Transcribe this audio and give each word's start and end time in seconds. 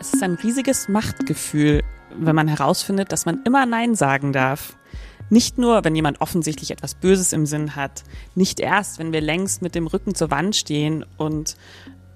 Es 0.00 0.14
ist 0.14 0.22
ein 0.22 0.36
riesiges 0.42 0.88
Machtgefühl, 0.88 1.82
wenn 2.16 2.34
man 2.34 2.48
herausfindet, 2.48 3.12
dass 3.12 3.26
man 3.26 3.42
immer 3.44 3.66
Nein 3.66 3.94
sagen 3.94 4.32
darf. 4.32 4.78
Nicht 5.28 5.58
nur, 5.58 5.84
wenn 5.84 5.94
jemand 5.94 6.22
offensichtlich 6.22 6.70
etwas 6.70 6.94
Böses 6.94 7.34
im 7.34 7.44
Sinn 7.44 7.76
hat, 7.76 8.02
nicht 8.34 8.60
erst, 8.60 8.98
wenn 8.98 9.12
wir 9.12 9.20
längst 9.20 9.60
mit 9.60 9.74
dem 9.74 9.86
Rücken 9.86 10.14
zur 10.14 10.30
Wand 10.30 10.56
stehen 10.56 11.04
und 11.18 11.54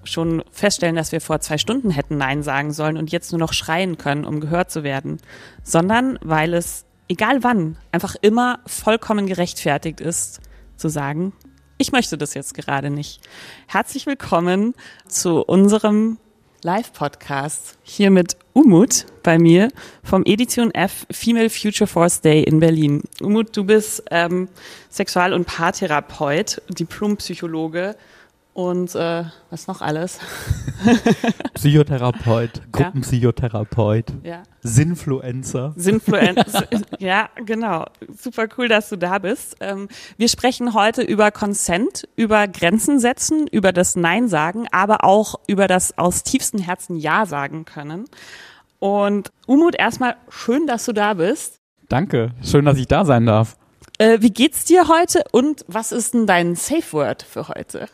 schon 0.03 0.43
feststellen, 0.49 0.95
dass 0.95 1.11
wir 1.11 1.21
vor 1.21 1.41
zwei 1.41 1.59
Stunden 1.59 1.91
hätten 1.91 2.17
Nein 2.17 2.41
sagen 2.41 2.73
sollen 2.73 2.97
und 2.97 3.11
jetzt 3.11 3.31
nur 3.31 3.39
noch 3.39 3.53
schreien 3.53 3.99
können, 3.99 4.25
um 4.25 4.39
gehört 4.39 4.71
zu 4.71 4.83
werden, 4.83 5.19
sondern 5.63 6.17
weil 6.23 6.55
es, 6.55 6.85
egal 7.07 7.43
wann, 7.43 7.77
einfach 7.91 8.15
immer 8.19 8.61
vollkommen 8.65 9.27
gerechtfertigt 9.27 10.01
ist, 10.01 10.41
zu 10.75 10.89
sagen, 10.89 11.33
ich 11.77 11.91
möchte 11.91 12.17
das 12.17 12.33
jetzt 12.33 12.55
gerade 12.55 12.89
nicht. 12.89 13.21
Herzlich 13.67 14.07
willkommen 14.07 14.73
zu 15.07 15.43
unserem 15.43 16.17
Live-Podcast 16.65 17.77
hier 17.83 18.09
mit 18.09 18.37
Umut 18.53 19.05
bei 19.21 19.37
mir 19.37 19.69
vom 20.03 20.23
Edition 20.25 20.73
F 20.73 21.05
Female 21.11 21.51
Future 21.51 21.85
Force 21.85 22.21
Day 22.21 22.41
in 22.41 22.59
Berlin. 22.59 23.03
Umut, 23.21 23.55
du 23.55 23.65
bist 23.65 24.03
ähm, 24.09 24.49
Sexual- 24.89 25.33
und 25.33 25.45
Paartherapeut, 25.45 26.63
Diplompsychologe 26.69 27.95
und 28.55 28.95
äh, 28.95 29.25
was 29.49 29.67
noch 29.67 29.81
alles? 29.81 30.17
Psychotherapeut, 31.55 32.61
Gruppenpsychotherapeut, 32.71 34.05
Ja. 34.23 34.43
Sinfluencer. 34.61 35.73
Sinfluencer. 35.75 36.63
ja, 36.99 37.27
genau. 37.45 37.85
Super 38.17 38.47
cool, 38.57 38.69
dass 38.69 38.87
du 38.87 38.97
da 38.97 39.19
bist. 39.19 39.57
Ähm, 39.59 39.89
wir 40.15 40.29
sprechen 40.29 40.73
heute 40.73 41.01
über 41.01 41.31
Consent, 41.31 42.07
über 42.15 42.47
Grenzen 42.47 42.99
setzen, 42.99 43.45
über 43.47 43.73
das 43.73 43.97
Nein 43.97 44.29
sagen, 44.29 44.67
aber 44.71 45.03
auch 45.03 45.35
über 45.47 45.67
das 45.67 45.97
aus 45.97 46.23
tiefstem 46.23 46.61
Herzen 46.61 46.95
Ja 46.95 47.25
sagen 47.25 47.65
können. 47.65 48.05
Und 48.79 49.31
Umut, 49.47 49.75
erstmal 49.75 50.15
schön, 50.29 50.65
dass 50.65 50.85
du 50.85 50.93
da 50.93 51.15
bist. 51.15 51.59
Danke, 51.89 52.31
schön, 52.41 52.63
dass 52.63 52.77
ich 52.77 52.87
da 52.87 53.03
sein 53.03 53.25
darf. 53.25 53.57
Äh, 53.97 54.19
wie 54.21 54.31
geht's 54.31 54.63
dir 54.63 54.87
heute 54.87 55.25
und 55.33 55.65
was 55.67 55.91
ist 55.91 56.13
denn 56.13 56.25
dein 56.25 56.55
Safe 56.55 56.93
Word 56.93 57.21
für 57.21 57.49
heute? 57.49 57.89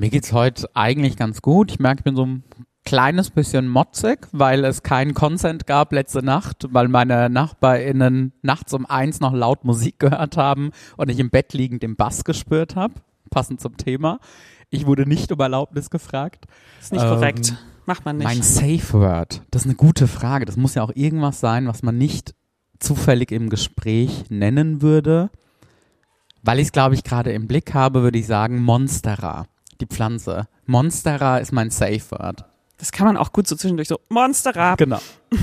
Mir 0.00 0.08
geht's 0.08 0.32
heute 0.32 0.66
eigentlich 0.72 1.18
ganz 1.18 1.42
gut. 1.42 1.72
Ich 1.72 1.78
merke, 1.78 2.00
ich 2.00 2.04
bin 2.04 2.16
so 2.16 2.24
ein 2.24 2.42
kleines 2.86 3.28
bisschen 3.28 3.68
motzig, 3.68 4.28
weil 4.32 4.64
es 4.64 4.82
keinen 4.82 5.12
Consent 5.12 5.66
gab 5.66 5.92
letzte 5.92 6.22
Nacht, 6.24 6.68
weil 6.70 6.88
meine 6.88 7.28
NachbarInnen 7.28 8.32
nachts 8.40 8.72
um 8.72 8.86
eins 8.86 9.20
noch 9.20 9.34
laut 9.34 9.66
Musik 9.66 9.98
gehört 9.98 10.38
haben 10.38 10.70
und 10.96 11.10
ich 11.10 11.18
im 11.18 11.28
Bett 11.28 11.52
liegend 11.52 11.82
den 11.82 11.96
Bass 11.96 12.24
gespürt 12.24 12.76
habe, 12.76 12.94
passend 13.28 13.60
zum 13.60 13.76
Thema. 13.76 14.20
Ich 14.70 14.86
wurde 14.86 15.06
nicht 15.06 15.30
um 15.32 15.40
Erlaubnis 15.40 15.90
gefragt. 15.90 16.46
Ist 16.80 16.92
nicht 16.92 17.02
Ähm, 17.02 17.10
korrekt. 17.10 17.54
Macht 17.84 18.06
man 18.06 18.16
nicht. 18.16 18.24
Mein 18.24 18.40
Safe 18.40 18.92
Word, 18.94 19.42
das 19.50 19.62
ist 19.62 19.66
eine 19.66 19.76
gute 19.76 20.08
Frage. 20.08 20.46
Das 20.46 20.56
muss 20.56 20.76
ja 20.76 20.82
auch 20.82 20.92
irgendwas 20.94 21.40
sein, 21.40 21.66
was 21.66 21.82
man 21.82 21.98
nicht 21.98 22.34
zufällig 22.78 23.32
im 23.32 23.50
Gespräch 23.50 24.24
nennen 24.30 24.80
würde. 24.80 25.28
Weil 26.42 26.58
ich 26.58 26.68
es, 26.68 26.72
glaube 26.72 26.94
ich, 26.94 27.04
gerade 27.04 27.32
im 27.32 27.46
Blick 27.46 27.74
habe, 27.74 28.00
würde 28.02 28.18
ich 28.18 28.26
sagen 28.26 28.62
Monstera, 28.62 29.44
die 29.80 29.86
Pflanze. 29.86 30.48
Monstera 30.66 31.38
ist 31.38 31.52
mein 31.52 31.70
Safe 31.70 32.02
Word. 32.10 32.44
das 32.78 32.92
kann 32.92 33.06
man 33.06 33.16
auch 33.16 33.32
gut 33.32 33.46
so 33.46 33.56
zwischendurch 33.56 33.88
so 33.88 34.00
Monster 34.08 34.76
Genau. 34.76 35.00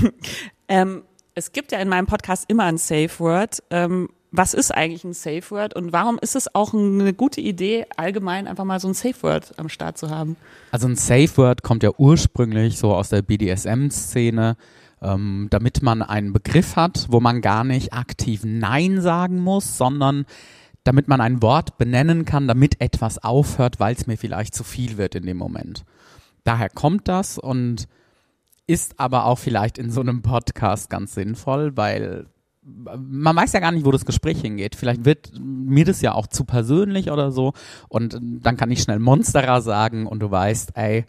Ähm, 0.70 1.02
es 1.34 1.52
gibt 1.52 1.72
ja 1.72 1.78
in 1.78 1.88
meinem 1.88 2.04
Podcast 2.06 2.44
immer 2.48 2.64
ein 2.64 2.76
Safe 2.76 3.10
Word. 3.18 3.62
Ähm, 3.70 4.10
was 4.30 4.52
ist 4.52 4.70
eigentlich 4.74 5.04
ein 5.04 5.14
Safe 5.14 5.50
Word 5.50 5.74
und 5.74 5.92
warum 5.92 6.18
ist 6.20 6.36
es 6.36 6.54
auch 6.54 6.74
eine 6.74 7.14
gute 7.14 7.40
Idee, 7.40 7.86
allgemein 7.96 8.46
einfach 8.46 8.64
mal 8.64 8.78
so 8.78 8.88
ein 8.88 8.94
Safe 8.94 9.22
Word 9.22 9.54
am 9.56 9.70
Start 9.70 9.96
zu 9.96 10.10
haben? 10.10 10.36
Also 10.70 10.86
ein 10.86 10.96
Safe 10.96 11.34
Word 11.36 11.62
kommt 11.62 11.82
ja 11.82 11.90
ursprünglich 11.96 12.76
so 12.78 12.94
aus 12.94 13.08
der 13.08 13.22
BDSM-Szene, 13.22 14.56
ähm, 15.00 15.46
damit 15.48 15.82
man 15.82 16.02
einen 16.02 16.34
Begriff 16.34 16.76
hat, 16.76 17.06
wo 17.08 17.20
man 17.20 17.40
gar 17.40 17.64
nicht 17.64 17.94
aktiv 17.94 18.42
Nein 18.44 19.00
sagen 19.00 19.40
muss, 19.40 19.78
sondern 19.78 20.26
damit 20.84 21.08
man 21.08 21.20
ein 21.20 21.42
Wort 21.42 21.78
benennen 21.78 22.24
kann, 22.24 22.48
damit 22.48 22.80
etwas 22.80 23.22
aufhört, 23.22 23.80
weil 23.80 23.94
es 23.94 24.06
mir 24.06 24.16
vielleicht 24.16 24.54
zu 24.54 24.64
viel 24.64 24.96
wird 24.96 25.14
in 25.14 25.26
dem 25.26 25.36
Moment. 25.36 25.84
Daher 26.44 26.68
kommt 26.70 27.08
das 27.08 27.38
und 27.38 27.88
ist 28.66 29.00
aber 29.00 29.24
auch 29.24 29.38
vielleicht 29.38 29.78
in 29.78 29.90
so 29.90 30.00
einem 30.00 30.22
Podcast 30.22 30.90
ganz 30.90 31.14
sinnvoll, 31.14 31.76
weil 31.76 32.26
man 32.62 33.34
weiß 33.34 33.52
ja 33.52 33.60
gar 33.60 33.72
nicht, 33.72 33.86
wo 33.86 33.90
das 33.90 34.04
Gespräch 34.04 34.40
hingeht. 34.40 34.74
Vielleicht 34.74 35.04
wird 35.04 35.32
mir 35.38 35.84
das 35.84 36.02
ja 36.02 36.12
auch 36.12 36.26
zu 36.26 36.44
persönlich 36.44 37.10
oder 37.10 37.32
so 37.32 37.54
und 37.88 38.18
dann 38.20 38.56
kann 38.56 38.70
ich 38.70 38.82
schnell 38.82 38.98
Monsterer 38.98 39.62
sagen 39.62 40.06
und 40.06 40.20
du 40.20 40.30
weißt, 40.30 40.72
ey, 40.74 41.06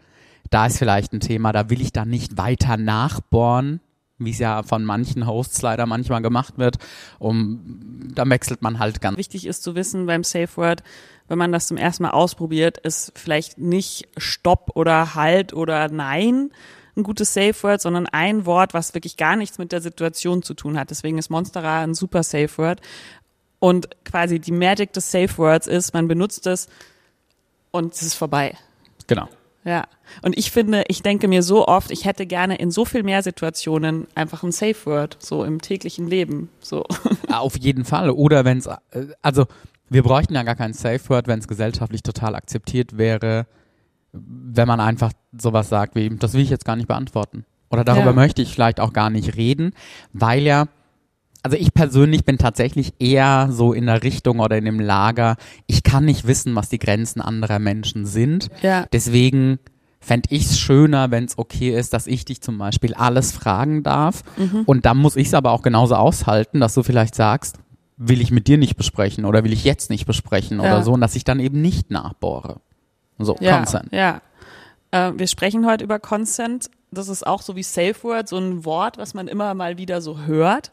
da 0.49 0.67
ist 0.67 0.77
vielleicht 0.77 1.13
ein 1.13 1.19
Thema, 1.19 1.51
da 1.51 1.69
will 1.69 1.81
ich 1.81 1.91
dann 1.91 2.09
nicht 2.09 2.37
weiter 2.37 2.77
nachbohren, 2.77 3.81
wie 4.19 4.31
es 4.31 4.39
ja 4.39 4.63
von 4.63 4.85
manchen 4.85 5.25
Hosts 5.25 5.61
leider 5.61 5.85
manchmal 5.85 6.21
gemacht 6.21 6.57
wird. 6.57 6.77
Um, 7.17 8.07
da 8.13 8.29
wechselt 8.29 8.61
man 8.61 8.79
halt 8.79 9.01
ganz. 9.01 9.17
Wichtig 9.17 9.45
ist 9.47 9.63
zu 9.63 9.75
wissen 9.75 10.05
beim 10.05 10.23
Safe 10.23 10.49
Word, 10.55 10.83
wenn 11.27 11.37
man 11.37 11.51
das 11.51 11.67
zum 11.67 11.77
ersten 11.77 12.03
Mal 12.03 12.11
ausprobiert, 12.11 12.77
ist 12.79 13.11
vielleicht 13.15 13.57
nicht 13.57 14.07
Stopp 14.17 14.71
oder 14.75 15.15
Halt 15.15 15.53
oder 15.53 15.89
Nein 15.89 16.51
ein 16.97 17.03
gutes 17.03 17.33
Safe 17.33 17.55
Word, 17.63 17.81
sondern 17.81 18.07
ein 18.07 18.45
Wort, 18.45 18.73
was 18.73 18.93
wirklich 18.93 19.17
gar 19.17 19.35
nichts 19.35 19.57
mit 19.57 19.71
der 19.71 19.81
Situation 19.81 20.43
zu 20.43 20.53
tun 20.53 20.77
hat. 20.77 20.89
Deswegen 20.89 21.17
ist 21.17 21.29
Monstera 21.29 21.81
ein 21.81 21.93
super 21.93 22.23
Safe 22.23 22.49
Word. 22.57 22.81
Und 23.59 23.89
quasi 24.05 24.39
die 24.39 24.51
Magic 24.51 24.93
des 24.93 25.11
Safe 25.11 25.37
Words 25.37 25.67
ist, 25.67 25.93
man 25.93 26.07
benutzt 26.07 26.47
es 26.47 26.67
und 27.71 27.93
es 27.93 28.01
ist 28.01 28.15
vorbei. 28.15 28.57
Genau. 29.07 29.27
Ja. 29.65 29.85
Und 30.21 30.37
ich 30.37 30.51
finde, 30.51 30.83
ich 30.87 31.01
denke 31.03 31.27
mir 31.27 31.43
so 31.43 31.67
oft, 31.67 31.91
ich 31.91 32.05
hätte 32.05 32.25
gerne 32.25 32.55
in 32.55 32.71
so 32.71 32.85
viel 32.85 33.03
mehr 33.03 33.21
Situationen 33.23 34.07
einfach 34.15 34.43
ein 34.43 34.51
Safe 34.51 34.75
Word, 34.85 35.17
so 35.19 35.43
im 35.43 35.61
täglichen 35.61 36.07
Leben. 36.07 36.49
So. 36.61 36.85
Auf 37.31 37.57
jeden 37.57 37.85
Fall. 37.85 38.09
Oder 38.09 38.45
wenn 38.45 38.59
es, 38.59 38.69
also 39.21 39.45
wir 39.89 40.03
bräuchten 40.03 40.35
ja 40.35 40.43
gar 40.43 40.55
kein 40.55 40.73
Safe 40.73 41.01
Word, 41.09 41.27
wenn 41.27 41.39
es 41.39 41.47
gesellschaftlich 41.47 42.03
total 42.03 42.35
akzeptiert 42.35 42.97
wäre, 42.97 43.47
wenn 44.13 44.67
man 44.67 44.79
einfach 44.79 45.11
sowas 45.37 45.69
sagt 45.69 45.95
wie, 45.95 46.09
das 46.09 46.33
will 46.33 46.41
ich 46.41 46.49
jetzt 46.49 46.65
gar 46.65 46.75
nicht 46.75 46.87
beantworten. 46.87 47.45
Oder 47.69 47.83
darüber 47.83 48.07
Ja. 48.07 48.13
möchte 48.13 48.41
ich 48.41 48.51
vielleicht 48.51 48.79
auch 48.79 48.93
gar 48.93 49.09
nicht 49.11 49.35
reden, 49.35 49.73
weil 50.13 50.41
ja, 50.43 50.65
also 51.43 51.55
ich 51.57 51.73
persönlich 51.73 52.25
bin 52.25 52.37
tatsächlich 52.37 52.93
eher 52.99 53.47
so 53.51 53.73
in 53.73 53.85
der 53.85 54.03
Richtung 54.03 54.39
oder 54.39 54.57
in 54.57 54.65
dem 54.65 54.79
Lager, 54.79 55.37
ich 55.67 55.83
kann 55.83 56.05
nicht 56.05 56.27
wissen, 56.27 56.55
was 56.55 56.69
die 56.69 56.79
Grenzen 56.79 57.21
anderer 57.21 57.59
Menschen 57.59 58.05
sind. 58.05 58.49
Ja. 58.61 58.85
Deswegen 58.91 59.59
fände 60.01 60.29
ich 60.31 60.45
es 60.45 60.59
schöner, 60.59 61.11
wenn 61.11 61.25
es 61.25 61.37
okay 61.37 61.77
ist, 61.77 61.93
dass 61.93 62.07
ich 62.07 62.25
dich 62.25 62.41
zum 62.41 62.57
Beispiel 62.57 62.93
alles 62.93 63.31
fragen 63.31 63.83
darf. 63.83 64.23
Mhm. 64.37 64.63
Und 64.65 64.85
dann 64.85 64.97
muss 64.97 65.15
ich 65.15 65.27
es 65.27 65.33
aber 65.33 65.51
auch 65.51 65.61
genauso 65.61 65.95
aushalten, 65.95 66.59
dass 66.59 66.73
du 66.73 66.83
vielleicht 66.83 67.15
sagst, 67.15 67.57
will 67.97 68.21
ich 68.21 68.31
mit 68.31 68.47
dir 68.47 68.57
nicht 68.57 68.77
besprechen 68.77 69.25
oder 69.25 69.43
will 69.43 69.51
ich 69.51 69.65
jetzt 69.65 69.89
nicht 69.89 70.05
besprechen 70.05 70.57
Ja. 70.61 70.63
oder 70.73 70.83
so, 70.83 70.93
und 70.93 71.01
dass 71.01 71.15
ich 71.15 71.25
dann 71.25 71.39
eben 71.41 71.61
nicht 71.61 71.91
nachbohre. 71.91 72.61
So, 73.17 73.35
Ja. 73.41 73.57
Consent. 73.57 73.89
Ja. 73.91 74.21
Äh, 74.91 75.11
wir 75.17 75.27
sprechen 75.27 75.65
heute 75.65 75.83
über 75.83 75.99
Consent. 75.99 76.69
Das 76.91 77.09
ist 77.09 77.27
auch 77.27 77.41
so 77.41 77.55
wie 77.57 77.63
Safe 77.63 77.95
Word, 78.01 78.29
so 78.29 78.37
ein 78.37 78.63
Wort, 78.65 78.97
was 78.97 79.13
man 79.13 79.27
immer 79.27 79.53
mal 79.53 79.77
wieder 79.77 80.01
so 80.01 80.19
hört. 80.21 80.71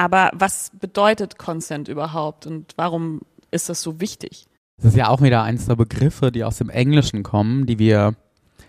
Aber 0.00 0.30
was 0.32 0.70
bedeutet 0.80 1.36
Consent 1.36 1.88
überhaupt 1.88 2.46
und 2.46 2.72
warum 2.76 3.20
ist 3.50 3.68
das 3.68 3.82
so 3.82 4.00
wichtig? 4.00 4.46
Das 4.78 4.92
ist 4.92 4.96
ja 4.96 5.08
auch 5.08 5.20
wieder 5.20 5.42
eins 5.42 5.66
der 5.66 5.76
Begriffe, 5.76 6.32
die 6.32 6.42
aus 6.42 6.56
dem 6.56 6.70
Englischen 6.70 7.22
kommen, 7.22 7.66
die 7.66 7.78
wir 7.78 8.14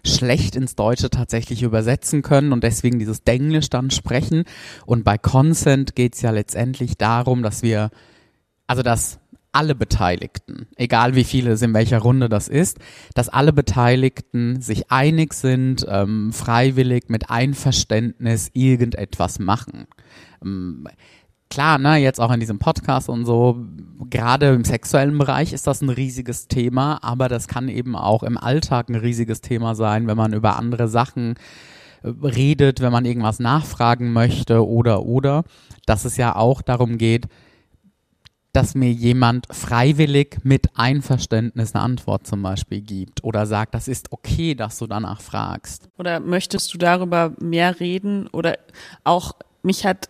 schlecht 0.06 0.58
ins 0.58 0.76
Deutsche 0.76 1.10
tatsächlich 1.10 1.64
übersetzen 1.64 2.22
können 2.22 2.52
und 2.52 2.66
deswegen 2.66 3.00
dieses 3.00 3.24
Denglisch 3.24 3.70
dann 3.70 3.92
sprechen. 3.92 4.44
Und 4.86 5.06
bei 5.06 5.18
Consent 5.18 5.96
geht 5.96 6.16
es 6.16 6.22
ja 6.22 6.32
letztendlich 6.32 6.98
darum, 6.98 7.44
dass 7.44 7.64
wir, 7.64 7.92
also 8.68 8.84
dass 8.84 9.22
alle 9.54 9.74
Beteiligten, 9.74 10.68
egal 10.76 11.16
wie 11.16 11.24
viele 11.24 11.52
es 11.52 11.62
in 11.62 11.74
welcher 11.74 12.00
Runde 12.00 12.28
das 12.28 12.50
ist, 12.50 12.78
dass 13.14 13.30
alle 13.30 13.54
Beteiligten 13.54 14.62
sich 14.62 14.92
einig 14.92 15.34
sind, 15.34 15.86
ähm, 15.88 16.34
freiwillig 16.34 17.06
mit 17.08 17.30
Einverständnis 17.30 18.50
irgendetwas 18.54 19.40
machen. 19.40 19.88
Ähm, 20.44 20.88
klar, 21.52 21.78
ne, 21.78 21.98
jetzt 21.98 22.20
auch 22.20 22.32
in 22.32 22.40
diesem 22.40 22.58
Podcast 22.58 23.10
und 23.10 23.26
so, 23.26 23.58
gerade 24.10 24.48
im 24.48 24.64
sexuellen 24.64 25.18
Bereich 25.18 25.54
ist 25.54 25.68
das 25.68 25.82
ein 25.82 25.90
riesiges 25.90 26.48
Thema, 26.48 26.98
aber 27.04 27.30
das 27.30 27.48
kann 27.48 27.70
eben 27.70 27.96
auch 27.96 28.24
im 28.24 28.38
Alltag 28.38 28.90
ein 28.90 28.96
riesiges 28.96 29.42
Thema 29.42 29.76
sein, 29.76 30.08
wenn 30.08 30.18
man 30.18 30.34
über 30.34 30.58
andere 30.58 30.88
Sachen 30.88 31.36
äh, 32.04 32.08
redet, 32.24 32.80
wenn 32.80 32.92
man 32.92 33.06
irgendwas 33.06 33.40
nachfragen 33.40 34.14
möchte 34.14 34.66
oder 34.66 35.04
oder, 35.04 35.44
dass 35.86 36.06
es 36.06 36.18
ja 36.18 36.36
auch 36.36 36.62
darum 36.62 36.98
geht, 36.98 37.28
dass 38.54 38.74
mir 38.74 38.92
jemand 38.92 39.46
freiwillig 39.52 40.38
mit 40.44 40.70
Einverständnis 40.76 41.76
eine 41.76 41.84
Antwort 41.84 42.28
zum 42.28 42.42
Beispiel 42.42 42.82
gibt 42.82 43.24
oder 43.24 43.46
sagt, 43.46 43.76
das 43.76 43.88
ist 43.88 44.12
okay, 44.12 44.56
dass 44.56 44.78
du 44.78 44.88
danach 44.88 45.22
fragst. 45.22 45.90
Oder 45.98 46.20
möchtest 46.20 46.74
du 46.74 46.78
darüber 46.78 47.34
mehr 47.40 47.80
reden? 47.80 48.28
Oder 48.28 48.58
auch, 49.04 49.34
mich 49.64 49.86
hat 49.86 50.10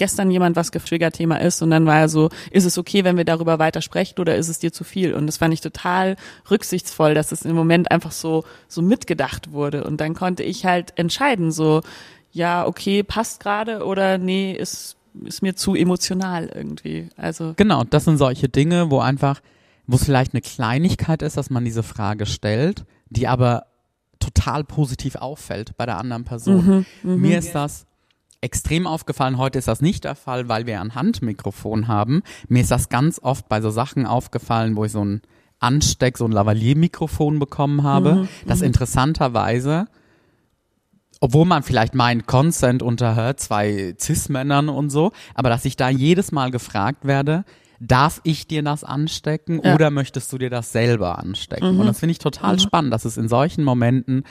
gestern 0.00 0.30
jemand 0.30 0.56
was 0.56 0.70
Trigger-Thema 0.70 1.42
ist 1.42 1.60
und 1.60 1.70
dann 1.70 1.84
war 1.84 2.00
er 2.00 2.08
so, 2.08 2.30
ist 2.50 2.64
es 2.64 2.78
okay, 2.78 3.04
wenn 3.04 3.18
wir 3.18 3.26
darüber 3.26 3.58
weiter 3.58 3.82
sprechen 3.82 4.18
oder 4.18 4.34
ist 4.34 4.48
es 4.48 4.58
dir 4.58 4.72
zu 4.72 4.82
viel? 4.82 5.12
Und 5.12 5.26
das 5.26 5.36
fand 5.36 5.52
ich 5.52 5.60
total 5.60 6.16
rücksichtsvoll, 6.50 7.12
dass 7.12 7.32
es 7.32 7.42
im 7.42 7.54
Moment 7.54 7.90
einfach 7.90 8.10
so, 8.10 8.44
so 8.66 8.80
mitgedacht 8.80 9.52
wurde. 9.52 9.84
Und 9.84 10.00
dann 10.00 10.14
konnte 10.14 10.42
ich 10.42 10.64
halt 10.64 10.98
entscheiden, 10.98 11.52
so, 11.52 11.82
ja, 12.32 12.66
okay, 12.66 13.02
passt 13.02 13.42
gerade 13.42 13.84
oder 13.84 14.16
nee, 14.16 14.52
ist, 14.52 14.96
ist 15.22 15.42
mir 15.42 15.54
zu 15.54 15.74
emotional 15.74 16.50
irgendwie. 16.54 17.10
Also. 17.18 17.52
Genau, 17.56 17.84
das 17.84 18.06
sind 18.06 18.16
solche 18.16 18.48
Dinge, 18.48 18.90
wo 18.90 19.00
einfach, 19.00 19.42
wo 19.86 19.96
es 19.96 20.04
vielleicht 20.04 20.32
eine 20.32 20.40
Kleinigkeit 20.40 21.20
ist, 21.20 21.36
dass 21.36 21.50
man 21.50 21.66
diese 21.66 21.82
Frage 21.82 22.24
stellt, 22.24 22.86
die 23.10 23.28
aber 23.28 23.66
total 24.18 24.64
positiv 24.64 25.16
auffällt 25.16 25.76
bei 25.76 25.84
der 25.84 25.98
anderen 25.98 26.24
Person. 26.24 26.64
Mhm, 26.64 26.86
mh. 27.02 27.16
Mir 27.16 27.38
ist 27.38 27.54
das 27.54 27.84
extrem 28.40 28.86
aufgefallen. 28.86 29.38
Heute 29.38 29.58
ist 29.58 29.68
das 29.68 29.80
nicht 29.80 30.04
der 30.04 30.14
Fall, 30.14 30.48
weil 30.48 30.66
wir 30.66 30.80
ein 30.80 30.94
Handmikrofon 30.94 31.88
haben. 31.88 32.22
Mir 32.48 32.62
ist 32.62 32.70
das 32.70 32.88
ganz 32.88 33.18
oft 33.22 33.48
bei 33.48 33.60
so 33.60 33.70
Sachen 33.70 34.06
aufgefallen, 34.06 34.76
wo 34.76 34.84
ich 34.84 34.92
so 34.92 35.04
ein 35.04 35.22
Ansteck, 35.58 36.16
so 36.16 36.24
ein 36.24 36.32
Lavalier-Mikrofon 36.32 37.38
bekommen 37.38 37.82
habe, 37.82 38.14
mhm, 38.14 38.28
das 38.46 38.60
mhm. 38.60 38.66
interessanterweise 38.66 39.86
obwohl 41.20 41.44
man 41.44 41.62
vielleicht 41.62 41.94
meint, 41.94 42.26
Consent 42.26 42.82
unterhört 42.82 43.40
zwei 43.40 43.94
Cis-Männern 43.98 44.68
und 44.68 44.90
so, 44.90 45.12
aber 45.34 45.50
dass 45.50 45.66
ich 45.66 45.76
da 45.76 45.90
jedes 45.90 46.32
Mal 46.32 46.50
gefragt 46.50 47.04
werde, 47.04 47.44
darf 47.78 48.20
ich 48.24 48.46
dir 48.46 48.62
das 48.62 48.84
anstecken 48.84 49.60
ja. 49.62 49.74
oder 49.74 49.90
möchtest 49.90 50.32
du 50.32 50.38
dir 50.38 50.50
das 50.50 50.72
selber 50.72 51.18
anstecken? 51.18 51.74
Mhm. 51.74 51.80
Und 51.80 51.86
das 51.86 52.00
finde 52.00 52.12
ich 52.12 52.18
total 52.18 52.54
mhm. 52.54 52.60
spannend, 52.60 52.92
dass 52.92 53.04
es 53.04 53.18
in 53.18 53.28
solchen 53.28 53.64
Momenten 53.64 54.24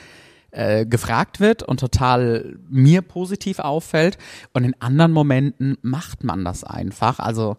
äh, 0.52 0.86
gefragt 0.86 1.40
wird 1.40 1.62
und 1.62 1.80
total 1.80 2.58
mir 2.68 3.02
positiv 3.02 3.58
auffällt. 3.58 4.18
Und 4.52 4.64
in 4.64 4.74
anderen 4.80 5.12
Momenten 5.12 5.76
macht 5.82 6.24
man 6.24 6.44
das 6.44 6.64
einfach. 6.64 7.18
Also, 7.18 7.56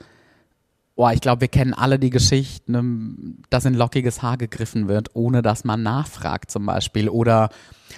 oh, 0.95 1.09
ich 1.09 1.21
glaube, 1.21 1.41
wir 1.41 1.47
kennen 1.47 1.73
alle 1.73 1.99
die 1.99 2.09
Geschichten, 2.09 3.43
dass 3.49 3.65
in 3.65 3.73
lockiges 3.73 4.21
Haar 4.21 4.37
gegriffen 4.37 4.87
wird, 4.87 5.09
ohne 5.13 5.41
dass 5.41 5.63
man 5.63 5.83
nachfragt 5.83 6.51
zum 6.51 6.65
Beispiel. 6.65 7.09
Oder 7.09 7.49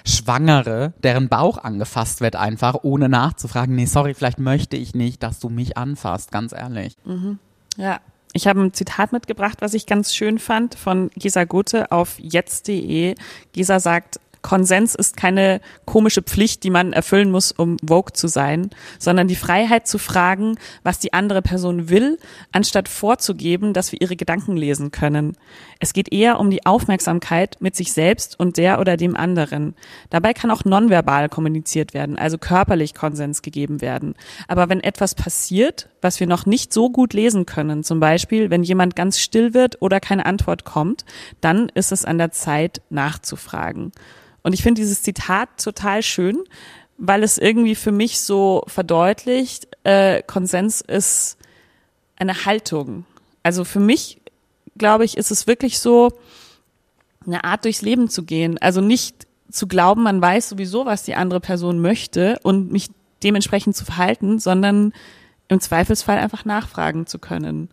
Schwangere, 0.04 0.92
deren 1.02 1.28
Bauch 1.28 1.58
angefasst 1.58 2.20
wird 2.20 2.36
einfach, 2.36 2.76
ohne 2.82 3.08
nachzufragen. 3.08 3.74
Nee, 3.74 3.86
sorry, 3.86 4.14
vielleicht 4.14 4.38
möchte 4.38 4.76
ich 4.76 4.94
nicht, 4.94 5.22
dass 5.22 5.40
du 5.40 5.48
mich 5.48 5.76
anfasst, 5.76 6.32
ganz 6.32 6.52
ehrlich. 6.52 6.96
Mhm. 7.04 7.38
Ja, 7.76 8.00
ich 8.32 8.48
habe 8.48 8.60
ein 8.60 8.72
Zitat 8.72 9.12
mitgebracht, 9.12 9.58
was 9.60 9.74
ich 9.74 9.86
ganz 9.86 10.14
schön 10.14 10.38
fand 10.40 10.74
von 10.74 11.10
Gisa 11.14 11.44
Gute 11.44 11.92
auf 11.92 12.18
jetzt.de. 12.18 13.14
Gisa 13.52 13.78
sagt, 13.78 14.18
Konsens 14.44 14.94
ist 14.94 15.16
keine 15.16 15.62
komische 15.86 16.20
Pflicht, 16.20 16.64
die 16.64 16.70
man 16.70 16.92
erfüllen 16.92 17.30
muss, 17.30 17.50
um 17.50 17.78
Vogue 17.84 18.12
zu 18.12 18.28
sein, 18.28 18.68
sondern 18.98 19.26
die 19.26 19.36
Freiheit 19.36 19.88
zu 19.88 19.96
fragen, 19.96 20.58
was 20.82 20.98
die 20.98 21.14
andere 21.14 21.40
Person 21.40 21.88
will, 21.88 22.18
anstatt 22.52 22.90
vorzugeben, 22.90 23.72
dass 23.72 23.90
wir 23.90 24.02
ihre 24.02 24.16
Gedanken 24.16 24.58
lesen 24.58 24.90
können. 24.90 25.38
Es 25.80 25.94
geht 25.94 26.12
eher 26.12 26.38
um 26.38 26.50
die 26.50 26.66
Aufmerksamkeit 26.66 27.56
mit 27.60 27.74
sich 27.74 27.94
selbst 27.94 28.38
und 28.38 28.58
der 28.58 28.80
oder 28.80 28.98
dem 28.98 29.16
anderen. 29.16 29.74
Dabei 30.10 30.34
kann 30.34 30.50
auch 30.50 30.66
nonverbal 30.66 31.30
kommuniziert 31.30 31.94
werden, 31.94 32.18
also 32.18 32.36
körperlich 32.36 32.94
Konsens 32.94 33.40
gegeben 33.40 33.80
werden. 33.80 34.14
Aber 34.46 34.68
wenn 34.68 34.80
etwas 34.80 35.14
passiert, 35.14 35.88
was 36.02 36.20
wir 36.20 36.26
noch 36.26 36.44
nicht 36.44 36.70
so 36.70 36.90
gut 36.90 37.14
lesen 37.14 37.46
können, 37.46 37.82
zum 37.82 37.98
Beispiel 37.98 38.50
wenn 38.50 38.62
jemand 38.62 38.94
ganz 38.94 39.18
still 39.18 39.54
wird 39.54 39.80
oder 39.80 40.00
keine 40.00 40.26
Antwort 40.26 40.64
kommt, 40.64 41.06
dann 41.40 41.70
ist 41.70 41.92
es 41.92 42.04
an 42.04 42.18
der 42.18 42.30
Zeit 42.30 42.82
nachzufragen. 42.90 43.92
Und 44.44 44.52
ich 44.52 44.62
finde 44.62 44.80
dieses 44.80 45.02
Zitat 45.02 45.48
total 45.60 46.02
schön, 46.02 46.44
weil 46.96 47.24
es 47.24 47.38
irgendwie 47.38 47.74
für 47.74 47.90
mich 47.90 48.20
so 48.20 48.62
verdeutlicht, 48.68 49.66
äh, 49.82 50.22
Konsens 50.22 50.80
ist 50.80 51.38
eine 52.16 52.44
Haltung. 52.44 53.04
Also 53.42 53.64
für 53.64 53.80
mich, 53.80 54.20
glaube 54.78 55.04
ich, 55.04 55.16
ist 55.16 55.32
es 55.32 55.48
wirklich 55.48 55.80
so, 55.80 56.12
eine 57.26 57.44
Art 57.44 57.64
durchs 57.64 57.82
Leben 57.82 58.08
zu 58.08 58.22
gehen. 58.24 58.58
Also 58.58 58.80
nicht 58.80 59.26
zu 59.50 59.66
glauben, 59.66 60.02
man 60.02 60.20
weiß 60.20 60.48
sowieso, 60.48 60.86
was 60.86 61.04
die 61.04 61.14
andere 61.14 61.40
Person 61.40 61.80
möchte 61.80 62.38
und 62.42 62.70
mich 62.70 62.88
dementsprechend 63.22 63.74
zu 63.74 63.84
verhalten, 63.84 64.38
sondern 64.38 64.92
im 65.48 65.60
Zweifelsfall 65.60 66.18
einfach 66.18 66.44
nachfragen 66.44 67.06
zu 67.06 67.18
können. 67.18 67.70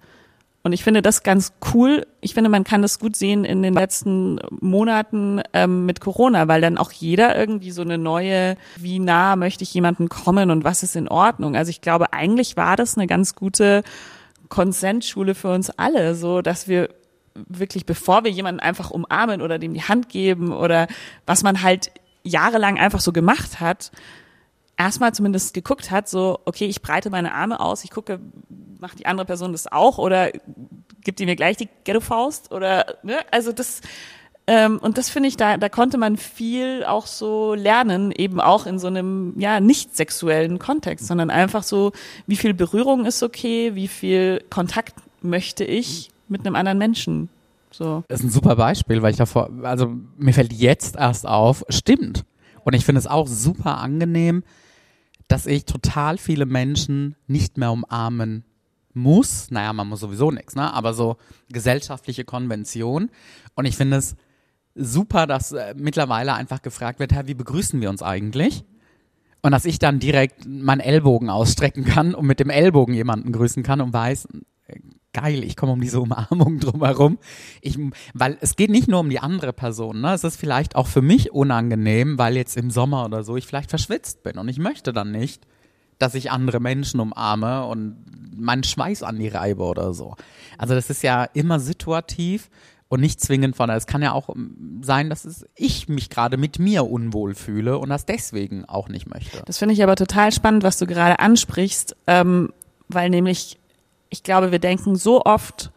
Und 0.63 0.73
ich 0.73 0.83
finde 0.83 1.01
das 1.01 1.23
ganz 1.23 1.53
cool. 1.73 2.05
Ich 2.19 2.35
finde, 2.35 2.49
man 2.49 2.63
kann 2.63 2.83
das 2.83 2.99
gut 2.99 3.15
sehen 3.15 3.45
in 3.45 3.63
den 3.63 3.73
letzten 3.73 4.39
Monaten 4.59 5.41
ähm, 5.53 5.87
mit 5.87 6.01
Corona, 6.01 6.47
weil 6.47 6.61
dann 6.61 6.77
auch 6.77 6.91
jeder 6.91 7.35
irgendwie 7.35 7.71
so 7.71 7.81
eine 7.81 7.97
neue, 7.97 8.57
wie 8.77 8.99
nah 8.99 9.35
möchte 9.35 9.63
ich 9.63 9.73
jemanden 9.73 10.07
kommen 10.07 10.51
und 10.51 10.63
was 10.63 10.83
ist 10.83 10.95
in 10.95 11.07
Ordnung. 11.07 11.55
Also 11.55 11.71
ich 11.71 11.81
glaube, 11.81 12.13
eigentlich 12.13 12.57
war 12.57 12.75
das 12.75 12.95
eine 12.95 13.07
ganz 13.07 13.33
gute 13.33 13.81
Konsentschule 14.49 15.33
für 15.33 15.51
uns 15.51 15.71
alle, 15.71 16.13
so 16.13 16.41
dass 16.41 16.67
wir 16.67 16.89
wirklich, 17.33 17.85
bevor 17.85 18.23
wir 18.23 18.31
jemanden 18.31 18.59
einfach 18.59 18.91
umarmen 18.91 19.41
oder 19.41 19.57
dem 19.57 19.73
die 19.73 19.83
Hand 19.83 20.09
geben 20.09 20.51
oder 20.51 20.87
was 21.25 21.41
man 21.43 21.63
halt 21.63 21.91
jahrelang 22.23 22.77
einfach 22.77 22.99
so 22.99 23.11
gemacht 23.11 23.59
hat, 23.59 23.91
erstmal 24.81 25.13
zumindest 25.13 25.53
geguckt 25.53 25.91
hat, 25.91 26.09
so, 26.09 26.39
okay, 26.45 26.65
ich 26.65 26.81
breite 26.81 27.09
meine 27.09 27.33
Arme 27.33 27.59
aus, 27.59 27.83
ich 27.83 27.91
gucke, 27.91 28.19
macht 28.79 28.99
die 28.99 29.05
andere 29.05 29.25
Person 29.25 29.51
das 29.51 29.71
auch 29.71 29.97
oder 29.99 30.31
gibt 31.03 31.19
die 31.19 31.25
mir 31.25 31.35
gleich 31.35 31.57
die 31.57 31.69
Ghetto-Faust 31.83 32.51
oder, 32.51 32.97
ne, 33.03 33.17
also 33.29 33.51
das, 33.51 33.81
ähm, 34.47 34.79
und 34.79 34.97
das 34.97 35.09
finde 35.09 35.29
ich, 35.29 35.37
da, 35.37 35.57
da 35.57 35.69
konnte 35.69 35.99
man 35.99 36.17
viel 36.17 36.83
auch 36.83 37.05
so 37.05 37.53
lernen, 37.53 38.11
eben 38.11 38.41
auch 38.41 38.65
in 38.65 38.79
so 38.79 38.87
einem, 38.87 39.33
ja, 39.37 39.59
nicht 39.59 39.95
sexuellen 39.95 40.57
Kontext, 40.57 41.05
sondern 41.05 41.29
einfach 41.29 41.61
so, 41.61 41.91
wie 42.25 42.35
viel 42.35 42.55
Berührung 42.55 43.05
ist 43.05 43.21
okay, 43.21 43.75
wie 43.75 43.87
viel 43.87 44.43
Kontakt 44.49 44.95
möchte 45.21 45.63
ich 45.63 46.09
mit 46.27 46.45
einem 46.45 46.55
anderen 46.55 46.79
Menschen. 46.79 47.29
So. 47.69 48.03
Das 48.07 48.19
ist 48.19 48.25
ein 48.25 48.31
super 48.31 48.55
Beispiel, 48.55 49.01
weil 49.03 49.11
ich 49.11 49.17
davor, 49.17 49.51
also 49.61 49.93
mir 50.17 50.33
fällt 50.33 50.53
jetzt 50.53 50.95
erst 50.95 51.27
auf, 51.27 51.63
stimmt. 51.69 52.25
Und 52.63 52.73
ich 52.73 52.83
finde 52.83 52.99
es 52.99 53.07
auch 53.07 53.27
super 53.27 53.77
angenehm, 53.77 54.43
dass 55.31 55.45
ich 55.45 55.65
total 55.65 56.17
viele 56.17 56.45
Menschen 56.45 57.15
nicht 57.27 57.57
mehr 57.57 57.71
umarmen 57.71 58.43
muss. 58.93 59.49
Naja, 59.49 59.71
man 59.71 59.87
muss 59.87 60.01
sowieso 60.01 60.29
nichts, 60.29 60.55
ne? 60.55 60.73
Aber 60.73 60.93
so 60.93 61.15
gesellschaftliche 61.49 62.25
Konvention. 62.25 63.09
Und 63.55 63.65
ich 63.65 63.77
finde 63.77 63.97
es 63.97 64.15
super, 64.75 65.27
dass 65.27 65.53
äh, 65.53 65.73
mittlerweile 65.77 66.33
einfach 66.33 66.61
gefragt 66.61 66.99
wird, 66.99 67.13
Herr, 67.13 67.27
wie 67.27 67.33
begrüßen 67.33 67.79
wir 67.79 67.89
uns 67.89 68.03
eigentlich? 68.03 68.65
Und 69.41 69.51
dass 69.51 69.65
ich 69.65 69.79
dann 69.79 69.99
direkt 69.99 70.45
meinen 70.45 70.81
Ellbogen 70.81 71.29
ausstrecken 71.29 71.85
kann 71.85 72.13
und 72.13 72.27
mit 72.27 72.39
dem 72.39 72.49
Ellbogen 72.49 72.93
jemanden 72.93 73.31
grüßen 73.31 73.63
kann 73.63 73.81
und 73.81 73.93
weiß, 73.93 74.27
geil, 75.13 75.43
ich 75.43 75.55
komme 75.55 75.73
um 75.73 75.81
diese 75.81 75.99
Umarmung 75.99 76.59
drumherum. 76.59 77.17
Ich, 77.61 77.77
weil 78.13 78.37
es 78.41 78.55
geht 78.55 78.69
nicht 78.69 78.87
nur 78.87 78.99
um 78.99 79.09
die 79.09 79.19
andere 79.19 79.53
Person, 79.53 80.01
ne? 80.01 80.13
Es 80.13 80.23
ist 80.23 80.37
vielleicht 80.37 80.75
auch 80.75 80.87
für 80.87 81.01
mich 81.01 81.31
unangenehm, 81.31 82.17
weil 82.17 82.35
jetzt 82.35 82.57
im 82.57 82.71
Sommer 82.71 83.05
oder 83.05 83.23
so 83.23 83.35
ich 83.37 83.45
vielleicht 83.45 83.69
verschwitzt 83.69 84.23
bin 84.23 84.37
und 84.37 84.47
ich 84.47 84.59
möchte 84.59 84.93
dann 84.93 85.11
nicht, 85.11 85.45
dass 85.99 86.15
ich 86.15 86.31
andere 86.31 86.59
Menschen 86.59 86.99
umarme 86.99 87.65
und 87.65 87.97
meinen 88.35 88.63
Schweiß 88.63 89.03
an 89.03 89.19
die 89.19 89.27
reibe 89.27 89.63
oder 89.63 89.93
so. 89.93 90.15
Also 90.57 90.73
das 90.73 90.89
ist 90.89 91.03
ja 91.03 91.25
immer 91.25 91.59
situativ 91.59 92.49
und 92.91 92.99
nicht 92.99 93.21
zwingend 93.21 93.55
von. 93.55 93.69
Es 93.69 93.87
kann 93.87 94.01
ja 94.01 94.11
auch 94.11 94.29
sein, 94.81 95.09
dass 95.09 95.25
es, 95.25 95.45
ich 95.55 95.87
mich 95.87 96.09
gerade 96.09 96.37
mit 96.37 96.59
mir 96.59 96.89
unwohl 96.89 97.35
fühle 97.35 97.77
und 97.77 97.89
das 97.89 98.05
deswegen 98.05 98.65
auch 98.65 98.89
nicht 98.89 99.09
möchte. 99.09 99.43
Das 99.45 99.59
finde 99.59 99.73
ich 99.73 99.83
aber 99.83 99.95
total 99.95 100.31
spannend, 100.31 100.63
was 100.63 100.77
du 100.77 100.87
gerade 100.87 101.19
ansprichst, 101.19 101.95
ähm, 102.07 102.51
weil 102.89 103.09
nämlich 103.09 103.60
ich 104.11 104.21
glaube, 104.23 104.51
wir 104.51 104.59
denken 104.59 104.95
so 104.95 105.23
oft, 105.23 105.71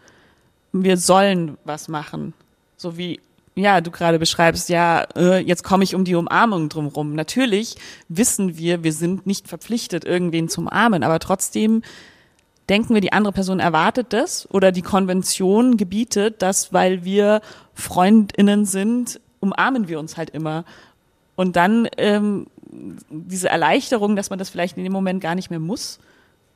wir 0.72 0.98
sollen 0.98 1.56
was 1.64 1.88
machen. 1.88 2.34
So 2.76 2.98
wie, 2.98 3.20
ja, 3.54 3.80
du 3.80 3.92
gerade 3.92 4.18
beschreibst, 4.18 4.68
ja, 4.68 5.06
äh, 5.16 5.38
jetzt 5.38 5.62
komme 5.62 5.84
ich 5.84 5.94
um 5.94 6.04
die 6.04 6.16
Umarmung 6.16 6.68
drumrum. 6.68 7.14
Natürlich 7.14 7.76
wissen 8.08 8.58
wir, 8.58 8.82
wir 8.82 8.92
sind 8.92 9.24
nicht 9.26 9.48
verpflichtet, 9.48 10.04
irgendwen 10.04 10.48
zu 10.48 10.62
umarmen, 10.62 11.04
aber 11.04 11.20
trotzdem 11.20 11.82
denken 12.68 12.94
wir, 12.94 13.00
die 13.00 13.12
andere 13.12 13.32
Person 13.32 13.60
erwartet 13.60 14.12
das 14.12 14.50
oder 14.50 14.72
die 14.72 14.82
Konvention 14.82 15.76
gebietet 15.76 16.42
das, 16.42 16.72
weil 16.72 17.04
wir 17.04 17.40
Freundinnen 17.72 18.64
sind, 18.64 19.20
umarmen 19.38 19.86
wir 19.86 20.00
uns 20.00 20.16
halt 20.16 20.30
immer. 20.30 20.64
Und 21.36 21.54
dann 21.54 21.88
ähm, 21.98 22.48
diese 23.08 23.48
Erleichterung, 23.48 24.16
dass 24.16 24.30
man 24.30 24.40
das 24.40 24.50
vielleicht 24.50 24.76
in 24.76 24.82
dem 24.82 24.92
Moment 24.92 25.20
gar 25.20 25.36
nicht 25.36 25.50
mehr 25.50 25.60
muss, 25.60 26.00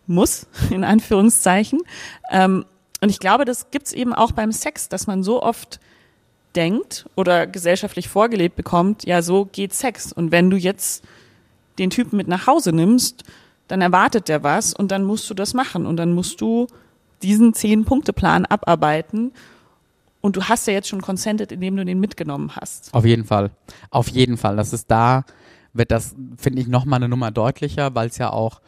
muss, 0.08 0.46
in 0.70 0.84
Anführungszeichen. 0.84 1.80
Ähm, 2.30 2.64
und 3.00 3.10
ich 3.10 3.20
glaube, 3.20 3.44
das 3.44 3.70
gibt's 3.70 3.92
eben 3.92 4.12
auch 4.12 4.32
beim 4.32 4.52
Sex, 4.52 4.88
dass 4.88 5.06
man 5.06 5.22
so 5.22 5.42
oft 5.42 5.80
denkt 6.56 7.06
oder 7.14 7.46
gesellschaftlich 7.46 8.08
vorgelebt 8.08 8.56
bekommt, 8.56 9.04
ja, 9.04 9.22
so 9.22 9.44
geht 9.44 9.72
Sex. 9.72 10.12
Und 10.12 10.32
wenn 10.32 10.50
du 10.50 10.56
jetzt 10.56 11.04
den 11.78 11.90
Typen 11.90 12.16
mit 12.16 12.26
nach 12.26 12.46
Hause 12.46 12.72
nimmst, 12.72 13.22
dann 13.68 13.80
erwartet 13.80 14.28
der 14.28 14.42
was 14.42 14.72
und 14.72 14.90
dann 14.90 15.04
musst 15.04 15.28
du 15.30 15.34
das 15.34 15.54
machen 15.54 15.86
und 15.86 15.96
dann 15.96 16.12
musst 16.12 16.40
du 16.40 16.66
diesen 17.22 17.54
Zehn-Punkte-Plan 17.54 18.46
abarbeiten. 18.46 19.32
Und 20.20 20.36
du 20.36 20.44
hast 20.44 20.66
ja 20.66 20.72
jetzt 20.72 20.88
schon 20.88 21.00
consented, 21.00 21.52
indem 21.52 21.76
du 21.76 21.84
den 21.84 22.00
mitgenommen 22.00 22.56
hast. 22.56 22.92
Auf 22.92 23.04
jeden 23.04 23.24
Fall. 23.24 23.50
Auf 23.90 24.08
jeden 24.08 24.36
Fall. 24.36 24.56
Das 24.56 24.72
ist 24.72 24.90
da, 24.90 25.24
wird 25.72 25.92
das, 25.92 26.16
finde 26.36 26.60
ich, 26.60 26.66
nochmal 26.66 26.98
eine 26.98 27.08
Nummer 27.08 27.30
deutlicher, 27.30 27.94
weil 27.94 28.08
es 28.08 28.18
ja 28.18 28.30
auch 28.30 28.60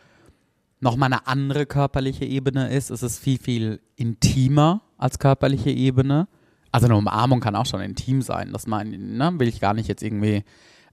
nochmal 0.80 1.12
eine 1.12 1.26
andere 1.26 1.66
körperliche 1.66 2.24
Ebene 2.24 2.70
ist. 2.70 2.90
Es 2.90 3.02
ist 3.02 3.18
viel, 3.18 3.38
viel 3.38 3.80
intimer 3.96 4.82
als 4.98 5.18
körperliche 5.18 5.70
Ebene. 5.70 6.26
Also 6.72 6.86
eine 6.86 6.96
Umarmung 6.96 7.40
kann 7.40 7.56
auch 7.56 7.66
schon 7.66 7.80
intim 7.80 8.22
sein. 8.22 8.52
Das 8.52 8.66
mein, 8.66 9.16
ne, 9.16 9.32
will 9.38 9.48
ich 9.48 9.60
gar 9.60 9.74
nicht 9.74 9.88
jetzt 9.88 10.02
irgendwie 10.02 10.44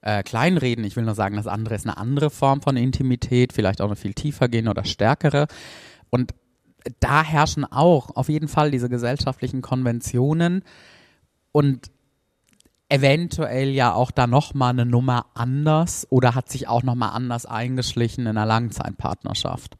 äh, 0.01 0.24
kleinreden. 0.24 0.84
Ich 0.86 0.96
will 0.96 1.06
nur 1.06 1.15
sagen, 1.15 1.36
das 1.36 1.48
andere 1.48 1.75
ist 1.75 1.86
eine 1.86 1.98
andere 1.98 2.29
Form 2.29 2.62
von 2.62 2.77
Intimität, 2.77 3.53
vielleicht 3.53 3.82
auch 3.82 3.88
eine 3.88 3.96
viel 3.96 4.13
tiefer 4.13 4.48
gehen 4.48 4.67
oder 4.67 4.84
stärkere. 4.84 5.48
Und 6.10 6.34
da 7.00 7.24
herrschen 7.24 7.65
auch 7.65 8.15
auf 8.15 8.29
jeden 8.29 8.48
Fall 8.48 8.72
diese 8.72 8.89
gesellschaftlichen 8.89 9.62
Konventionen 9.62 10.63
und 11.51 11.91
eventuell 12.89 13.70
ja 13.70 13.94
auch 13.94 14.12
da 14.12 14.27
nochmal 14.27 14.72
eine 14.72 14.86
Nummer 14.86 15.25
anders 15.34 16.08
oder 16.10 16.36
hat 16.36 16.50
sich 16.50 16.67
auch 16.67 16.84
nochmal 16.84 17.12
anders 17.13 17.46
eingeschlichen 17.46 18.25
in 18.25 18.38
einer 18.38 18.46
Langzeitpartnerschaft. 18.46 19.77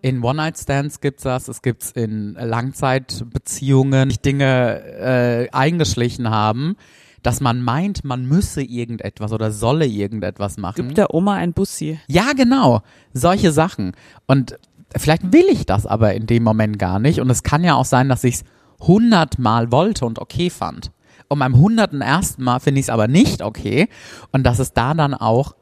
In 0.00 0.22
One-Night-Stands 0.22 1.00
gibt's 1.00 1.24
das, 1.24 1.48
es 1.48 1.60
gibt's 1.60 1.90
in 1.90 2.34
Langzeitbeziehungen, 2.34 4.10
die 4.10 4.22
Dinge 4.22 4.80
äh, 4.84 5.48
eingeschlichen 5.50 6.30
haben, 6.30 6.76
dass 7.24 7.40
man 7.40 7.62
meint, 7.62 8.04
man 8.04 8.24
müsse 8.24 8.62
irgendetwas 8.62 9.32
oder 9.32 9.50
solle 9.50 9.86
irgendetwas 9.86 10.56
machen. 10.56 10.86
Gibt 10.86 10.98
der 10.98 11.14
Oma 11.14 11.34
ein 11.34 11.52
Bussi? 11.52 11.98
Ja, 12.06 12.32
genau. 12.36 12.82
Solche 13.12 13.50
Sachen. 13.50 13.92
Und 14.28 14.56
vielleicht 14.96 15.32
will 15.32 15.46
ich 15.50 15.66
das 15.66 15.84
aber 15.84 16.14
in 16.14 16.26
dem 16.26 16.44
Moment 16.44 16.78
gar 16.78 17.00
nicht. 17.00 17.20
Und 17.20 17.28
es 17.28 17.42
kann 17.42 17.64
ja 17.64 17.74
auch 17.74 17.84
sein, 17.84 18.08
dass 18.08 18.22
ich 18.22 18.36
es 18.36 18.44
hundertmal 18.80 19.72
wollte 19.72 20.06
und 20.06 20.20
okay 20.20 20.48
fand. 20.48 20.92
Und 21.28 21.38
beim 21.38 21.56
hunderten 21.56 22.00
ersten 22.00 22.42
Mal 22.42 22.58
finde 22.58 22.80
ich 22.80 22.86
es 22.86 22.90
aber 22.90 23.06
nicht 23.06 23.42
okay. 23.42 23.88
Und 24.32 24.44
dass 24.44 24.58
es 24.58 24.72
da 24.72 24.94
dann 24.94 25.14
auch 25.14 25.54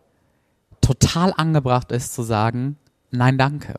total 0.81 1.35
angebracht 1.37 1.91
ist 1.91 2.15
zu 2.15 2.23
sagen, 2.23 2.77
nein, 3.11 3.37
danke. 3.39 3.75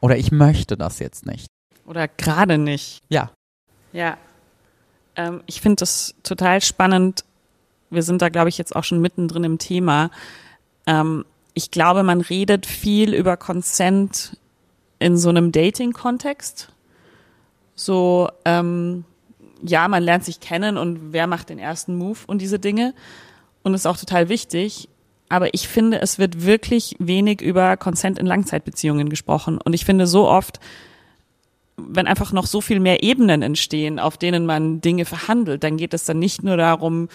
Oder 0.00 0.16
ich 0.16 0.32
möchte 0.32 0.76
das 0.76 0.98
jetzt 0.98 1.26
nicht. 1.26 1.46
Oder 1.86 2.08
gerade 2.08 2.58
nicht. 2.58 3.02
Ja. 3.08 3.30
Ja. 3.92 4.16
Ähm, 5.16 5.42
ich 5.46 5.60
finde 5.60 5.76
das 5.76 6.14
total 6.22 6.60
spannend. 6.60 7.24
Wir 7.90 8.02
sind 8.02 8.22
da, 8.22 8.28
glaube 8.28 8.48
ich, 8.48 8.58
jetzt 8.58 8.74
auch 8.74 8.84
schon 8.84 9.00
mittendrin 9.00 9.44
im 9.44 9.58
Thema. 9.58 10.10
Ähm, 10.86 11.24
ich 11.54 11.70
glaube, 11.70 12.02
man 12.02 12.20
redet 12.20 12.66
viel 12.66 13.14
über 13.14 13.36
Consent 13.36 14.36
in 14.98 15.16
so 15.16 15.28
einem 15.28 15.52
Dating-Kontext. 15.52 16.72
So, 17.74 18.30
ähm, 18.44 19.04
ja, 19.62 19.88
man 19.88 20.02
lernt 20.02 20.24
sich 20.24 20.40
kennen 20.40 20.76
und 20.76 21.12
wer 21.12 21.26
macht 21.26 21.48
den 21.48 21.58
ersten 21.58 21.96
Move 21.96 22.18
und 22.26 22.40
diese 22.40 22.58
Dinge. 22.58 22.94
Und 23.62 23.74
ist 23.74 23.86
auch 23.86 23.98
total 23.98 24.28
wichtig. 24.28 24.88
Aber 25.28 25.54
ich 25.54 25.68
finde, 25.68 26.00
es 26.00 26.18
wird 26.18 26.44
wirklich 26.44 26.96
wenig 26.98 27.40
über 27.40 27.76
Consent 27.76 28.18
in 28.18 28.26
Langzeitbeziehungen 28.26 29.08
gesprochen. 29.10 29.58
Und 29.62 29.74
ich 29.74 29.84
finde 29.84 30.06
so 30.06 30.26
oft, 30.26 30.58
wenn 31.76 32.06
einfach 32.06 32.32
noch 32.32 32.46
so 32.46 32.60
viel 32.60 32.80
mehr 32.80 33.02
Ebenen 33.02 33.42
entstehen, 33.42 33.98
auf 33.98 34.18
denen 34.18 34.46
man 34.46 34.80
Dinge 34.80 35.04
verhandelt, 35.04 35.62
dann 35.62 35.76
geht 35.76 35.94
es 35.94 36.04
dann 36.04 36.18
nicht 36.18 36.42
nur 36.42 36.56
darum, 36.56 37.08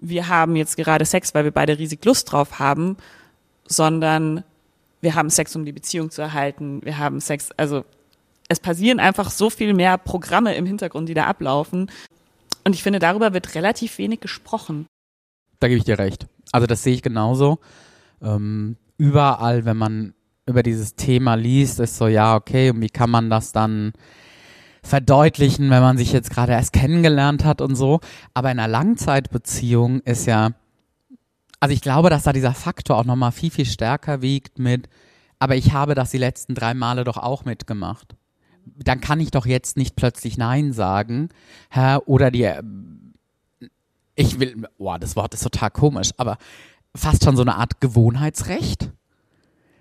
wir 0.00 0.28
haben 0.28 0.56
jetzt 0.56 0.76
gerade 0.76 1.04
Sex, 1.04 1.34
weil 1.34 1.44
wir 1.44 1.50
beide 1.50 1.78
riesig 1.78 2.04
Lust 2.04 2.32
drauf 2.32 2.58
haben, 2.58 2.96
sondern 3.66 4.42
wir 5.00 5.14
haben 5.14 5.30
Sex, 5.30 5.54
um 5.54 5.64
die 5.64 5.72
Beziehung 5.72 6.10
zu 6.10 6.22
erhalten, 6.22 6.80
wir 6.82 6.98
haben 6.98 7.20
Sex, 7.20 7.50
also 7.56 7.84
es 8.50 8.58
passieren 8.58 8.98
einfach 8.98 9.30
so 9.30 9.48
viel 9.48 9.74
mehr 9.74 9.96
Programme 9.96 10.56
im 10.56 10.66
Hintergrund, 10.66 11.08
die 11.08 11.14
da 11.14 11.26
ablaufen. 11.26 11.88
Und 12.64 12.74
ich 12.74 12.82
finde, 12.82 12.98
darüber 12.98 13.32
wird 13.32 13.54
relativ 13.54 13.96
wenig 13.98 14.18
gesprochen. 14.18 14.86
Da 15.60 15.68
gebe 15.68 15.78
ich 15.78 15.84
dir 15.84 16.00
recht. 16.00 16.26
Also 16.50 16.66
das 16.66 16.82
sehe 16.82 16.94
ich 16.94 17.02
genauso. 17.02 17.60
Ähm, 18.20 18.76
überall, 18.98 19.64
wenn 19.66 19.76
man 19.76 20.14
über 20.46 20.64
dieses 20.64 20.96
Thema 20.96 21.34
liest, 21.34 21.78
ist 21.78 21.96
so, 21.96 22.08
ja, 22.08 22.34
okay, 22.34 22.70
und 22.70 22.80
wie 22.80 22.88
kann 22.88 23.08
man 23.08 23.30
das 23.30 23.52
dann 23.52 23.92
verdeutlichen, 24.82 25.70
wenn 25.70 25.82
man 25.82 25.96
sich 25.96 26.10
jetzt 26.10 26.30
gerade 26.30 26.52
erst 26.52 26.72
kennengelernt 26.72 27.44
hat 27.44 27.60
und 27.60 27.76
so. 27.76 28.00
Aber 28.34 28.50
in 28.50 28.58
einer 28.58 28.66
Langzeitbeziehung 28.66 30.00
ist 30.00 30.26
ja, 30.26 30.50
also 31.60 31.72
ich 31.72 31.82
glaube, 31.82 32.10
dass 32.10 32.24
da 32.24 32.32
dieser 32.32 32.54
Faktor 32.54 32.98
auch 32.98 33.04
nochmal 33.04 33.30
viel, 33.30 33.52
viel 33.52 33.66
stärker 33.66 34.22
wiegt 34.22 34.58
mit, 34.58 34.88
aber 35.38 35.54
ich 35.54 35.72
habe 35.72 35.94
das 35.94 36.10
die 36.10 36.18
letzten 36.18 36.56
drei 36.56 36.74
Male 36.74 37.04
doch 37.04 37.16
auch 37.16 37.44
mitgemacht. 37.44 38.16
Dann 38.76 39.00
kann 39.00 39.20
ich 39.20 39.30
doch 39.30 39.46
jetzt 39.46 39.76
nicht 39.76 39.96
plötzlich 39.96 40.38
Nein 40.38 40.72
sagen, 40.72 41.28
Herr, 41.68 42.08
oder 42.08 42.30
die, 42.30 42.50
ich 44.14 44.40
will, 44.40 44.66
boah, 44.78 44.98
das 44.98 45.16
Wort 45.16 45.34
ist 45.34 45.42
total 45.42 45.70
komisch, 45.70 46.10
aber 46.16 46.38
fast 46.94 47.24
schon 47.24 47.36
so 47.36 47.42
eine 47.42 47.56
Art 47.56 47.80
Gewohnheitsrecht. 47.80 48.90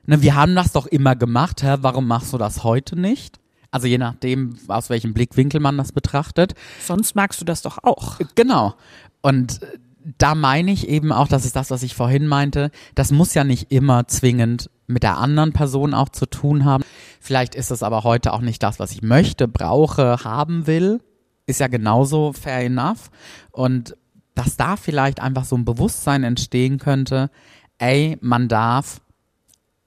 Ne, 0.06 0.22
wir 0.22 0.36
haben 0.36 0.56
das 0.56 0.72
doch 0.72 0.88
immer 0.88 1.16
gemacht, 1.16 1.64
Herr, 1.64 1.84
warum 1.84 2.08
machst 2.08 2.34
du 2.34 2.38
das 2.38 2.64
heute 2.64 3.00
nicht? 3.00 3.40
Also 3.72 3.88
je 3.88 3.98
nachdem, 3.98 4.58
aus 4.68 4.90
welchem 4.90 5.14
Blickwinkel 5.14 5.60
man 5.60 5.78
das 5.78 5.92
betrachtet. 5.92 6.56
Sonst 6.82 7.16
magst 7.16 7.40
du 7.40 7.46
das 7.46 7.62
doch 7.62 7.78
auch. 7.84 8.20
Genau. 8.36 8.74
Und 9.22 9.60
da 10.18 10.36
meine 10.36 10.72
ich 10.72 10.88
eben 10.88 11.12
auch, 11.12 11.28
das 11.28 11.46
ist 11.46 11.56
das, 11.56 11.72
was 11.72 11.84
ich 11.84 11.96
vorhin 11.96 12.28
meinte, 12.28 12.72
das 12.96 13.12
muss 13.12 13.34
ja 13.34 13.44
nicht 13.44 13.72
immer 13.72 14.08
zwingend 14.08 14.70
mit 14.88 15.04
der 15.04 15.18
anderen 15.18 15.54
Person 15.54 15.94
auch 15.94 16.10
zu 16.10 16.26
tun 16.26 16.66
haben. 16.66 16.84
Vielleicht 17.20 17.56
ist 17.56 17.72
es 17.72 17.84
aber 17.84 18.04
heute 18.04 18.34
auch 18.34 18.42
nicht 18.42 18.64
das, 18.64 18.80
was 18.80 18.92
ich 18.92 19.02
möchte, 19.02 19.48
brauche, 19.48 20.24
haben 20.24 20.68
will. 20.68 21.02
Ist 21.46 21.60
ja 21.60 21.68
genauso 21.68 22.34
fair 22.34 22.66
enough. 22.66 23.12
Und 23.52 23.96
dass 24.36 24.58
da 24.58 24.78
vielleicht 24.78 25.20
einfach 25.20 25.46
so 25.46 25.58
ein 25.58 25.66
Bewusstsein 25.66 26.24
entstehen 26.24 26.80
könnte, 26.80 27.30
ey, 27.78 28.18
man 28.22 28.48
darf 28.48 29.02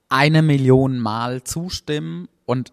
eine 0.09 0.41
Million 0.41 0.99
Mal 0.99 1.43
zustimmen 1.43 2.27
und 2.45 2.71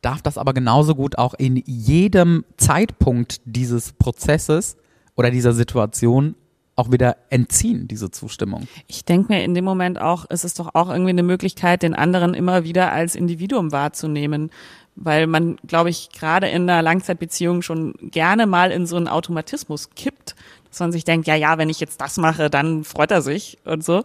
darf 0.00 0.22
das 0.22 0.38
aber 0.38 0.54
genauso 0.54 0.94
gut 0.94 1.18
auch 1.18 1.34
in 1.34 1.56
jedem 1.66 2.44
Zeitpunkt 2.56 3.40
dieses 3.44 3.92
Prozesses 3.92 4.76
oder 5.16 5.30
dieser 5.30 5.52
Situation 5.52 6.34
auch 6.78 6.92
wieder 6.92 7.16
entziehen, 7.28 7.88
diese 7.88 8.10
Zustimmung. 8.10 8.68
Ich 8.86 9.04
denke 9.04 9.32
mir 9.32 9.42
in 9.42 9.54
dem 9.54 9.64
Moment 9.64 10.00
auch, 10.00 10.26
es 10.28 10.44
ist 10.44 10.60
doch 10.60 10.74
auch 10.74 10.88
irgendwie 10.88 11.10
eine 11.10 11.24
Möglichkeit, 11.24 11.82
den 11.82 11.94
anderen 11.94 12.34
immer 12.34 12.62
wieder 12.62 12.92
als 12.92 13.16
Individuum 13.16 13.72
wahrzunehmen, 13.72 14.50
weil 14.94 15.26
man, 15.26 15.56
glaube 15.66 15.90
ich, 15.90 16.10
gerade 16.10 16.48
in 16.48 16.62
einer 16.62 16.82
Langzeitbeziehung 16.82 17.62
schon 17.62 17.94
gerne 18.00 18.46
mal 18.46 18.70
in 18.70 18.86
so 18.86 18.96
einen 18.96 19.08
Automatismus 19.08 19.90
kippt, 19.90 20.36
dass 20.68 20.80
man 20.80 20.92
sich 20.92 21.04
denkt, 21.04 21.26
ja, 21.26 21.34
ja, 21.34 21.58
wenn 21.58 21.68
ich 21.68 21.80
jetzt 21.80 22.00
das 22.00 22.16
mache, 22.16 22.48
dann 22.48 22.84
freut 22.84 23.10
er 23.10 23.22
sich 23.22 23.58
und 23.64 23.84
so. 23.84 24.04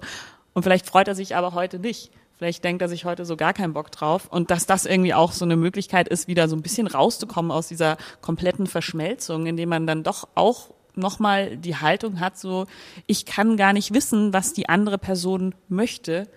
Und 0.54 0.64
vielleicht 0.64 0.88
freut 0.88 1.08
er 1.08 1.16
sich 1.16 1.36
aber 1.36 1.54
heute 1.54 1.78
nicht. 1.80 2.12
Vielleicht 2.38 2.64
denkt 2.64 2.82
er 2.82 2.90
sich 2.90 3.06
heute 3.06 3.26
so 3.26 3.38
gar 3.38 3.54
keinen 3.54 3.74
Bock 3.74 3.92
drauf. 3.92 4.28
Und 4.30 4.50
dass 4.52 4.66
das 4.66 4.86
irgendwie 4.86 5.14
auch 5.14 5.32
so 5.32 5.46
eine 5.46 5.56
Möglichkeit 5.56 6.08
ist, 6.08 6.28
wieder 6.28 6.48
so 6.48 6.56
ein 6.56 6.64
bisschen 6.64 6.88
rauszukommen 6.88 7.52
aus 7.52 7.68
dieser 7.68 7.98
kompletten 8.22 8.68
Verschmelzung, 8.68 9.46
indem 9.46 9.70
man 9.70 9.88
dann 9.88 10.04
doch 10.04 10.28
auch 10.36 10.72
nochmal 10.96 11.58
die 11.58 11.76
Haltung 11.76 12.20
hat, 12.20 12.38
so, 12.38 12.68
ich 13.08 13.26
kann 13.26 13.58
gar 13.58 13.74
nicht 13.74 13.94
wissen, 13.94 14.34
was 14.34 14.54
die 14.54 14.70
andere 14.70 14.98
Person 14.98 15.56
möchte, 15.70 16.28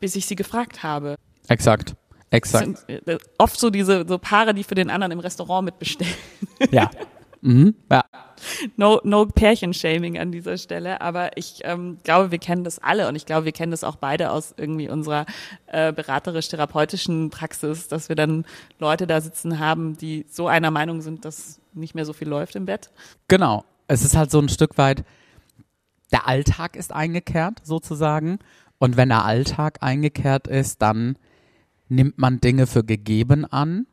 bis 0.00 0.16
ich 0.16 0.26
sie 0.26 0.36
gefragt 0.36 0.82
habe. 0.82 1.16
Exakt. 1.48 1.94
Exakt. 2.30 2.78
Sind 2.86 3.08
äh, 3.08 3.18
oft 3.36 3.60
so 3.60 3.68
diese 3.70 4.06
so 4.08 4.18
Paare, 4.18 4.54
die 4.54 4.64
für 4.64 4.74
den 4.74 4.90
anderen 4.90 5.12
im 5.12 5.20
Restaurant 5.20 5.66
mitbestellen. 5.66 6.14
Ja. 6.70 6.90
mhm. 7.42 7.74
Ja. 7.90 8.04
No, 8.76 9.00
no 9.04 9.26
Pärchenshaming 9.26 10.18
an 10.18 10.32
dieser 10.32 10.56
Stelle, 10.56 11.00
aber 11.00 11.36
ich 11.36 11.60
ähm, 11.64 11.98
glaube, 12.02 12.30
wir 12.30 12.38
kennen 12.38 12.64
das 12.64 12.78
alle 12.78 13.06
und 13.06 13.14
ich 13.14 13.26
glaube, 13.26 13.44
wir 13.44 13.52
kennen 13.52 13.70
das 13.70 13.84
auch 13.84 13.96
beide 13.96 14.32
aus 14.32 14.54
irgendwie 14.56 14.88
unserer 14.88 15.26
äh, 15.66 15.92
beraterisch-therapeutischen 15.92 17.30
Praxis, 17.30 17.86
dass 17.86 18.08
wir 18.08 18.16
dann 18.16 18.44
Leute 18.78 19.06
da 19.06 19.20
sitzen 19.20 19.58
haben, 19.58 19.96
die 19.96 20.26
so 20.28 20.48
einer 20.48 20.70
Meinung 20.70 21.02
sind, 21.02 21.24
dass 21.24 21.60
nicht 21.74 21.94
mehr 21.94 22.04
so 22.04 22.12
viel 22.12 22.28
läuft 22.28 22.56
im 22.56 22.66
Bett. 22.66 22.90
Genau. 23.28 23.64
Es 23.88 24.04
ist 24.04 24.16
halt 24.16 24.30
so 24.30 24.38
ein 24.38 24.48
Stück 24.48 24.78
weit, 24.78 25.04
der 26.12 26.26
Alltag 26.28 26.76
ist 26.76 26.92
eingekehrt 26.92 27.60
sozusagen 27.64 28.38
und 28.78 28.96
wenn 28.96 29.08
der 29.08 29.24
Alltag 29.24 29.78
eingekehrt 29.80 30.46
ist, 30.46 30.82
dann 30.82 31.16
nimmt 31.88 32.18
man 32.18 32.40
Dinge 32.40 32.66
für 32.66 32.84
gegeben 32.84 33.44
an 33.44 33.86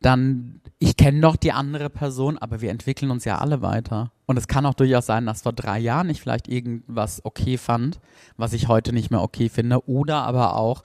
dann, 0.00 0.60
ich 0.78 0.96
kenne 0.96 1.20
doch 1.20 1.36
die 1.36 1.52
andere 1.52 1.90
Person, 1.90 2.38
aber 2.38 2.60
wir 2.60 2.70
entwickeln 2.70 3.10
uns 3.10 3.24
ja 3.24 3.38
alle 3.38 3.62
weiter. 3.62 4.12
Und 4.26 4.36
es 4.36 4.46
kann 4.46 4.66
auch 4.66 4.74
durchaus 4.74 5.06
sein, 5.06 5.26
dass 5.26 5.42
vor 5.42 5.52
drei 5.52 5.78
Jahren 5.78 6.10
ich 6.10 6.20
vielleicht 6.20 6.48
irgendwas 6.48 7.24
okay 7.24 7.56
fand, 7.56 8.00
was 8.36 8.52
ich 8.52 8.68
heute 8.68 8.92
nicht 8.92 9.10
mehr 9.10 9.22
okay 9.22 9.48
finde. 9.48 9.88
Oder 9.88 10.22
aber 10.22 10.56
auch, 10.56 10.82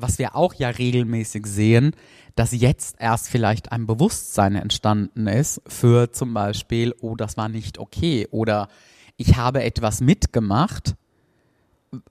was 0.00 0.18
wir 0.18 0.36
auch 0.36 0.54
ja 0.54 0.68
regelmäßig 0.68 1.46
sehen, 1.46 1.92
dass 2.36 2.52
jetzt 2.52 2.96
erst 3.00 3.28
vielleicht 3.28 3.72
ein 3.72 3.86
Bewusstsein 3.86 4.54
entstanden 4.54 5.26
ist 5.26 5.60
für 5.66 6.12
zum 6.12 6.32
Beispiel, 6.32 6.94
oh, 7.00 7.16
das 7.16 7.36
war 7.36 7.48
nicht 7.48 7.78
okay. 7.78 8.28
Oder 8.30 8.68
ich 9.16 9.36
habe 9.36 9.64
etwas 9.64 10.00
mitgemacht, 10.00 10.94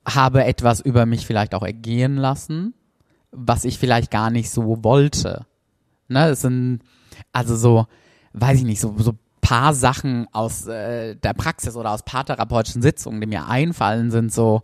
habe 0.06 0.44
etwas 0.44 0.80
über 0.80 1.06
mich 1.06 1.26
vielleicht 1.26 1.54
auch 1.54 1.62
ergehen 1.62 2.16
lassen, 2.16 2.74
was 3.30 3.64
ich 3.64 3.78
vielleicht 3.78 4.10
gar 4.10 4.30
nicht 4.30 4.50
so 4.50 4.84
wollte. 4.84 5.46
Ne, 6.08 6.28
es 6.28 6.42
sind 6.42 6.80
also 7.32 7.56
so, 7.56 7.86
weiß 8.34 8.58
ich 8.58 8.64
nicht, 8.64 8.80
so, 8.80 8.94
so 8.98 9.14
paar 9.40 9.72
Sachen 9.72 10.26
aus 10.32 10.66
äh, 10.66 11.16
der 11.16 11.32
Praxis 11.32 11.74
oder 11.74 11.92
aus 11.92 12.02
paartherapeutischen 12.02 12.82
Sitzungen, 12.82 13.20
die 13.22 13.26
mir 13.26 13.46
einfallen, 13.46 14.10
sind 14.10 14.30
so, 14.30 14.60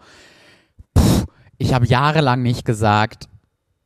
pff, 0.98 1.23
ich 1.58 1.74
habe 1.74 1.86
jahrelang 1.86 2.42
nicht 2.42 2.64
gesagt, 2.64 3.28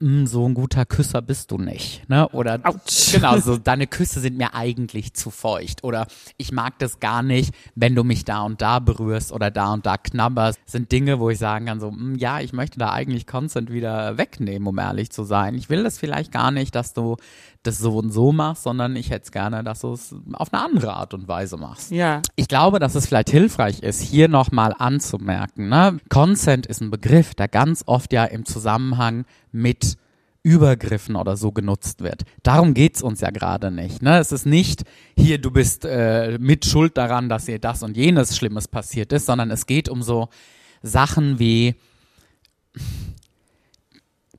"Mm, 0.01 0.27
so 0.27 0.47
ein 0.49 0.55
guter 0.55 0.87
Küsser 0.87 1.21
bist 1.23 1.51
du 1.51 1.59
nicht, 1.59 2.09
ne? 2.09 2.29
Oder 2.31 2.61
Autsch. 2.63 3.13
genau, 3.13 3.39
so 3.39 3.57
deine 3.59 3.87
Küsse 3.87 4.21
sind 4.21 4.37
mir 4.39 4.55
eigentlich 4.55 5.15
zu 5.15 5.31
feucht 5.31 5.83
oder 5.85 6.07
ich 6.37 6.53
mag 6.53 6.79
das 6.79 7.01
gar 7.01 7.23
nicht, 7.23 7.53
wenn 7.75 7.95
du 7.95 8.05
mich 8.05 8.25
da 8.25 8.43
und 8.43 8.63
da 8.63 8.79
berührst 8.79 9.33
oder 9.33 9.51
da 9.51 9.73
und 9.73 9.87
da 9.87 9.97
knabberst. 9.97 10.59
Das 10.65 10.73
sind 10.73 10.93
Dinge, 10.93 11.19
wo 11.19 11.31
ich 11.31 11.39
sagen 11.39 11.67
kann 11.67 11.81
so, 11.81 11.91
"Mm, 11.91 12.15
ja, 12.17 12.41
ich 12.41 12.53
möchte 12.53 12.79
da 12.79 12.93
eigentlich 12.93 13.27
Consent 13.27 13.73
wieder 13.73 14.17
wegnehmen, 14.19 14.69
um 14.69 14.79
ehrlich 14.79 15.11
zu 15.11 15.25
sein. 15.25 15.55
Ich 15.55 15.69
will 15.69 15.83
das 15.83 15.99
vielleicht 15.99 16.31
gar 16.33 16.51
nicht, 16.53 16.75
dass 16.75 16.93
du 16.95 17.17
das 17.63 17.79
so 17.79 17.97
und 17.97 18.11
so 18.11 18.33
machst, 18.33 18.63
sondern 18.63 18.97
ich 18.97 19.11
hätte 19.11 19.25
es 19.25 19.33
gerne, 19.33 19.65
dass 19.65 19.81
du 19.81 19.93
es 19.93 20.15
auf 20.33 20.53
eine 20.53 20.63
andere 20.63 20.95
Art 20.95 21.15
und 21.15 21.29
Weise 21.29 21.57
machst. 21.57 21.91
Ja. 21.91 22.23
Ich 22.37 22.49
glaube, 22.49 22.79
dass 22.79 22.95
es 22.95 23.07
vielleicht 23.07 23.31
hilfreich 23.31 23.81
ist, 23.83 24.01
hier 24.01 24.29
nochmal 24.29 24.75
anzumerken. 24.79 25.69
Ne? 25.69 25.99
Consent 26.09 26.67
ist 26.67 26.81
ein 26.81 26.91
Begriff, 26.91 27.35
der 27.35 27.49
ganz 27.49 27.83
oft 27.87 28.13
ja 28.13 28.25
im 28.25 28.45
Zusammenhang 28.45 29.25
mit 29.53 29.97
Übergriffen 30.43 31.17
oder 31.17 31.37
so 31.37 31.53
genutzt 31.53 32.01
wird. 32.01 32.23
Darum 32.43 32.73
geht's 32.73 33.03
uns 33.03 33.21
ja 33.21 33.31
gerade 33.31 33.71
nicht. 33.71 34.03
Ne? 34.03 34.19
Es 34.19 34.33
ist 34.33 34.47
nicht, 34.47 34.85
hier, 35.17 35.39
du 35.39 35.51
bist 35.51 35.85
äh, 35.85 36.39
mit 36.41 36.65
Schuld 36.65 36.97
daran, 36.97 37.29
dass 37.29 37.47
dir 37.47 37.59
das 37.59 37.83
und 37.83 37.97
jenes 37.97 38.37
Schlimmes 38.37 38.69
passiert 38.69 39.13
ist, 39.13 39.27
sondern 39.27 39.51
es 39.51 39.67
geht 39.67 39.89
um 39.89 40.03
so 40.03 40.29
Sachen 40.83 41.39
wie 41.39 41.75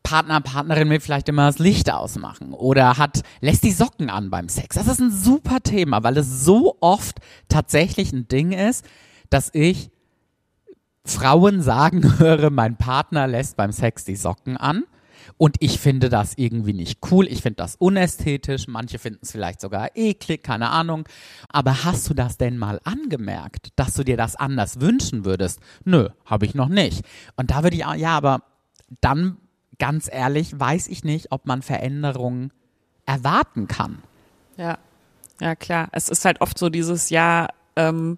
Partner, 0.10 0.42
Partnerin 0.42 0.90
will 0.90 1.00
vielleicht 1.00 1.30
immer 1.30 1.46
das 1.46 1.60
Licht 1.60 1.92
ausmachen 1.92 2.54
oder 2.54 2.98
hat, 2.98 3.22
lässt 3.42 3.64
die 3.64 3.72
Socken 3.72 4.10
an 4.10 4.32
beim 4.32 4.50
Sex. 4.50 4.76
Das 4.76 4.88
ist 4.88 5.00
ein 5.00 5.12
super 5.12 5.60
Thema, 5.62 6.02
weil 6.04 6.18
es 6.18 6.44
so 6.44 6.78
oft 6.82 7.20
tatsächlich 7.48 8.12
ein 8.12 8.28
Ding 8.28 8.52
ist, 8.52 8.84
dass 9.30 9.52
ich 9.54 9.92
Frauen 11.06 11.62
sagen 11.62 12.18
höre, 12.20 12.50
mein 12.50 12.76
Partner 12.78 13.28
lässt 13.28 13.56
beim 13.56 13.72
Sex 13.72 14.04
die 14.04 14.16
Socken 14.16 14.58
an. 14.58 14.84
Und 15.38 15.58
ich 15.60 15.80
finde 15.80 16.10
das 16.10 16.34
irgendwie 16.38 16.74
nicht 16.74 17.00
cool. 17.12 17.28
Ich 17.28 17.42
finde 17.44 17.58
das 17.58 17.76
unästhetisch. 17.76 18.68
Manche 18.68 18.98
finden 18.98 19.20
es 19.22 19.32
vielleicht 19.32 19.62
sogar 19.62 19.96
eklig, 19.96 20.44
keine 20.44 20.70
Ahnung. 20.72 21.08
Aber 21.50 21.84
hast 21.84 22.10
du 22.10 22.14
das 22.16 22.38
denn 22.38 22.58
mal 22.58 22.82
angemerkt, 22.84 23.70
dass 23.76 23.94
du 23.94 24.04
dir 24.04 24.18
das 24.18 24.36
anders 24.36 24.82
wünschen 24.82 25.26
würdest? 25.26 25.60
Nö, 25.86 26.10
habe 26.26 26.46
ich 26.48 26.56
noch 26.56 26.68
nicht. 26.68 27.06
Und 27.36 27.52
da 27.52 27.62
würde 27.64 27.76
ich, 27.78 27.86
auch- 27.86 27.94
ja, 27.94 28.18
aber 28.18 28.42
dann 29.02 29.38
ganz 29.80 30.10
ehrlich, 30.12 30.60
weiß 30.60 30.88
ich 30.88 31.04
nicht, 31.04 31.32
ob 31.32 31.46
man 31.46 31.62
Veränderungen 31.62 32.52
erwarten 33.06 33.68
kann. 33.68 34.04
Ja, 34.58 34.78
ja 35.40 35.56
klar. 35.56 35.90
Es 35.92 36.10
ist 36.10 36.26
halt 36.26 36.42
oft 36.42 36.58
so 36.58 36.70
dieses 36.70 37.10
Ja, 37.10 37.48
ähm, 37.76 38.18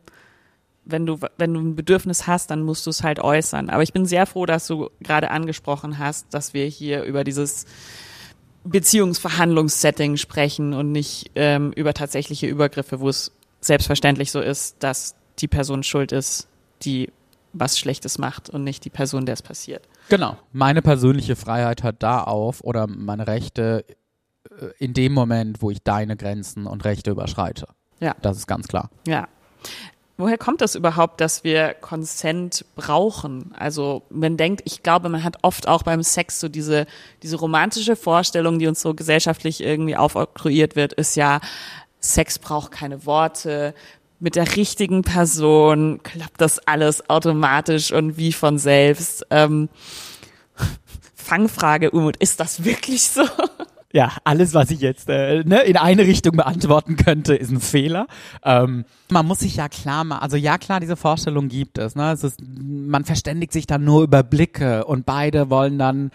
wenn 0.83 1.05
du 1.05 1.19
wenn 1.37 1.53
du 1.53 1.61
ein 1.61 1.75
Bedürfnis 1.75 2.27
hast, 2.27 2.49
dann 2.49 2.63
musst 2.63 2.85
du 2.85 2.89
es 2.89 3.03
halt 3.03 3.19
äußern. 3.19 3.69
Aber 3.69 3.83
ich 3.83 3.93
bin 3.93 4.05
sehr 4.05 4.25
froh, 4.25 4.45
dass 4.45 4.67
du 4.67 4.89
gerade 4.99 5.29
angesprochen 5.31 5.99
hast, 5.99 6.33
dass 6.33 6.53
wir 6.53 6.65
hier 6.65 7.03
über 7.03 7.23
dieses 7.23 7.65
Beziehungsverhandlungssetting 8.63 10.17
sprechen 10.17 10.73
und 10.73 10.91
nicht 10.91 11.31
ähm, 11.35 11.71
über 11.73 11.93
tatsächliche 11.93 12.47
Übergriffe, 12.47 12.99
wo 12.99 13.09
es 13.09 13.31
selbstverständlich 13.59 14.31
so 14.31 14.39
ist, 14.41 14.77
dass 14.79 15.15
die 15.39 15.47
Person 15.47 15.83
schuld 15.83 16.11
ist, 16.11 16.47
die 16.83 17.11
was 17.53 17.77
Schlechtes 17.77 18.17
macht 18.17 18.49
und 18.49 18.63
nicht 18.63 18.85
die 18.85 18.89
Person, 18.89 19.25
der 19.25 19.33
es 19.33 19.41
passiert. 19.41 19.87
Genau. 20.11 20.35
Meine 20.51 20.81
persönliche 20.81 21.37
Freiheit 21.37 21.83
hört 21.83 22.03
da 22.03 22.21
auf 22.21 22.61
oder 22.65 22.85
meine 22.85 23.27
Rechte 23.27 23.85
äh, 24.49 24.65
in 24.77 24.93
dem 24.93 25.13
Moment, 25.13 25.61
wo 25.61 25.71
ich 25.71 25.81
deine 25.83 26.17
Grenzen 26.17 26.67
und 26.67 26.83
Rechte 26.83 27.11
überschreite. 27.11 27.67
Ja. 28.01 28.13
Das 28.21 28.35
ist 28.35 28.45
ganz 28.45 28.67
klar. 28.67 28.89
Ja. 29.07 29.29
Woher 30.17 30.37
kommt 30.37 30.59
das 30.59 30.75
überhaupt, 30.75 31.21
dass 31.21 31.45
wir 31.45 31.73
Consent 31.75 32.65
brauchen? 32.75 33.55
Also 33.57 34.03
man 34.09 34.35
denkt, 34.35 34.63
ich 34.65 34.83
glaube, 34.83 35.07
man 35.07 35.23
hat 35.23 35.37
oft 35.43 35.69
auch 35.69 35.83
beim 35.83 36.03
Sex 36.03 36.41
so 36.41 36.49
diese, 36.49 36.87
diese 37.23 37.37
romantische 37.37 37.95
Vorstellung, 37.95 38.59
die 38.59 38.67
uns 38.67 38.81
so 38.81 38.93
gesellschaftlich 38.93 39.63
irgendwie 39.63 39.95
aufoktroyiert 39.95 40.75
wird, 40.75 40.91
ist 40.91 41.15
ja, 41.15 41.39
Sex 42.01 42.37
braucht 42.37 42.71
keine 42.71 43.05
Worte. 43.05 43.73
Mit 44.23 44.35
der 44.35 44.55
richtigen 44.55 45.01
Person 45.01 45.99
klappt 46.03 46.39
das 46.39 46.59
alles 46.67 47.09
automatisch 47.09 47.91
und 47.91 48.17
wie 48.17 48.31
von 48.31 48.59
selbst. 48.59 49.25
Ähm, 49.31 49.67
Fangfrage, 51.15 51.89
Umut, 51.89 52.17
ist 52.17 52.39
das 52.39 52.63
wirklich 52.63 53.01
so? 53.01 53.23
Ja, 53.93 54.13
alles, 54.23 54.53
was 54.53 54.71
ich 54.71 54.79
jetzt 54.79 55.09
äh, 55.09 55.43
ne, 55.43 55.61
in 55.61 55.75
eine 55.75 56.03
Richtung 56.03 56.37
beantworten 56.37 56.95
könnte, 56.95 57.35
ist 57.35 57.51
ein 57.51 57.59
Fehler. 57.59 58.07
Ähm, 58.43 58.85
man 59.09 59.25
muss 59.25 59.39
sich 59.39 59.57
ja 59.57 59.67
klar 59.67 60.03
machen, 60.03 60.21
also 60.21 60.37
ja 60.37 60.57
klar, 60.57 60.79
diese 60.79 60.95
Vorstellung 60.95 61.49
gibt 61.49 61.77
es. 61.77 61.95
Ne? 61.95 62.11
es 62.11 62.23
ist, 62.23 62.39
man 62.41 63.03
verständigt 63.03 63.51
sich 63.51 63.67
dann 63.67 63.83
nur 63.83 64.03
über 64.03 64.23
Blicke 64.23 64.85
und 64.85 65.05
beide 65.05 65.49
wollen 65.49 65.77
dann 65.77 66.11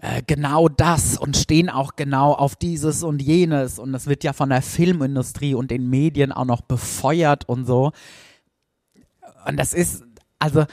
äh, 0.00 0.22
genau 0.26 0.68
das 0.68 1.16
und 1.16 1.36
stehen 1.36 1.70
auch 1.70 1.94
genau 1.94 2.32
auf 2.32 2.56
dieses 2.56 3.02
und 3.02 3.22
jenes. 3.22 3.78
Und 3.78 3.92
das 3.92 4.06
wird 4.06 4.24
ja 4.24 4.32
von 4.32 4.48
der 4.48 4.62
Filmindustrie 4.62 5.54
und 5.54 5.70
den 5.70 5.88
Medien 5.88 6.32
auch 6.32 6.44
noch 6.44 6.62
befeuert 6.62 7.48
und 7.48 7.64
so. 7.64 7.92
Und 9.46 9.56
das 9.56 9.72
ist, 9.72 10.04
also 10.38 10.64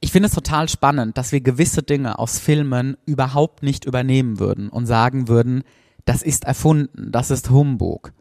ich 0.00 0.12
finde 0.12 0.28
es 0.28 0.34
total 0.34 0.68
spannend, 0.68 1.18
dass 1.18 1.32
wir 1.32 1.40
gewisse 1.40 1.82
Dinge 1.82 2.18
aus 2.18 2.38
Filmen 2.38 2.96
überhaupt 3.06 3.62
nicht 3.62 3.84
übernehmen 3.84 4.38
würden 4.38 4.68
und 4.68 4.86
sagen 4.86 5.28
würden, 5.28 5.64
das 6.04 6.22
ist 6.22 6.44
erfunden, 6.44 7.10
das 7.12 7.30
ist 7.30 7.50
Humbug. 7.50 8.12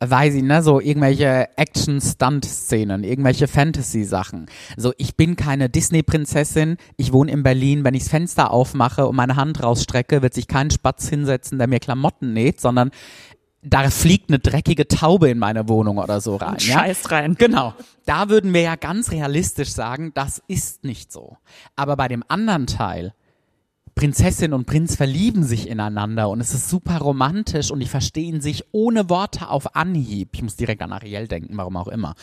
Weiß 0.00 0.34
ich, 0.34 0.44
ne, 0.44 0.62
so 0.62 0.78
irgendwelche 0.78 1.48
Action-Stunt-Szenen, 1.56 3.02
irgendwelche 3.02 3.48
Fantasy-Sachen. 3.48 4.46
So, 4.76 4.92
ich 4.96 5.16
bin 5.16 5.34
keine 5.34 5.68
Disney-Prinzessin, 5.68 6.76
ich 6.96 7.12
wohne 7.12 7.32
in 7.32 7.42
Berlin, 7.42 7.82
wenn 7.82 7.94
ich 7.94 8.04
das 8.04 8.10
Fenster 8.10 8.52
aufmache 8.52 9.08
und 9.08 9.16
meine 9.16 9.34
Hand 9.34 9.60
rausstrecke, 9.60 10.22
wird 10.22 10.34
sich 10.34 10.46
kein 10.46 10.70
Spatz 10.70 11.08
hinsetzen, 11.08 11.58
der 11.58 11.66
mir 11.66 11.80
Klamotten 11.80 12.32
näht, 12.32 12.60
sondern 12.60 12.92
da 13.62 13.90
fliegt 13.90 14.30
eine 14.30 14.38
dreckige 14.38 14.86
Taube 14.86 15.30
in 15.30 15.38
meine 15.38 15.68
Wohnung 15.68 15.98
oder 15.98 16.20
so 16.20 16.36
rein. 16.36 16.56
ja? 16.60 16.78
Scheiß 16.80 17.10
rein. 17.10 17.34
Genau. 17.34 17.74
Da 18.06 18.28
würden 18.28 18.54
wir 18.54 18.62
ja 18.62 18.76
ganz 18.76 19.10
realistisch 19.10 19.70
sagen, 19.70 20.12
das 20.14 20.42
ist 20.46 20.84
nicht 20.84 21.12
so. 21.12 21.36
Aber 21.76 21.96
bei 21.96 22.08
dem 22.08 22.22
anderen 22.28 22.66
Teil, 22.66 23.14
Prinzessin 23.98 24.52
und 24.52 24.64
Prinz 24.66 24.94
verlieben 24.94 25.42
sich 25.42 25.68
ineinander 25.68 26.28
und 26.28 26.40
es 26.40 26.54
ist 26.54 26.70
super 26.70 26.98
romantisch 26.98 27.72
und 27.72 27.80
die 27.80 27.88
verstehen 27.88 28.40
sich 28.40 28.64
ohne 28.70 29.10
Worte 29.10 29.48
auf 29.48 29.74
Anhieb. 29.74 30.28
Ich 30.34 30.42
muss 30.42 30.54
direkt 30.54 30.82
an 30.82 30.92
Ariel 30.92 31.26
denken, 31.26 31.56
warum 31.56 31.76
auch 31.76 31.88
immer. 31.88 32.14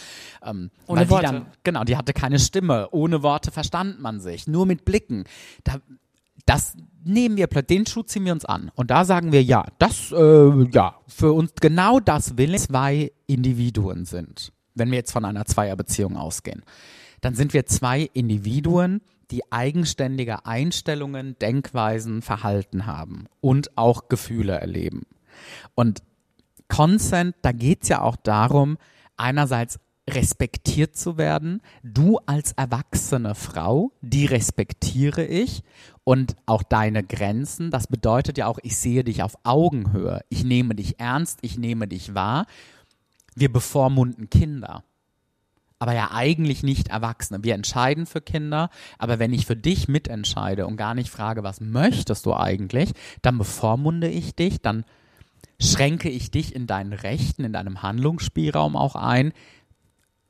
Ähm, 0.42 0.72
Ohne 0.88 1.00
weil 1.02 1.06
die 1.06 1.12
Worte. 1.12 1.26
Dann, 1.26 1.46
genau, 1.66 1.84
die 1.84 1.98
hatte 1.98 2.14
keine 2.14 2.40
Stimme. 2.40 2.88
Ohne 2.92 3.24
Worte 3.24 3.52
verstand 3.52 4.00
man 4.00 4.22
sich. 4.22 4.48
Nur 4.48 4.66
mit 4.66 4.86
Blicken. 4.86 5.26
Da, 5.66 5.80
das 6.46 6.76
nehmen 7.04 7.38
wir, 7.38 7.48
den 7.48 7.86
Schuh 7.86 8.04
ziehen 8.04 8.26
wir 8.26 8.34
uns 8.34 8.46
an. 8.46 8.72
Und 8.76 8.92
da 8.92 9.06
sagen 9.06 9.32
wir, 9.32 9.44
ja, 9.44 9.66
das, 9.78 10.12
äh, 10.12 10.70
ja, 10.72 10.96
für 11.08 11.34
uns 11.34 11.54
genau 11.60 12.00
das 12.00 12.38
will 12.38 12.58
zwei 12.58 13.12
Individuen 13.28 14.06
sind. 14.06 14.52
Wenn 14.74 14.92
wir 14.92 14.98
jetzt 14.98 15.12
von 15.12 15.26
einer 15.26 15.46
Zweierbeziehung 15.46 16.18
ausgehen. 16.18 16.64
Dann 17.22 17.34
sind 17.34 17.54
wir 17.54 17.66
zwei 17.66 18.02
Individuen, 18.14 19.02
die 19.32 19.52
eigenständige 19.52 20.46
Einstellungen, 20.46 21.38
Denkweisen, 21.40 22.22
Verhalten 22.22 22.86
haben 22.86 23.26
und 23.42 23.78
auch 23.78 24.10
Gefühle 24.10 24.54
erleben. 24.54 25.04
Und 25.74 26.04
Consent, 26.68 27.36
da 27.42 27.52
geht's 27.52 27.88
ja 27.88 28.02
auch 28.02 28.16
darum, 28.16 28.78
einerseits 29.18 29.80
respektiert 30.10 30.96
zu 30.96 31.18
werden. 31.18 31.62
Du 31.84 32.20
als 32.26 32.52
erwachsene 32.54 33.34
Frau, 33.34 33.92
die 34.02 34.26
respektiere 34.26 35.26
ich 35.26 35.64
und 36.06 36.36
auch 36.46 36.64
deine 36.64 37.04
Grenzen. 37.04 37.72
Das 37.72 37.88
bedeutet 37.88 38.38
ja 38.38 38.48
auch, 38.48 38.60
ich 38.62 38.78
sehe 38.78 39.04
dich 39.04 39.24
auf 39.24 39.38
Augenhöhe. 39.44 40.22
Ich 40.30 40.46
nehme 40.46 40.76
dich 40.76 41.00
ernst, 41.00 41.40
ich 41.42 41.58
nehme 41.58 41.88
dich 41.88 42.14
wahr. 42.14 42.46
Wir 43.36 43.52
bevormunden 43.52 44.30
Kinder. 44.30 44.84
Aber 45.80 45.94
ja 45.94 46.12
eigentlich 46.12 46.64
nicht 46.64 46.88
Erwachsene. 46.88 47.44
Wir 47.44 47.56
entscheiden 47.56 48.06
für 48.06 48.22
Kinder, 48.22 48.70
aber 48.98 49.20
wenn 49.20 49.34
ich 49.34 49.46
für 49.46 49.58
dich 49.58 49.90
mitentscheide 49.90 50.68
und 50.68 50.78
gar 50.78 50.94
nicht 50.94 51.10
frage, 51.10 51.44
was 51.44 51.60
möchtest 51.60 52.26
du 52.26 52.34
eigentlich, 52.34 52.94
dann 53.22 53.38
bevormunde 53.38 54.08
ich 54.08 54.36
dich, 54.36 54.62
dann 54.62 54.86
schränke 55.60 56.10
ich 56.10 56.32
dich 56.32 56.56
in 56.56 56.68
deinen 56.68 56.94
Rechten, 56.94 57.44
in 57.44 57.52
deinem 57.52 57.82
Handlungsspielraum 57.82 58.76
auch 58.78 58.96
ein. 58.96 59.34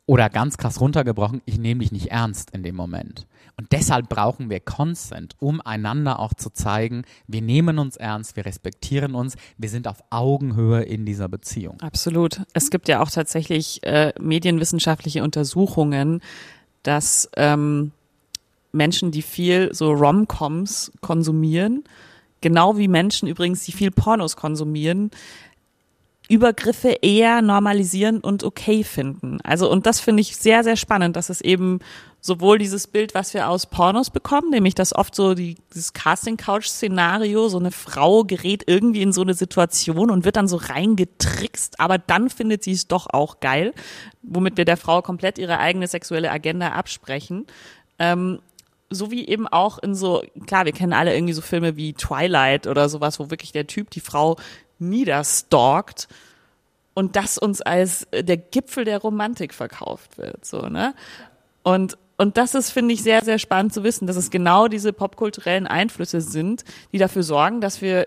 Oder 0.08 0.30
ganz 0.30 0.58
krass 0.58 0.80
runtergebrochen, 0.80 1.42
ich 1.46 1.58
nehme 1.58 1.82
dich 1.82 1.92
nicht 1.92 2.12
ernst 2.12 2.52
in 2.52 2.64
dem 2.64 2.76
Moment. 2.76 3.28
Und 3.58 3.72
deshalb 3.72 4.10
brauchen 4.10 4.50
wir 4.50 4.60
Consent, 4.60 5.36
um 5.40 5.62
einander 5.62 6.20
auch 6.20 6.34
zu 6.34 6.50
zeigen, 6.50 7.04
wir 7.28 7.42
nehmen 7.42 7.80
uns 7.80 7.96
ernst, 7.96 8.36
wir 8.36 8.46
respektieren 8.46 9.16
uns, 9.16 9.36
wir 9.58 9.70
sind 9.70 9.88
auf 9.88 10.04
Augenhöhe 10.10 10.84
in 10.84 11.06
dieser 11.06 11.30
Beziehung. 11.30 11.80
Absolut. 11.82 12.42
Es 12.54 12.70
gibt 12.70 12.88
ja 12.88 13.02
auch 13.02 13.10
tatsächlich 13.10 13.82
äh, 13.84 14.14
medienwissenschaftliche 14.20 15.24
Untersuchungen, 15.24 16.22
dass 16.84 17.30
ähm, 17.38 17.92
Menschen, 18.72 19.12
die 19.12 19.22
viel 19.22 19.74
so 19.74 19.92
Rom-Coms 19.92 20.92
konsumieren, 21.02 21.84
genau 22.42 22.78
wie 22.78 22.88
Menschen 22.88 23.28
übrigens, 23.28 23.64
die 23.64 23.72
viel 23.72 23.90
Pornos 23.90 24.36
konsumieren, 24.36 25.12
Übergriffe 26.30 26.98
eher 27.02 27.42
normalisieren 27.42 28.20
und 28.20 28.44
okay 28.44 28.84
finden. 28.84 29.40
Also, 29.44 29.70
und 29.70 29.86
das 29.86 30.00
finde 30.00 30.22
ich 30.22 30.38
sehr, 30.38 30.64
sehr 30.64 30.76
spannend, 30.76 31.16
dass 31.16 31.30
es 31.30 31.42
eben 31.42 31.80
sowohl 32.26 32.58
dieses 32.58 32.88
Bild, 32.88 33.14
was 33.14 33.36
wir 33.36 33.50
aus 33.50 33.68
Pornos 33.68 34.10
bekommen, 34.10 34.50
nämlich 34.50 34.74
dass 34.74 34.96
oft 34.96 35.14
so 35.14 35.36
die, 35.36 35.58
dieses 35.72 35.94
Casting-Couch-Szenario, 35.94 37.50
so 37.50 37.60
eine 37.60 37.72
Frau 37.72 38.24
gerät 38.24 38.64
irgendwie 38.66 39.04
in 39.04 39.14
so 39.14 39.22
eine 39.22 39.36
Situation 39.36 40.10
und 40.10 40.26
wird 40.26 40.36
dann 40.36 40.48
so 40.48 40.58
reingetrickst, 40.58 41.80
aber 41.80 42.00
dann 42.00 42.32
findet 42.32 42.64
sie 42.64 42.72
es 42.72 42.88
doch 42.88 43.06
auch 43.12 43.40
geil, 43.42 43.74
womit 44.24 44.58
wir 44.58 44.66
der 44.66 44.78
Frau 44.78 45.04
komplett 45.04 45.38
ihre 45.38 45.60
eigene 45.60 45.88
sexuelle 45.88 46.32
Agenda 46.32 46.70
absprechen. 46.70 47.46
Ähm, 48.00 48.40
so 48.90 49.12
wie 49.12 49.28
eben 49.28 49.48
auch 49.48 49.78
in 49.78 49.94
so, 49.94 50.24
klar, 50.48 50.66
wir 50.66 50.72
kennen 50.72 50.94
alle 50.94 51.14
irgendwie 51.14 51.34
so 51.34 51.42
Filme 51.42 51.76
wie 51.76 51.94
Twilight 51.94 52.68
oder 52.68 52.90
sowas, 52.90 53.20
wo 53.20 53.30
wirklich 53.30 53.52
der 53.52 53.68
Typ 53.68 53.90
die 53.92 54.00
Frau 54.00 54.38
niederstalkt 54.80 56.08
und 56.94 57.16
das 57.16 57.38
uns 57.38 57.62
als 57.62 58.08
der 58.14 58.38
Gipfel 58.38 58.86
der 58.86 59.00
Romantik 59.00 59.54
verkauft 59.54 60.18
wird, 60.18 60.46
so, 60.46 60.68
ne? 60.70 60.94
Und, 61.64 61.98
und 62.18 62.38
das 62.38 62.56
ist, 62.56 62.70
finde 62.70 62.94
ich, 62.94 63.04
sehr, 63.04 63.24
sehr 63.24 63.40
spannend 63.40 63.74
zu 63.74 63.84
wissen, 63.84 64.08
dass 64.08 64.16
es 64.16 64.30
genau 64.30 64.68
diese 64.68 64.94
popkulturellen 64.94 65.68
Einflüsse 65.68 66.22
sind, 66.22 66.64
die 66.94 67.00
dafür 67.00 67.24
sorgen, 67.24 67.60
dass 67.60 67.82
wir 67.82 68.06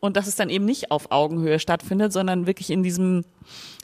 und 0.00 0.16
dass 0.16 0.26
es 0.26 0.36
dann 0.36 0.50
eben 0.50 0.64
nicht 0.64 0.90
auf 0.90 1.10
Augenhöhe 1.10 1.58
stattfindet, 1.58 2.12
sondern 2.12 2.46
wirklich 2.46 2.70
in 2.70 2.82
diesem, 2.82 3.24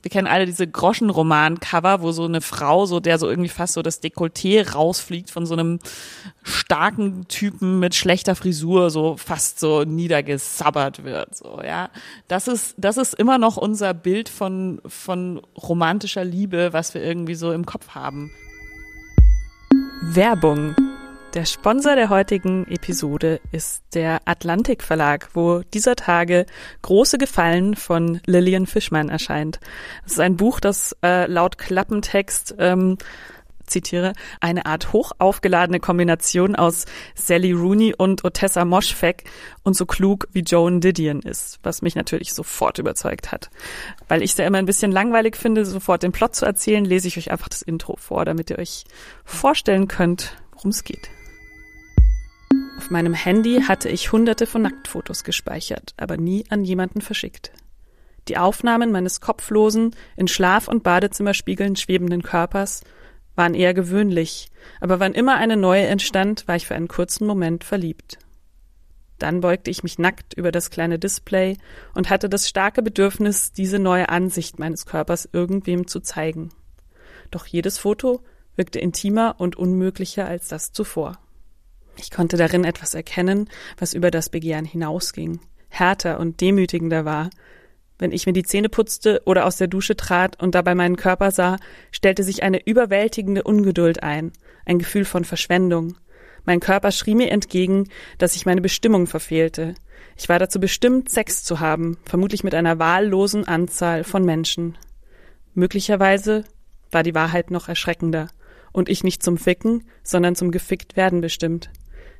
wir 0.02 0.10
kennen 0.10 0.26
alle 0.26 0.46
diese 0.46 0.66
Groschenroman-Cover, 0.66 2.02
wo 2.02 2.12
so 2.12 2.24
eine 2.24 2.40
Frau, 2.40 2.86
so 2.86 3.00
der 3.00 3.18
so 3.18 3.28
irgendwie 3.28 3.48
fast 3.48 3.74
so 3.74 3.82
das 3.82 4.02
Dekolleté 4.02 4.72
rausfliegt 4.72 5.30
von 5.30 5.46
so 5.46 5.54
einem 5.54 5.78
starken 6.42 7.26
Typen 7.28 7.78
mit 7.80 7.94
schlechter 7.94 8.34
Frisur, 8.34 8.90
so 8.90 9.16
fast 9.16 9.60
so 9.60 9.84
niedergesabbert 9.84 11.04
wird, 11.04 11.36
so, 11.36 11.60
ja. 11.62 11.90
Das 12.28 12.48
ist, 12.48 12.74
das 12.76 12.96
ist 12.96 13.14
immer 13.14 13.38
noch 13.38 13.56
unser 13.56 13.94
Bild 13.94 14.28
von, 14.28 14.80
von 14.86 15.40
romantischer 15.56 16.24
Liebe, 16.24 16.72
was 16.72 16.94
wir 16.94 17.02
irgendwie 17.02 17.34
so 17.34 17.52
im 17.52 17.66
Kopf 17.66 17.90
haben. 17.90 18.30
Werbung. 20.02 20.74
Der 21.34 21.46
Sponsor 21.46 21.94
der 21.94 22.10
heutigen 22.10 22.66
Episode 22.66 23.40
ist 23.52 23.82
der 23.94 24.20
Atlantik 24.26 24.82
Verlag, 24.82 25.30
wo 25.32 25.62
dieser 25.72 25.96
Tage 25.96 26.44
Große 26.82 27.16
Gefallen 27.16 27.74
von 27.74 28.20
Lillian 28.26 28.66
Fischmann 28.66 29.08
erscheint. 29.08 29.58
Es 30.04 30.12
ist 30.12 30.20
ein 30.20 30.36
Buch, 30.36 30.60
das 30.60 30.94
äh, 31.02 31.24
laut 31.26 31.56
Klappentext 31.56 32.56
ähm, 32.58 32.98
zitiere, 33.64 34.12
eine 34.40 34.66
Art 34.66 34.92
hochaufgeladene 34.92 35.80
Kombination 35.80 36.54
aus 36.54 36.84
Sally 37.14 37.52
Rooney 37.52 37.94
und 37.96 38.26
Otessa 38.26 38.66
Moschfeck 38.66 39.24
und 39.62 39.74
so 39.74 39.86
klug 39.86 40.28
wie 40.32 40.40
Joan 40.40 40.82
Didion 40.82 41.20
ist, 41.20 41.60
was 41.62 41.80
mich 41.80 41.94
natürlich 41.94 42.34
sofort 42.34 42.78
überzeugt 42.78 43.32
hat. 43.32 43.48
Weil 44.06 44.22
ich 44.22 44.32
es 44.32 44.36
ja 44.36 44.46
immer 44.46 44.58
ein 44.58 44.66
bisschen 44.66 44.92
langweilig 44.92 45.36
finde, 45.36 45.64
sofort 45.64 46.02
den 46.02 46.12
Plot 46.12 46.34
zu 46.34 46.44
erzählen, 46.44 46.84
lese 46.84 47.08
ich 47.08 47.16
euch 47.16 47.30
einfach 47.30 47.48
das 47.48 47.62
Intro 47.62 47.96
vor, 47.96 48.26
damit 48.26 48.50
ihr 48.50 48.58
euch 48.58 48.84
vorstellen 49.24 49.88
könnt, 49.88 50.36
worum 50.52 50.72
es 50.72 50.84
geht. 50.84 51.08
Auf 52.76 52.90
meinem 52.90 53.14
Handy 53.14 53.62
hatte 53.62 53.88
ich 53.88 54.12
hunderte 54.12 54.46
von 54.46 54.62
Nacktfotos 54.62 55.24
gespeichert, 55.24 55.94
aber 55.96 56.16
nie 56.16 56.44
an 56.50 56.64
jemanden 56.64 57.00
verschickt. 57.00 57.52
Die 58.28 58.36
Aufnahmen 58.36 58.92
meines 58.92 59.20
kopflosen, 59.20 59.94
in 60.16 60.28
Schlaf- 60.28 60.68
und 60.68 60.82
Badezimmerspiegeln 60.82 61.76
schwebenden 61.76 62.22
Körpers 62.22 62.82
waren 63.34 63.54
eher 63.54 63.74
gewöhnlich, 63.74 64.48
aber 64.80 65.00
wann 65.00 65.14
immer 65.14 65.36
eine 65.36 65.56
neue 65.56 65.86
entstand, 65.86 66.46
war 66.46 66.56
ich 66.56 66.66
für 66.66 66.74
einen 66.74 66.88
kurzen 66.88 67.26
Moment 67.26 67.64
verliebt. 67.64 68.18
Dann 69.18 69.40
beugte 69.40 69.70
ich 69.70 69.82
mich 69.82 69.98
nackt 69.98 70.34
über 70.34 70.50
das 70.50 70.70
kleine 70.70 70.98
Display 70.98 71.56
und 71.94 72.10
hatte 72.10 72.28
das 72.28 72.48
starke 72.48 72.82
Bedürfnis, 72.82 73.52
diese 73.52 73.78
neue 73.78 74.08
Ansicht 74.08 74.58
meines 74.58 74.86
Körpers 74.86 75.28
irgendwem 75.32 75.86
zu 75.86 76.00
zeigen. 76.00 76.50
Doch 77.30 77.46
jedes 77.46 77.78
Foto 77.78 78.22
wirkte 78.56 78.80
intimer 78.80 79.36
und 79.38 79.56
unmöglicher 79.56 80.26
als 80.26 80.48
das 80.48 80.72
zuvor. 80.72 81.18
Ich 81.96 82.10
konnte 82.10 82.36
darin 82.36 82.64
etwas 82.64 82.94
erkennen, 82.94 83.48
was 83.78 83.94
über 83.94 84.10
das 84.10 84.28
Begehren 84.28 84.64
hinausging, 84.64 85.40
härter 85.68 86.20
und 86.20 86.40
demütigender 86.40 87.04
war. 87.04 87.30
Wenn 87.98 88.12
ich 88.12 88.26
mir 88.26 88.32
die 88.32 88.42
Zähne 88.42 88.68
putzte 88.68 89.22
oder 89.26 89.46
aus 89.46 89.56
der 89.56 89.68
Dusche 89.68 89.96
trat 89.96 90.42
und 90.42 90.54
dabei 90.54 90.74
meinen 90.74 90.96
Körper 90.96 91.30
sah, 91.30 91.58
stellte 91.90 92.24
sich 92.24 92.42
eine 92.42 92.66
überwältigende 92.66 93.44
Ungeduld 93.44 94.02
ein, 94.02 94.32
ein 94.66 94.78
Gefühl 94.78 95.04
von 95.04 95.24
Verschwendung. 95.24 95.96
Mein 96.44 96.58
Körper 96.58 96.90
schrie 96.90 97.14
mir 97.14 97.30
entgegen, 97.30 97.88
dass 98.18 98.34
ich 98.34 98.46
meine 98.46 98.60
Bestimmung 98.60 99.06
verfehlte. 99.06 99.74
Ich 100.16 100.28
war 100.28 100.38
dazu 100.38 100.58
bestimmt, 100.58 101.08
Sex 101.08 101.44
zu 101.44 101.60
haben, 101.60 101.98
vermutlich 102.04 102.42
mit 102.42 102.54
einer 102.54 102.78
wahllosen 102.78 103.46
Anzahl 103.46 104.02
von 104.02 104.24
Menschen. 104.24 104.76
Möglicherweise 105.54 106.44
war 106.90 107.02
die 107.02 107.14
Wahrheit 107.14 107.50
noch 107.50 107.68
erschreckender 107.68 108.28
und 108.72 108.88
ich 108.88 109.04
nicht 109.04 109.22
zum 109.22 109.38
Ficken, 109.38 109.84
sondern 110.02 110.34
zum 110.34 110.50
gefickt 110.50 110.96
werden 110.96 111.20
bestimmt. 111.20 111.70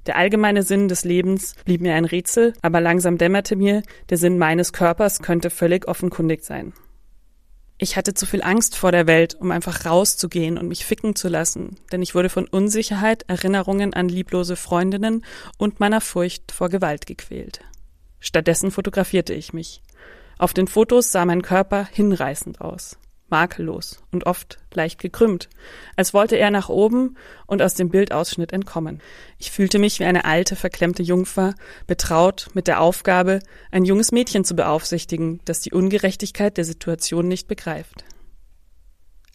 Der 0.07 0.17
allgemeine 0.17 0.63
Sinn 0.63 0.89
des 0.89 1.05
Lebens 1.05 1.55
blieb 1.65 1.81
mir 1.81 1.95
ein 1.95 2.05
Rätsel, 2.05 2.55
aber 2.63 2.81
langsam 2.81 3.19
dämmerte 3.19 3.55
mir, 3.57 3.83
der 4.11 4.19
Sinn 4.19 4.39
meines 4.39 4.73
Körpers 4.73 5.21
könnte 5.21 5.51
völlig 5.51 5.87
offenkundig 5.87 6.45
sein. 6.45 6.73
Ich 7.79 7.97
hatte 7.97 8.15
zu 8.15 8.27
viel 8.27 8.43
Angst 8.43 8.77
vor 8.77 8.93
der 8.93 9.07
Welt, 9.07 9.35
um 9.35 9.51
einfach 9.51 9.87
rauszugehen 9.87 10.57
und 10.59 10.69
mich 10.69 10.85
ficken 10.85 11.17
zu 11.17 11.29
lassen, 11.29 11.77
denn 11.91 12.03
ich 12.03 12.15
wurde 12.15 12.29
von 12.29 12.47
Unsicherheit, 12.47 13.25
Erinnerungen 13.27 13.93
an 13.93 14.09
lieblose 14.09 14.57
Freundinnen 14.57 15.25
und 15.59 15.81
meiner 15.81 16.01
Furcht 16.01 16.53
vor 16.53 16.69
Gewalt 16.69 17.07
gequält. 17.07 17.61
Stattdessen 18.21 18.71
fotografierte 18.71 19.35
ich 19.35 19.53
mich. 19.53 19.83
Auf 20.39 20.55
den 20.55 20.69
Fotos 20.69 21.11
sah 21.11 21.25
mein 21.25 21.43
Körper 21.43 21.89
hinreißend 21.93 22.61
aus 22.61 22.99
makellos 23.33 24.01
und 24.13 24.27
oft 24.27 24.61
leicht 24.73 25.01
gekrümmt, 25.01 25.49
als 25.97 26.15
wollte 26.15 26.37
er 26.37 26.53
nach 26.53 26.69
oben 26.69 27.17
und 27.47 27.61
aus 27.61 27.75
dem 27.75 27.89
Bildausschnitt 27.89 28.53
entkommen. 28.53 29.01
Ich 29.39 29.51
fühlte 29.51 29.81
mich 29.81 29.99
wie 29.99 30.05
eine 30.05 30.25
alte, 30.25 30.55
verklemmte 30.55 31.03
Jungfer, 31.03 31.55
betraut 31.89 32.49
mit 32.55 32.69
der 32.69 32.81
Aufgabe, 32.81 33.41
ein 33.73 33.85
junges 33.85 34.13
Mädchen 34.13 34.45
zu 34.45 34.55
beaufsichtigen, 34.55 35.41
das 35.47 35.61
die 35.61 35.73
Ungerechtigkeit 35.73 36.57
der 36.57 36.65
Situation 36.65 37.27
nicht 37.27 37.49
begreift. 37.49 38.05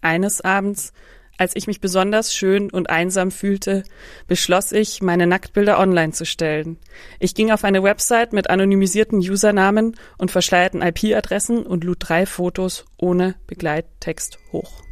Eines 0.02 0.40
Abends 0.40 0.94
als 1.38 1.56
ich 1.56 1.68
mich 1.68 1.82
besonders 1.82 2.34
schön 2.34 2.70
und 2.70 2.90
einsam 2.90 3.32
fühlte, 3.32 3.84
beschloss 4.28 4.72
ich, 4.72 5.02
meine 5.02 5.28
Nacktbilder 5.28 5.80
online 5.80 6.14
zu 6.14 6.26
stellen. 6.26 6.78
Ich 7.20 7.36
ging 7.36 7.52
auf 7.52 7.64
eine 7.64 7.84
Website 7.84 8.34
mit 8.34 8.50
anonymisierten 8.50 9.20
Usernamen 9.20 9.96
und 10.18 10.32
verschleierten 10.32 10.82
IP-Adressen 10.82 11.66
und 11.66 11.84
lud 11.84 11.98
drei 12.00 12.26
Fotos 12.26 12.86
ohne 12.98 13.36
Begleittext 13.48 14.40
hoch. 14.52 14.84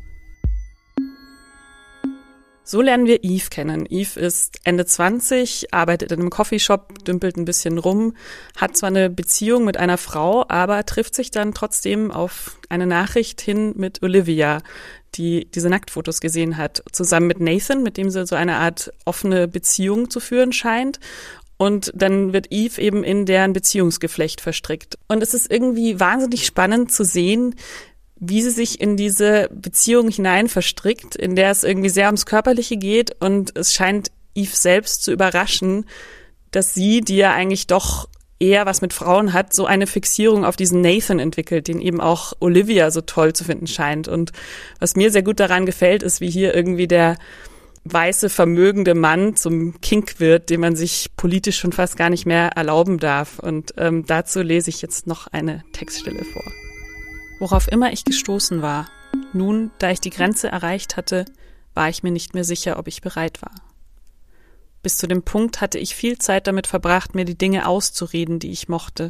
So 2.68 2.82
lernen 2.82 3.06
wir 3.06 3.24
Eve 3.24 3.50
kennen. 3.52 3.86
Eve 3.88 4.20
ist 4.20 4.58
Ende 4.64 4.88
20, 4.88 5.72
arbeitet 5.72 6.12
in 6.12 6.20
einem 6.20 6.32
Coffeeshop, 6.32 7.06
dümpelt 7.06 7.38
ein 7.38 7.46
bisschen 7.46 7.78
rum, 7.78 8.16
hat 8.58 8.76
zwar 8.76 8.88
eine 8.88 9.12
Beziehung 9.12 9.66
mit 9.66 9.78
einer 9.78 10.00
Frau, 10.00 10.46
aber 10.48 10.84
trifft 10.84 11.14
sich 11.14 11.30
dann 11.30 11.54
trotzdem 11.54 12.10
auf 12.10 12.58
eine 12.68 12.88
Nachricht 12.88 13.40
hin 13.40 13.74
mit 13.78 14.02
Olivia, 14.02 14.64
die 15.18 15.50
diese 15.54 15.70
Nacktfotos 15.70 16.20
gesehen 16.20 16.58
hat, 16.58 16.84
zusammen 16.92 17.28
mit 17.28 17.40
Nathan, 17.40 17.84
mit 17.84 17.98
dem 17.98 18.10
sie 18.10 18.26
so 18.26 18.36
eine 18.36 18.56
Art 18.58 18.92
offene 19.06 19.48
Beziehung 19.48 20.10
zu 20.10 20.20
führen 20.20 20.54
scheint. 20.54 21.00
Und 21.58 21.92
dann 21.96 22.34
wird 22.34 22.48
Eve 22.52 22.82
eben 22.82 23.04
in 23.04 23.26
deren 23.26 23.54
Beziehungsgeflecht 23.54 24.42
verstrickt. 24.42 24.98
Und 25.08 25.24
es 25.24 25.34
ist 25.34 25.50
irgendwie 25.50 26.00
wahnsinnig 26.00 26.46
spannend 26.46 26.92
zu 26.92 27.06
sehen, 27.06 27.56
wie 28.18 28.42
sie 28.42 28.50
sich 28.50 28.82
in 28.82 28.98
diese 28.98 29.50
Beziehung 29.52 30.10
hinein 30.10 30.48
verstrickt, 30.48 31.16
in 31.16 31.36
der 31.36 31.52
es 31.52 31.64
irgendwie 31.64 31.90
sehr 31.90 32.08
ums 32.08 32.26
Körperliche 32.26 32.78
geht 32.78 33.22
und 33.22 33.58
es 33.58 33.74
scheint 33.74 34.12
Eve 34.36 34.56
selbst 34.56 35.04
zu 35.04 35.12
überraschen, 35.12 35.86
dass 36.52 36.74
sie, 36.74 37.02
die 37.02 37.18
ja 37.18 37.34
eigentlich 37.34 37.68
doch 37.68 38.08
eher 38.40 38.66
was 38.66 38.82
mit 38.82 38.94
Frauen 38.94 39.34
hat, 39.34 39.54
so 39.54 39.66
eine 39.66 39.88
Fixierung 39.88 40.46
auf 40.46 40.56
diesen 40.56 40.82
Nathan 40.82 41.20
entwickelt, 41.20 41.68
den 41.68 41.80
eben 41.80 42.02
auch 42.02 42.34
Olivia 42.40 42.92
so 42.92 43.02
toll 43.02 43.34
zu 43.34 43.44
finden 43.44 43.68
scheint. 43.68 44.08
Und 44.08 44.32
was 44.80 44.96
mir 44.96 45.12
sehr 45.12 45.24
gut 45.24 45.40
daran 45.40 45.66
gefällt, 45.66 46.04
ist, 46.04 46.22
wie 46.22 46.30
hier 46.30 46.54
irgendwie 46.54 46.88
der 46.88 47.18
weiße, 47.86 48.30
vermögende 48.30 48.96
Mann 48.96 49.36
zum 49.36 49.80
Kink 49.80 50.20
wird, 50.20 50.50
den 50.50 50.60
man 50.60 50.76
sich 50.76 51.12
politisch 51.16 51.60
schon 51.60 51.72
fast 51.72 51.98
gar 51.98 52.10
nicht 52.10 52.26
mehr 52.26 52.50
erlauben 52.56 52.98
darf. 52.98 53.40
Und 53.40 53.74
ähm, 53.78 54.06
dazu 54.06 54.42
lese 54.42 54.70
ich 54.70 54.82
jetzt 54.82 55.08
noch 55.08 55.28
eine 55.28 55.64
Textstelle 55.72 56.26
vor. 56.26 56.44
Worauf 57.40 57.72
immer 57.72 57.94
ich 57.94 58.04
gestoßen 58.04 58.62
war, 58.62 58.90
nun, 59.34 59.72
da 59.80 59.92
ich 59.92 60.02
die 60.02 60.10
Grenze 60.10 60.50
erreicht 60.50 60.98
hatte, 60.98 61.26
war 61.74 61.90
ich 61.90 62.04
mir 62.04 62.12
nicht 62.12 62.34
mehr 62.34 62.44
sicher, 62.44 62.80
ob 62.80 62.88
ich 62.88 63.02
bereit 63.02 63.42
war. 63.42 63.52
Bis 64.86 64.98
zu 64.98 65.08
dem 65.08 65.24
Punkt 65.24 65.62
hatte 65.62 65.80
ich 65.80 65.96
viel 65.96 66.20
Zeit 66.20 66.46
damit 66.46 66.68
verbracht, 66.68 67.16
mir 67.16 67.26
die 67.26 67.40
Dinge 67.40 67.68
auszureden, 67.68 68.38
die 68.38 68.52
ich 68.52 68.70
mochte, 68.70 69.10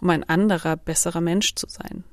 um 0.00 0.08
ein 0.10 0.22
anderer, 0.22 0.76
besserer 0.76 1.20
Mensch 1.20 1.56
zu 1.56 1.66
sein. 1.68 2.04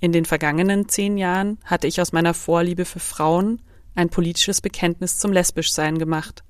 In 0.00 0.12
den 0.12 0.24
vergangenen 0.24 0.88
zehn 0.88 1.18
Jahren 1.18 1.58
hatte 1.64 1.86
ich 1.86 2.00
aus 2.00 2.12
meiner 2.12 2.32
Vorliebe 2.32 2.86
für 2.86 2.98
Frauen 2.98 3.60
ein 3.94 4.08
politisches 4.08 4.62
Bekenntnis 4.62 5.18
zum 5.18 5.34
Lesbischsein 5.34 5.98
gemacht. 5.98 6.44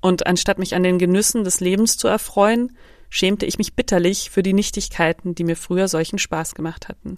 Und 0.00 0.28
anstatt 0.28 0.60
mich 0.60 0.76
an 0.76 0.84
den 0.84 1.00
Genüssen 1.00 1.42
des 1.42 1.58
Lebens 1.58 1.96
zu 1.96 2.06
erfreuen, 2.06 2.78
schämte 3.10 3.46
ich 3.46 3.58
mich 3.58 3.74
bitterlich 3.74 4.30
für 4.30 4.44
die 4.44 4.52
Nichtigkeiten, 4.52 5.34
die 5.34 5.42
mir 5.42 5.56
früher 5.56 5.88
solchen 5.88 6.20
Spaß 6.20 6.54
gemacht 6.54 6.86
hatten. 6.88 7.16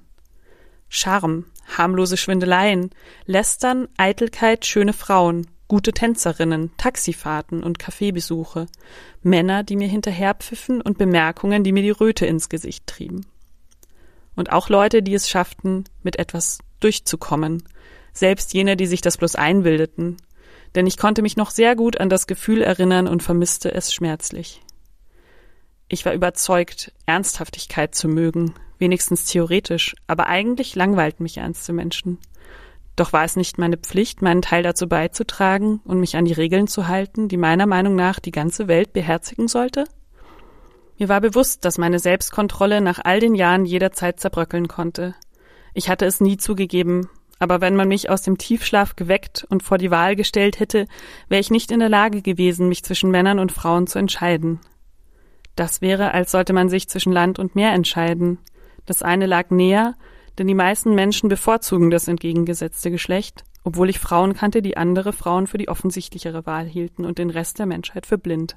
Charme, 0.89 1.45
harmlose 1.77 2.17
Schwindeleien, 2.17 2.89
Lästern, 3.27 3.87
Eitelkeit, 3.99 4.65
schöne 4.65 4.95
Frauen, 4.95 5.47
gute 5.69 5.93
Tänzerinnen, 5.93 6.71
Taxifahrten 6.77 7.63
und 7.63 7.79
Kaffeebesuche, 7.79 8.67
Männer, 9.23 9.65
die 9.65 9.77
mir 9.77 9.89
hinterherpfiffen 9.89 10.81
und 10.81 10.99
Bemerkungen, 10.99 11.65
die 11.65 11.73
mir 11.73 11.83
die 11.83 11.91
Röte 11.91 12.27
ins 12.27 12.49
Gesicht 12.49 12.87
trieben. 12.87 13.27
Und 14.35 14.53
auch 14.53 14.69
Leute, 14.69 15.03
die 15.03 15.15
es 15.15 15.29
schafften, 15.29 15.85
mit 16.03 16.19
etwas 16.19 16.59
durchzukommen, 16.81 17.65
selbst 18.13 18.55
jene, 18.55 18.77
die 18.77 18.87
sich 18.87 19.01
das 19.01 19.17
bloß 19.17 19.35
einbildeten, 19.35 20.19
denn 20.75 20.87
ich 20.87 20.99
konnte 20.99 21.23
mich 21.23 21.37
noch 21.37 21.51
sehr 21.51 21.75
gut 21.75 21.99
an 21.99 22.09
das 22.09 22.27
Gefühl 22.27 22.63
erinnern 22.63 23.09
und 23.09 23.23
vermisste 23.23 23.73
es 23.73 23.93
schmerzlich. 23.93 24.63
Ich 25.89 26.05
war 26.05 26.13
überzeugt, 26.13 26.93
Ernsthaftigkeit 27.07 27.95
zu 27.95 28.09
mögen, 28.09 28.55
wenigstens 28.79 29.25
theoretisch, 29.25 29.95
aber 30.07 30.27
eigentlich 30.27 30.75
langweilten 30.75 31.23
mich 31.23 31.39
ernste 31.39 31.73
Menschen. 31.73 32.19
Doch 32.97 33.13
war 33.13 33.25
es 33.25 33.37
nicht 33.37 33.59
meine 33.59 33.77
Pflicht, 33.77 34.23
meinen 34.23 34.41
Teil 34.43 34.63
dazu 34.63 34.89
beizutragen 34.89 35.81
und 35.85 36.01
mich 36.01 36.17
an 36.17 36.25
die 36.25 36.33
Regeln 36.33 36.67
zu 36.67 36.89
halten, 36.89 37.29
die 37.29 37.37
meiner 37.37 37.67
Meinung 37.67 37.95
nach 37.95 38.19
die 38.19 38.31
ganze 38.31 38.69
Welt 38.69 38.95
beherzigen 38.95 39.49
sollte? 39.49 39.85
Mir 40.99 41.11
war 41.11 41.21
bewusst, 41.21 41.67
dass 41.67 41.77
meine 41.77 41.99
Selbstkontrolle 41.99 42.81
nach 42.81 43.01
all 43.05 43.21
den 43.21 43.35
Jahren 43.35 43.67
jederzeit 43.67 44.19
zerbröckeln 44.19 44.67
konnte. 44.67 45.15
Ich 45.75 45.91
hatte 45.91 46.07
es 46.07 46.23
nie 46.23 46.39
zugegeben, 46.39 47.11
aber 47.39 47.61
wenn 47.61 47.77
man 47.77 47.89
mich 47.89 48.09
aus 48.09 48.23
dem 48.23 48.39
Tiefschlaf 48.39 48.97
geweckt 48.97 49.47
und 49.51 49.63
vor 49.63 49.77
die 49.77 49.91
Wahl 49.91 50.17
gestellt 50.17 50.59
hätte, 50.59 50.87
wäre 51.29 51.41
ich 51.41 51.51
nicht 51.51 51.71
in 51.71 51.81
der 51.81 51.91
Lage 51.91 52.23
gewesen, 52.23 52.71
mich 52.71 52.83
zwischen 52.83 53.11
Männern 53.11 53.39
und 53.39 53.53
Frauen 53.53 53.87
zu 53.87 53.99
entscheiden. 53.99 54.61
Das 55.55 55.83
wäre, 55.83 56.13
als 56.13 56.31
sollte 56.31 56.55
man 56.55 56.71
sich 56.71 56.89
zwischen 56.89 57.13
Land 57.13 57.39
und 57.39 57.55
Meer 57.55 57.73
entscheiden. 57.73 58.39
Das 58.87 59.03
eine 59.03 59.27
lag 59.27 59.51
näher, 59.51 59.97
denn 60.39 60.47
die 60.47 60.55
meisten 60.55 60.95
Menschen 60.95 61.29
bevorzugen 61.29 61.91
das 61.91 62.09
entgegengesetzte 62.09 62.91
Geschlecht, 62.91 63.45
obwohl 63.65 63.91
ich 63.91 63.99
Frauen 63.99 64.35
kannte, 64.35 64.63
die 64.63 64.77
andere 64.77 65.13
Frauen 65.13 65.47
für 65.47 65.59
die 65.59 65.69
offensichtlichere 65.69 66.47
Wahl 66.47 66.67
hielten 66.67 67.05
und 67.05 67.19
den 67.19 67.31
Rest 67.31 67.59
der 67.59 67.67
Menschheit 67.67 68.07
für 68.07 68.19
blind. 68.19 68.57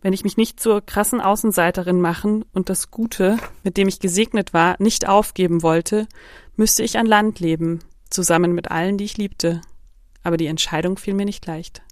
Wenn 0.00 0.12
ich 0.12 0.24
mich 0.24 0.36
nicht 0.36 0.58
zur 0.58 0.80
krassen 0.80 1.20
Außenseiterin 1.20 2.00
machen 2.00 2.44
und 2.52 2.68
das 2.68 2.90
Gute, 2.90 3.38
mit 3.62 3.76
dem 3.76 3.88
ich 3.88 4.00
gesegnet 4.00 4.52
war, 4.52 4.74
nicht 4.80 5.08
aufgeben 5.08 5.62
wollte, 5.62 6.08
müsste 6.56 6.82
ich 6.82 6.98
an 6.98 7.06
Land 7.06 7.38
leben, 7.40 7.80
zusammen 8.10 8.52
mit 8.52 8.70
allen, 8.70 8.98
die 8.98 9.04
ich 9.04 9.16
liebte. 9.16 9.60
Aber 10.24 10.36
die 10.36 10.46
Entscheidung 10.46 10.98
fiel 10.98 11.14
mir 11.14 11.24
nicht 11.24 11.46
leicht. 11.46 11.82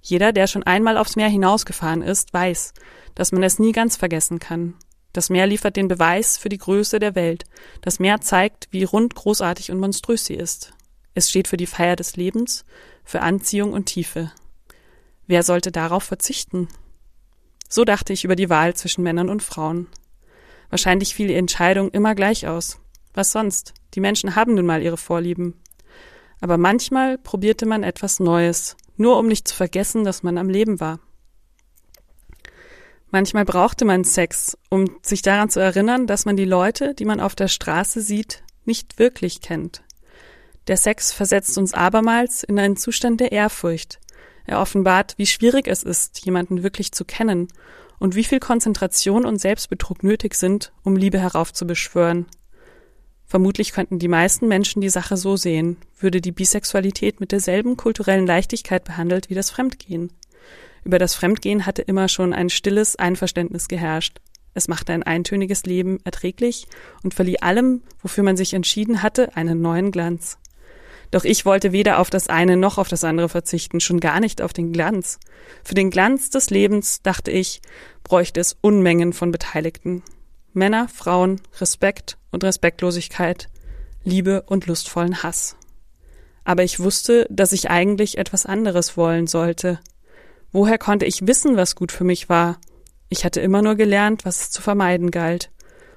Jeder, 0.00 0.32
der 0.32 0.46
schon 0.46 0.62
einmal 0.62 0.96
aufs 0.96 1.16
Meer 1.16 1.28
hinausgefahren 1.28 2.02
ist, 2.02 2.32
weiß, 2.32 2.72
dass 3.14 3.32
man 3.32 3.42
es 3.42 3.58
nie 3.58 3.72
ganz 3.72 3.96
vergessen 3.96 4.38
kann. 4.38 4.74
Das 5.12 5.30
Meer 5.30 5.46
liefert 5.46 5.76
den 5.76 5.88
Beweis 5.88 6.36
für 6.36 6.48
die 6.48 6.58
Größe 6.58 6.98
der 6.98 7.14
Welt. 7.14 7.44
Das 7.80 7.98
Meer 7.98 8.20
zeigt, 8.20 8.68
wie 8.70 8.84
rund, 8.84 9.14
großartig 9.14 9.70
und 9.70 9.80
monströs 9.80 10.26
sie 10.26 10.34
ist. 10.34 10.72
Es 11.14 11.30
steht 11.30 11.48
für 11.48 11.56
die 11.56 11.66
Feier 11.66 11.96
des 11.96 12.16
Lebens, 12.16 12.64
für 13.04 13.22
Anziehung 13.22 13.72
und 13.72 13.86
Tiefe. 13.86 14.32
Wer 15.26 15.42
sollte 15.42 15.72
darauf 15.72 16.04
verzichten? 16.04 16.68
So 17.68 17.84
dachte 17.84 18.12
ich 18.12 18.24
über 18.24 18.36
die 18.36 18.50
Wahl 18.50 18.74
zwischen 18.74 19.02
Männern 19.02 19.28
und 19.28 19.42
Frauen. 19.42 19.88
Wahrscheinlich 20.70 21.14
fiel 21.14 21.28
die 21.28 21.34
Entscheidung 21.34 21.90
immer 21.90 22.14
gleich 22.14 22.46
aus. 22.46 22.78
Was 23.14 23.32
sonst? 23.32 23.74
Die 23.94 24.00
Menschen 24.00 24.36
haben 24.36 24.54
nun 24.54 24.66
mal 24.66 24.82
ihre 24.82 24.96
Vorlieben. 24.96 25.54
Aber 26.40 26.56
manchmal 26.56 27.18
probierte 27.18 27.66
man 27.66 27.82
etwas 27.82 28.20
Neues, 28.20 28.76
nur 28.96 29.18
um 29.18 29.26
nicht 29.26 29.48
zu 29.48 29.54
vergessen, 29.54 30.04
dass 30.04 30.22
man 30.22 30.38
am 30.38 30.48
Leben 30.48 30.80
war. 30.80 31.00
Manchmal 33.10 33.44
brauchte 33.44 33.84
man 33.84 34.04
Sex, 34.04 34.58
um 34.68 34.98
sich 35.02 35.22
daran 35.22 35.48
zu 35.48 35.60
erinnern, 35.60 36.06
dass 36.06 36.26
man 36.26 36.36
die 36.36 36.44
Leute, 36.44 36.94
die 36.94 37.06
man 37.06 37.20
auf 37.20 37.34
der 37.34 37.48
Straße 37.48 38.02
sieht, 38.02 38.42
nicht 38.64 38.98
wirklich 38.98 39.40
kennt. 39.40 39.82
Der 40.66 40.76
Sex 40.76 41.12
versetzt 41.12 41.56
uns 41.56 41.72
abermals 41.72 42.42
in 42.42 42.58
einen 42.58 42.76
Zustand 42.76 43.20
der 43.20 43.32
Ehrfurcht. 43.32 43.98
Er 44.44 44.60
offenbart, 44.60 45.14
wie 45.16 45.26
schwierig 45.26 45.66
es 45.66 45.82
ist, 45.82 46.24
jemanden 46.24 46.62
wirklich 46.62 46.92
zu 46.92 47.06
kennen 47.06 47.48
und 47.98 48.14
wie 48.14 48.24
viel 48.24 48.40
Konzentration 48.40 49.24
und 49.24 49.40
Selbstbetrug 49.40 50.02
nötig 50.02 50.34
sind, 50.34 50.72
um 50.82 50.94
Liebe 50.94 51.18
heraufzubeschwören. 51.18 52.26
Vermutlich 53.24 53.72
könnten 53.72 53.98
die 53.98 54.08
meisten 54.08 54.48
Menschen 54.48 54.80
die 54.80 54.88
Sache 54.88 55.16
so 55.16 55.36
sehen, 55.36 55.78
würde 55.98 56.20
die 56.20 56.32
Bisexualität 56.32 57.20
mit 57.20 57.32
derselben 57.32 57.76
kulturellen 57.76 58.26
Leichtigkeit 58.26 58.84
behandelt 58.84 59.30
wie 59.30 59.34
das 59.34 59.50
Fremdgehen. 59.50 60.12
Über 60.88 60.98
das 60.98 61.14
Fremdgehen 61.14 61.66
hatte 61.66 61.82
immer 61.82 62.08
schon 62.08 62.32
ein 62.32 62.48
stilles 62.48 62.96
Einverständnis 62.96 63.68
geherrscht. 63.68 64.22
Es 64.54 64.68
machte 64.68 64.94
ein 64.94 65.02
eintöniges 65.02 65.64
Leben 65.64 65.98
erträglich 66.04 66.66
und 67.02 67.12
verlieh 67.12 67.40
allem, 67.40 67.82
wofür 68.00 68.24
man 68.24 68.38
sich 68.38 68.54
entschieden 68.54 69.02
hatte, 69.02 69.36
einen 69.36 69.60
neuen 69.60 69.92
Glanz. 69.92 70.38
Doch 71.10 71.24
ich 71.24 71.44
wollte 71.44 71.72
weder 71.72 71.98
auf 71.98 72.08
das 72.08 72.30
eine 72.30 72.56
noch 72.56 72.78
auf 72.78 72.88
das 72.88 73.04
andere 73.04 73.28
verzichten, 73.28 73.80
schon 73.80 74.00
gar 74.00 74.18
nicht 74.18 74.40
auf 74.40 74.54
den 74.54 74.72
Glanz. 74.72 75.18
Für 75.62 75.74
den 75.74 75.90
Glanz 75.90 76.30
des 76.30 76.48
Lebens, 76.48 77.02
dachte 77.02 77.30
ich, 77.32 77.60
bräuchte 78.02 78.40
es 78.40 78.56
Unmengen 78.62 79.12
von 79.12 79.30
Beteiligten. 79.30 80.02
Männer, 80.54 80.88
Frauen, 80.88 81.42
Respekt 81.60 82.16
und 82.30 82.44
Respektlosigkeit, 82.44 83.50
Liebe 84.04 84.40
und 84.46 84.66
lustvollen 84.66 85.22
Hass. 85.22 85.54
Aber 86.44 86.64
ich 86.64 86.80
wusste, 86.80 87.26
dass 87.28 87.52
ich 87.52 87.68
eigentlich 87.68 88.16
etwas 88.16 88.46
anderes 88.46 88.96
wollen 88.96 89.26
sollte. 89.26 89.80
Woher 90.50 90.78
konnte 90.78 91.04
ich 91.04 91.26
wissen, 91.26 91.56
was 91.56 91.74
gut 91.74 91.92
für 91.92 92.04
mich 92.04 92.28
war? 92.28 92.58
Ich 93.10 93.24
hatte 93.24 93.40
immer 93.40 93.60
nur 93.60 93.74
gelernt, 93.74 94.24
was 94.24 94.40
es 94.40 94.50
zu 94.50 94.62
vermeiden 94.62 95.10
galt. 95.10 95.50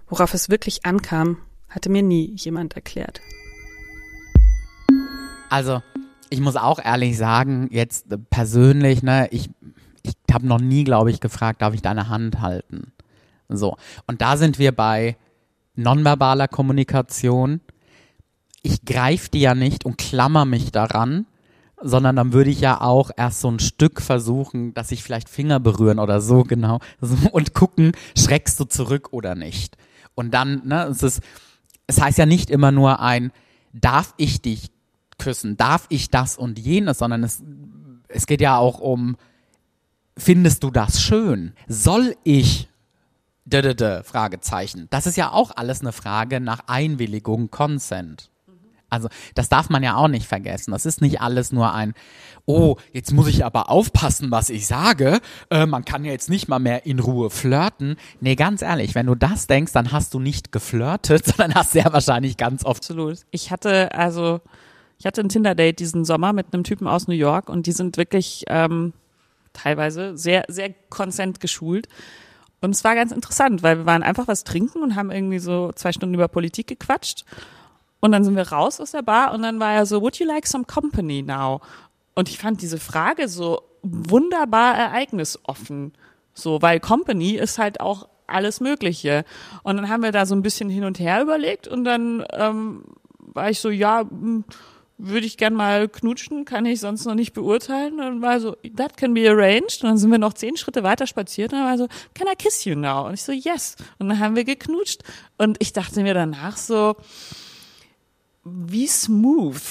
Worauf 0.07 0.33
es 0.33 0.49
wirklich 0.49 0.85
ankam, 0.85 1.37
hatte 1.69 1.89
mir 1.89 2.03
nie 2.03 2.35
jemand 2.35 2.75
erklärt. 2.75 3.21
Also, 5.49 5.81
ich 6.29 6.41
muss 6.41 6.57
auch 6.57 6.79
ehrlich 6.83 7.17
sagen, 7.17 7.69
jetzt 7.71 8.07
persönlich, 8.29 9.03
ne, 9.03 9.29
ich, 9.31 9.49
ich 10.03 10.15
habe 10.31 10.47
noch 10.47 10.59
nie, 10.59 10.83
glaube 10.83 11.11
ich, 11.11 11.21
gefragt, 11.21 11.61
darf 11.61 11.73
ich 11.73 11.81
deine 11.81 12.09
Hand 12.09 12.41
halten? 12.41 12.91
So. 13.47 13.77
Und 14.07 14.21
da 14.21 14.35
sind 14.35 14.59
wir 14.59 14.73
bei 14.73 15.15
nonverbaler 15.75 16.49
Kommunikation. 16.49 17.61
Ich 18.63 18.83
greife 18.83 19.29
die 19.29 19.41
ja 19.41 19.55
nicht 19.55 19.85
und 19.85 19.97
klammer 19.97 20.43
mich 20.43 20.71
daran, 20.71 21.25
sondern 21.81 22.15
dann 22.15 22.33
würde 22.33 22.49
ich 22.49 22.61
ja 22.61 22.81
auch 22.81 23.11
erst 23.15 23.41
so 23.41 23.49
ein 23.49 23.59
Stück 23.59 24.01
versuchen, 24.01 24.73
dass 24.73 24.91
ich 24.91 25.03
vielleicht 25.03 25.29
Finger 25.29 25.59
berühren 25.59 25.99
oder 25.99 26.21
so 26.21 26.43
genau 26.43 26.79
so, 26.99 27.15
und 27.31 27.53
gucken, 27.53 27.91
schreckst 28.17 28.59
du 28.59 28.65
zurück 28.65 29.09
oder 29.11 29.35
nicht. 29.35 29.77
Und 30.15 30.33
dann, 30.33 30.61
ne, 30.65 30.85
es 30.85 31.03
ist, 31.03 31.21
es 31.87 32.01
heißt 32.01 32.17
ja 32.17 32.25
nicht 32.25 32.49
immer 32.49 32.71
nur 32.71 32.99
ein, 32.99 33.31
darf 33.73 34.13
ich 34.17 34.41
dich 34.41 34.71
küssen, 35.17 35.57
darf 35.57 35.85
ich 35.89 36.09
das 36.09 36.37
und 36.37 36.59
jenes, 36.59 36.99
sondern 36.99 37.23
es, 37.23 37.43
es 38.07 38.25
geht 38.25 38.41
ja 38.41 38.57
auch 38.57 38.79
um, 38.79 39.17
findest 40.17 40.63
du 40.63 40.71
das 40.71 41.01
schön? 41.01 41.53
Soll 41.67 42.15
ich 42.23 42.67
Fragezeichen. 44.03 44.87
Das 44.89 45.07
ist 45.07 45.17
ja 45.17 45.31
auch 45.31 45.51
alles 45.55 45.81
eine 45.81 45.91
Frage 45.91 46.39
nach 46.39 46.67
Einwilligung, 46.67 47.51
Consent. 47.51 48.30
Also 48.91 49.07
das 49.33 49.49
darf 49.49 49.69
man 49.69 49.81
ja 49.81 49.95
auch 49.95 50.09
nicht 50.09 50.27
vergessen. 50.27 50.71
Das 50.71 50.85
ist 50.85 51.01
nicht 51.01 51.21
alles 51.21 51.51
nur 51.51 51.73
ein, 51.73 51.93
oh, 52.45 52.75
jetzt 52.91 53.13
muss 53.13 53.27
ich 53.27 53.45
aber 53.45 53.69
aufpassen, 53.69 54.29
was 54.31 54.49
ich 54.49 54.67
sage. 54.67 55.19
Äh, 55.49 55.65
man 55.65 55.85
kann 55.85 56.05
ja 56.05 56.11
jetzt 56.11 56.29
nicht 56.29 56.47
mal 56.47 56.59
mehr 56.59 56.85
in 56.85 56.99
Ruhe 56.99 57.29
flirten. 57.29 57.95
Nee, 58.19 58.35
ganz 58.35 58.61
ehrlich, 58.61 58.93
wenn 58.93 59.05
du 59.05 59.15
das 59.15 59.47
denkst, 59.47 59.71
dann 59.71 59.91
hast 59.91 60.13
du 60.13 60.19
nicht 60.19 60.51
geflirtet, 60.51 61.25
sondern 61.37 61.55
hast 61.55 61.71
sehr 61.71 61.91
wahrscheinlich 61.91 62.37
ganz 62.37 62.65
oft. 62.65 62.83
Absolut. 62.83 63.19
Ich 63.31 63.49
hatte 63.49 63.93
also, 63.95 64.41
ich 64.99 65.05
hatte 65.05 65.21
ein 65.21 65.29
Tinder-Date 65.29 65.79
diesen 65.79 66.05
Sommer 66.05 66.33
mit 66.33 66.53
einem 66.53 66.63
Typen 66.63 66.87
aus 66.87 67.07
New 67.07 67.15
York 67.15 67.49
und 67.49 67.67
die 67.67 67.71
sind 67.71 67.97
wirklich 67.97 68.43
ähm, 68.47 68.93
teilweise 69.53 70.17
sehr, 70.17 70.43
sehr 70.47 70.73
konsent 70.89 71.39
geschult. 71.39 71.87
Und 72.61 72.75
es 72.75 72.83
war 72.83 72.93
ganz 72.93 73.11
interessant, 73.11 73.63
weil 73.63 73.79
wir 73.79 73.85
waren 73.85 74.03
einfach 74.03 74.27
was 74.27 74.43
trinken 74.43 74.83
und 74.83 74.95
haben 74.95 75.11
irgendwie 75.11 75.39
so 75.39 75.71
zwei 75.73 75.91
Stunden 75.91 76.13
über 76.13 76.27
Politik 76.27 76.67
gequatscht. 76.67 77.25
Und 78.01 78.11
dann 78.11 78.23
sind 78.23 78.35
wir 78.35 78.49
raus 78.49 78.81
aus 78.81 78.91
der 78.91 79.03
Bar 79.03 79.33
und 79.33 79.43
dann 79.43 79.59
war 79.59 79.73
er 79.73 79.85
so, 79.85 80.01
would 80.01 80.17
you 80.17 80.25
like 80.25 80.47
some 80.47 80.65
company 80.65 81.21
now? 81.21 81.61
Und 82.15 82.29
ich 82.29 82.39
fand 82.39 82.61
diese 82.61 82.79
Frage 82.79 83.29
so 83.29 83.61
wunderbar 83.83 84.75
ereignisoffen. 84.75 85.93
So, 86.33 86.61
weil 86.61 86.79
Company 86.79 87.35
ist 87.35 87.57
halt 87.57 87.79
auch 87.79 88.07
alles 88.27 88.59
Mögliche. 88.59 89.23
Und 89.63 89.77
dann 89.77 89.89
haben 89.89 90.03
wir 90.03 90.11
da 90.11 90.25
so 90.25 90.35
ein 90.35 90.41
bisschen 90.41 90.69
hin 90.69 90.83
und 90.83 90.99
her 90.99 91.21
überlegt 91.21 91.67
und 91.67 91.83
dann 91.83 92.25
ähm, 92.33 92.83
war 93.17 93.49
ich 93.49 93.59
so, 93.59 93.69
ja, 93.69 94.01
hm, 94.01 94.43
würde 94.97 95.25
ich 95.25 95.37
gern 95.37 95.55
mal 95.55 95.89
knutschen, 95.89 96.45
kann 96.45 96.65
ich 96.65 96.79
sonst 96.79 97.05
noch 97.05 97.15
nicht 97.15 97.33
beurteilen. 97.33 97.99
Und 97.99 98.21
war 98.21 98.39
so, 98.39 98.55
that 98.77 98.97
can 98.97 99.13
be 99.13 99.27
arranged. 99.27 99.83
Und 99.83 99.89
dann 99.89 99.97
sind 99.97 100.11
wir 100.11 100.19
noch 100.19 100.33
zehn 100.33 100.57
Schritte 100.57 100.83
weiter 100.83 101.07
spaziert 101.07 101.53
und 101.53 101.59
dann 101.59 101.67
war 101.67 101.77
so, 101.77 101.87
can 102.13 102.27
I 102.27 102.35
kiss 102.35 102.65
you 102.65 102.75
now? 102.75 103.07
Und 103.07 103.15
ich 103.15 103.23
so, 103.23 103.31
yes. 103.31 103.75
Und 103.97 104.09
dann 104.09 104.19
haben 104.19 104.35
wir 104.35 104.43
geknutscht. 104.43 105.01
Und 105.37 105.57
ich 105.59 105.73
dachte 105.73 106.03
mir 106.03 106.13
danach 106.13 106.55
so, 106.57 106.95
wie 108.43 108.87
smooth. 108.87 109.61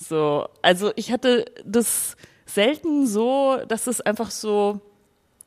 So, 0.00 0.48
also 0.62 0.92
ich 0.96 1.12
hatte 1.12 1.46
das 1.64 2.16
selten 2.46 3.06
so, 3.06 3.58
dass 3.68 3.86
es 3.86 4.00
einfach 4.00 4.30
so, 4.30 4.80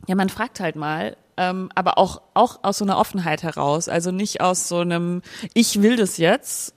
ja, 0.08 0.16
man 0.16 0.30
fragt 0.30 0.60
halt 0.60 0.76
mal, 0.76 1.18
ähm, 1.38 1.70
aber 1.74 1.98
auch, 1.98 2.22
auch 2.34 2.60
aus 2.64 2.78
so 2.78 2.86
einer 2.86 2.98
Offenheit 2.98 3.44
heraus. 3.44 3.90
Also 3.90 4.12
nicht 4.12 4.42
aus 4.42 4.68
so 4.68 4.80
einem, 4.80 5.22
ich 5.54 5.82
will 5.82 5.96
das 5.96 6.18
jetzt, 6.18 6.76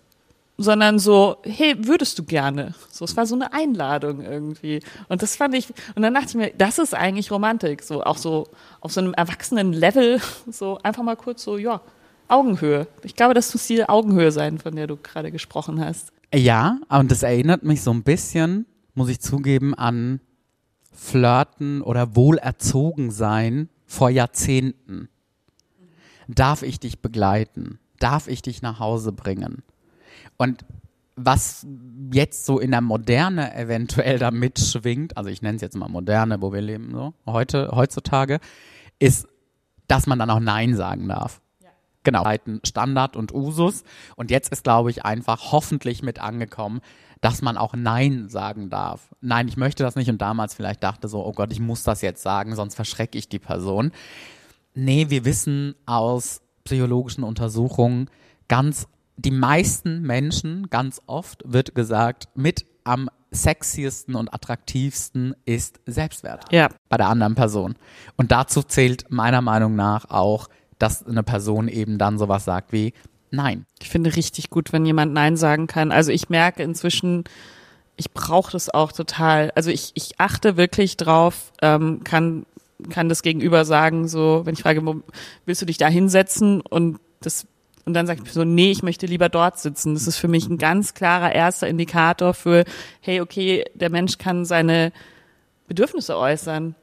sondern 0.56 0.98
so, 0.98 1.36
hey, 1.42 1.74
würdest 1.86 2.18
du 2.18 2.24
gerne? 2.24 2.74
So, 2.90 3.04
es 3.04 3.16
war 3.16 3.26
so 3.26 3.34
eine 3.34 3.52
Einladung 3.52 4.22
irgendwie. 4.22 4.80
Und 5.08 5.22
das 5.22 5.36
fand 5.36 5.54
ich, 5.54 5.68
und 5.96 6.02
dann 6.02 6.14
dachte 6.14 6.28
ich 6.28 6.34
mir, 6.36 6.52
das 6.56 6.78
ist 6.78 6.94
eigentlich 6.94 7.30
Romantik. 7.32 7.82
So, 7.82 8.04
auch 8.04 8.16
so 8.16 8.46
auf 8.80 8.92
so 8.92 9.00
einem 9.00 9.14
erwachsenen 9.14 9.72
Level, 9.72 10.20
so 10.50 10.78
einfach 10.82 11.02
mal 11.02 11.16
kurz 11.16 11.42
so, 11.42 11.58
ja, 11.58 11.80
Augenhöhe. 12.28 12.86
Ich 13.02 13.16
glaube, 13.16 13.34
das 13.34 13.52
muss 13.52 13.66
die 13.66 13.88
Augenhöhe 13.88 14.32
sein, 14.32 14.58
von 14.58 14.74
der 14.74 14.86
du 14.86 14.96
gerade 14.96 15.30
gesprochen 15.30 15.84
hast. 15.84 16.12
Ja, 16.34 16.78
und 16.88 17.10
das 17.10 17.22
erinnert 17.22 17.62
mich 17.62 17.82
so 17.82 17.92
ein 17.92 18.02
bisschen, 18.02 18.66
muss 18.94 19.08
ich 19.08 19.20
zugeben, 19.20 19.74
an 19.74 20.20
Flirten 20.92 21.82
oder 21.82 22.16
wohlerzogen 22.16 23.10
sein 23.10 23.68
vor 23.86 24.10
Jahrzehnten. 24.10 25.08
Darf 26.28 26.62
ich 26.62 26.80
dich 26.80 27.00
begleiten? 27.00 27.78
Darf 27.98 28.28
ich 28.28 28.42
dich 28.42 28.62
nach 28.62 28.78
Hause 28.80 29.12
bringen? 29.12 29.62
Und 30.36 30.64
was 31.16 31.66
jetzt 32.12 32.44
so 32.44 32.58
in 32.58 32.72
der 32.72 32.80
Moderne 32.80 33.54
eventuell 33.54 34.18
da 34.18 34.30
mitschwingt, 34.30 35.16
also 35.16 35.30
ich 35.30 35.42
nenne 35.42 35.56
es 35.56 35.62
jetzt 35.62 35.76
mal 35.76 35.88
Moderne, 35.88 36.42
wo 36.42 36.52
wir 36.52 36.60
leben, 36.60 36.90
so 36.92 37.14
heute, 37.26 37.70
heutzutage, 37.72 38.40
ist, 38.98 39.28
dass 39.86 40.06
man 40.06 40.18
dann 40.18 40.30
auch 40.30 40.40
Nein 40.40 40.74
sagen 40.74 41.08
darf. 41.08 41.40
Genau, 42.04 42.24
Standard 42.64 43.16
und 43.16 43.34
Usus. 43.34 43.82
Und 44.16 44.30
jetzt 44.30 44.52
ist, 44.52 44.64
glaube 44.64 44.90
ich, 44.90 45.04
einfach 45.04 45.52
hoffentlich 45.52 46.02
mit 46.02 46.20
angekommen, 46.20 46.80
dass 47.20 47.40
man 47.40 47.56
auch 47.56 47.74
Nein 47.74 48.28
sagen 48.28 48.68
darf. 48.68 49.08
Nein, 49.22 49.48
ich 49.48 49.56
möchte 49.56 49.82
das 49.82 49.96
nicht 49.96 50.10
und 50.10 50.20
damals 50.20 50.54
vielleicht 50.54 50.82
dachte 50.82 51.08
so, 51.08 51.24
oh 51.24 51.32
Gott, 51.32 51.52
ich 51.52 51.60
muss 51.60 51.82
das 51.82 52.02
jetzt 52.02 52.22
sagen, 52.22 52.54
sonst 52.54 52.74
verschrecke 52.74 53.16
ich 53.16 53.28
die 53.28 53.38
Person. 53.38 53.92
Nee, 54.74 55.06
wir 55.08 55.24
wissen 55.24 55.74
aus 55.86 56.42
psychologischen 56.64 57.24
Untersuchungen 57.24 58.10
ganz 58.48 58.86
die 59.16 59.30
meisten 59.30 60.02
Menschen, 60.02 60.68
ganz 60.70 61.00
oft 61.06 61.42
wird 61.46 61.74
gesagt, 61.74 62.28
mit 62.34 62.66
am 62.84 63.08
sexiesten 63.30 64.14
und 64.14 64.32
attraktivsten 64.32 65.34
ist 65.44 65.80
Selbstwert 65.86 66.44
ja. 66.52 66.68
bei 66.88 66.96
der 66.96 67.08
anderen 67.08 67.34
Person. 67.34 67.74
Und 68.16 68.32
dazu 68.32 68.62
zählt 68.62 69.10
meiner 69.10 69.40
Meinung 69.40 69.74
nach 69.74 70.10
auch, 70.10 70.48
dass 70.78 71.06
eine 71.06 71.22
Person 71.22 71.68
eben 71.68 71.98
dann 71.98 72.18
sowas 72.18 72.44
sagt 72.44 72.72
wie 72.72 72.92
Nein. 73.30 73.66
Ich 73.82 73.88
finde 73.88 74.14
richtig 74.14 74.48
gut, 74.48 74.72
wenn 74.72 74.86
jemand 74.86 75.12
Nein 75.12 75.36
sagen 75.36 75.66
kann. 75.66 75.90
Also 75.90 76.12
ich 76.12 76.28
merke 76.28 76.62
inzwischen, 76.62 77.24
ich 77.96 78.12
brauche 78.12 78.52
das 78.52 78.72
auch 78.72 78.92
total. 78.92 79.50
Also 79.56 79.70
ich, 79.70 79.90
ich 79.94 80.20
achte 80.20 80.56
wirklich 80.56 80.96
drauf, 80.96 81.52
ähm, 81.60 82.04
kann, 82.04 82.46
kann 82.90 83.08
das 83.08 83.22
Gegenüber 83.22 83.64
sagen, 83.64 84.06
so, 84.06 84.42
wenn 84.44 84.54
ich 84.54 84.62
frage, 84.62 84.82
willst 85.46 85.62
du 85.62 85.66
dich 85.66 85.78
da 85.78 85.88
hinsetzen 85.88 86.60
und 86.60 87.00
das 87.20 87.46
und 87.86 87.92
dann 87.92 88.06
sagt 88.06 88.20
die 88.20 88.24
Person, 88.24 88.54
nee, 88.54 88.70
ich 88.70 88.82
möchte 88.82 89.04
lieber 89.04 89.28
dort 89.28 89.58
sitzen. 89.58 89.92
Das 89.92 90.06
ist 90.06 90.16
für 90.16 90.28
mich 90.28 90.48
ein 90.48 90.56
ganz 90.56 90.94
klarer 90.94 91.34
erster 91.34 91.68
Indikator 91.68 92.32
für, 92.32 92.64
hey, 93.00 93.20
okay, 93.20 93.64
der 93.74 93.90
Mensch 93.90 94.16
kann 94.16 94.46
seine 94.46 94.90
Bedürfnisse 95.68 96.16
äußern. 96.16 96.76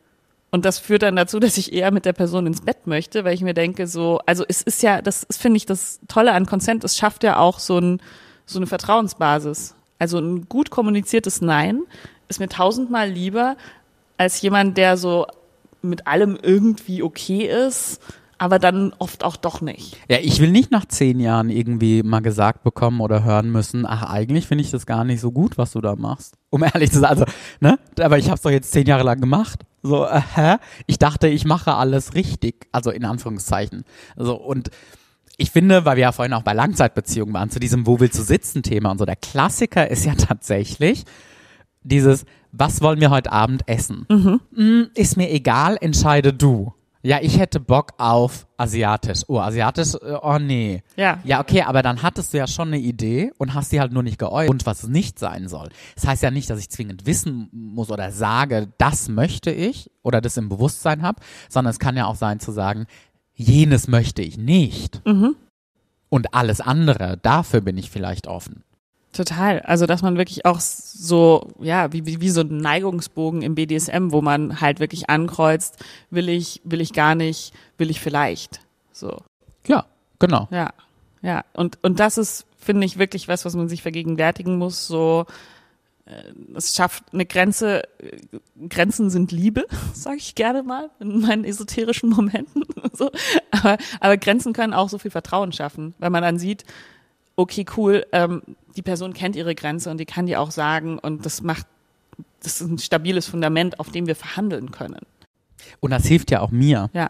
Und 0.51 0.65
das 0.65 0.79
führt 0.79 1.03
dann 1.03 1.15
dazu, 1.15 1.39
dass 1.39 1.57
ich 1.57 1.71
eher 1.71 1.91
mit 1.91 2.03
der 2.05 2.13
Person 2.13 2.45
ins 2.45 2.61
Bett 2.61 2.85
möchte, 2.85 3.23
weil 3.23 3.33
ich 3.33 3.41
mir 3.41 3.53
denke, 3.53 3.87
so, 3.87 4.19
also 4.25 4.43
es 4.47 4.61
ist 4.61 4.83
ja, 4.83 5.01
das 5.01 5.25
finde 5.31 5.57
ich, 5.57 5.65
das 5.65 6.01
Tolle 6.09 6.33
an 6.33 6.45
Consent, 6.45 6.83
es 6.83 6.97
schafft 6.97 7.23
ja 7.23 7.37
auch 7.37 7.59
so, 7.59 7.79
ein, 7.79 8.01
so 8.45 8.59
eine 8.59 8.67
Vertrauensbasis. 8.67 9.75
Also 9.97 10.19
ein 10.19 10.49
gut 10.49 10.69
kommuniziertes 10.69 11.41
Nein 11.41 11.83
ist 12.27 12.39
mir 12.39 12.49
tausendmal 12.49 13.09
lieber 13.09 13.55
als 14.17 14.41
jemand, 14.41 14.77
der 14.77 14.97
so 14.97 15.25
mit 15.81 16.05
allem 16.05 16.37
irgendwie 16.41 17.01
okay 17.01 17.47
ist 17.47 18.01
aber 18.41 18.57
dann 18.57 18.91
oft 18.97 19.23
auch 19.23 19.37
doch 19.37 19.61
nicht. 19.61 19.97
Ja, 20.09 20.17
ich 20.19 20.39
will 20.39 20.49
nicht 20.49 20.71
nach 20.71 20.85
zehn 20.85 21.19
Jahren 21.19 21.51
irgendwie 21.51 22.01
mal 22.01 22.21
gesagt 22.21 22.63
bekommen 22.63 22.99
oder 22.99 23.23
hören 23.23 23.51
müssen, 23.51 23.85
ach, 23.85 24.01
eigentlich 24.09 24.47
finde 24.47 24.63
ich 24.63 24.71
das 24.71 24.87
gar 24.87 25.03
nicht 25.03 25.21
so 25.21 25.31
gut, 25.31 25.59
was 25.59 25.73
du 25.73 25.79
da 25.79 25.95
machst. 25.95 26.33
Um 26.49 26.63
ehrlich 26.63 26.91
zu 26.91 27.01
sein, 27.01 27.11
also, 27.11 27.25
ne? 27.59 27.77
Aber 27.99 28.17
ich 28.17 28.25
habe 28.25 28.37
es 28.37 28.41
doch 28.41 28.49
jetzt 28.49 28.71
zehn 28.71 28.87
Jahre 28.87 29.03
lang 29.03 29.21
gemacht. 29.21 29.59
So, 29.83 30.07
äh, 30.07 30.21
hä? 30.33 30.55
Ich 30.87 30.97
dachte, 30.97 31.27
ich 31.27 31.45
mache 31.45 31.75
alles 31.75 32.15
richtig. 32.15 32.65
Also 32.71 32.89
in 32.89 33.05
Anführungszeichen. 33.05 33.83
So, 34.15 34.37
und 34.37 34.71
ich 35.37 35.51
finde, 35.51 35.85
weil 35.85 35.97
wir 35.97 36.01
ja 36.01 36.11
vorhin 36.11 36.33
auch 36.33 36.41
bei 36.41 36.53
Langzeitbeziehungen 36.53 37.35
waren, 37.35 37.51
zu 37.51 37.59
diesem 37.59 37.85
Wo 37.85 37.99
willst 37.99 38.17
du 38.17 38.23
sitzen 38.23 38.63
Thema 38.63 38.89
und 38.89 38.97
so, 38.97 39.05
der 39.05 39.17
Klassiker 39.17 39.87
ist 39.87 40.03
ja 40.03 40.15
tatsächlich 40.17 41.03
dieses, 41.83 42.25
was 42.51 42.81
wollen 42.81 43.01
wir 43.01 43.11
heute 43.11 43.31
Abend 43.31 43.67
essen? 43.67 44.07
Mhm. 44.09 44.41
Hm, 44.55 44.87
ist 44.95 45.15
mir 45.15 45.29
egal, 45.29 45.77
entscheide 45.79 46.33
du. 46.33 46.73
Ja, 47.03 47.19
ich 47.21 47.39
hätte 47.39 47.59
Bock 47.59 47.93
auf 47.97 48.47
asiatisch. 48.57 49.23
Oh, 49.27 49.39
asiatisch, 49.39 49.95
äh, 49.95 50.17
oh 50.21 50.37
nee. 50.37 50.83
Ja. 50.95 51.19
Ja, 51.23 51.39
okay, 51.41 51.63
aber 51.63 51.81
dann 51.81 52.03
hattest 52.03 52.33
du 52.33 52.37
ja 52.37 52.47
schon 52.47 52.69
eine 52.69 52.77
Idee 52.77 53.31
und 53.37 53.53
hast 53.53 53.71
die 53.71 53.79
halt 53.79 53.91
nur 53.91 54.03
nicht 54.03 54.19
geäußert 54.19 54.49
und 54.49 54.65
was 54.65 54.83
es 54.83 54.89
nicht 54.89 55.17
sein 55.17 55.47
soll. 55.47 55.69
Das 55.95 56.05
heißt 56.05 56.23
ja 56.23 56.31
nicht, 56.31 56.49
dass 56.49 56.59
ich 56.59 56.69
zwingend 56.69 57.05
wissen 57.05 57.49
muss 57.51 57.89
oder 57.89 58.11
sage, 58.11 58.67
das 58.77 59.09
möchte 59.09 59.51
ich 59.51 59.89
oder 60.03 60.21
das 60.21 60.37
im 60.37 60.49
Bewusstsein 60.49 61.01
habe, 61.01 61.21
sondern 61.49 61.71
es 61.71 61.79
kann 61.79 61.97
ja 61.97 62.05
auch 62.05 62.15
sein 62.15 62.39
zu 62.39 62.51
sagen, 62.51 62.85
jenes 63.33 63.87
möchte 63.87 64.21
ich 64.21 64.37
nicht. 64.37 65.05
Mhm. 65.05 65.35
Und 66.09 66.33
alles 66.33 66.61
andere, 66.61 67.17
dafür 67.17 67.61
bin 67.61 67.77
ich 67.77 67.89
vielleicht 67.89 68.27
offen. 68.27 68.63
Total. 69.13 69.59
Also, 69.61 69.85
dass 69.85 70.01
man 70.01 70.17
wirklich 70.17 70.45
auch 70.45 70.59
so, 70.61 71.51
ja, 71.59 71.91
wie, 71.91 72.05
wie, 72.05 72.21
wie 72.21 72.29
so 72.29 72.41
ein 72.41 72.57
Neigungsbogen 72.57 73.41
im 73.41 73.55
BDSM, 73.55 74.11
wo 74.11 74.21
man 74.21 74.61
halt 74.61 74.79
wirklich 74.79 75.09
ankreuzt, 75.09 75.77
will 76.09 76.29
ich, 76.29 76.61
will 76.63 76.79
ich 76.79 76.93
gar 76.93 77.15
nicht, 77.15 77.53
will 77.77 77.89
ich 77.89 77.99
vielleicht. 77.99 78.61
So. 78.93 79.17
Ja, 79.67 79.85
genau. 80.19 80.47
Ja, 80.49 80.71
ja. 81.21 81.43
Und, 81.53 81.77
und 81.81 81.99
das 81.99 82.17
ist, 82.17 82.45
finde 82.57 82.85
ich, 82.85 82.97
wirklich 82.97 83.27
was, 83.27 83.43
was 83.43 83.55
man 83.55 83.67
sich 83.67 83.81
vergegenwärtigen 83.81 84.57
muss, 84.57 84.87
so, 84.87 85.25
äh, 86.05 86.55
es 86.55 86.73
schafft 86.73 87.03
eine 87.13 87.25
Grenze, 87.25 87.83
äh, 87.99 88.17
Grenzen 88.69 89.09
sind 89.09 89.33
Liebe, 89.33 89.65
sage 89.93 90.17
ich 90.17 90.35
gerne 90.35 90.63
mal 90.63 90.89
in 91.01 91.19
meinen 91.19 91.43
esoterischen 91.43 92.09
Momenten. 92.09 92.63
so. 92.93 93.11
aber, 93.51 93.77
aber 93.99 94.15
Grenzen 94.15 94.53
können 94.53 94.73
auch 94.73 94.87
so 94.87 94.97
viel 94.97 95.11
Vertrauen 95.11 95.51
schaffen, 95.51 95.95
weil 95.99 96.11
man 96.11 96.23
dann 96.23 96.39
sieht, 96.39 96.63
okay, 97.35 97.65
cool, 97.77 98.05
ähm, 98.11 98.41
die 98.75 98.81
Person 98.81 99.13
kennt 99.13 99.35
ihre 99.35 99.55
Grenze 99.55 99.89
und 99.89 99.99
die 99.99 100.05
kann 100.05 100.25
die 100.25 100.37
auch 100.37 100.51
sagen 100.51 100.99
und 100.99 101.25
das 101.25 101.41
macht, 101.41 101.67
das 102.41 102.61
ist 102.61 102.69
ein 102.69 102.77
stabiles 102.77 103.27
Fundament, 103.27 103.79
auf 103.79 103.89
dem 103.89 104.07
wir 104.07 104.15
verhandeln 104.15 104.71
können. 104.71 105.01
Und 105.79 105.91
das 105.91 106.05
hilft 106.05 106.31
ja 106.31 106.41
auch 106.41 106.51
mir. 106.51 106.89
Ja. 106.93 107.09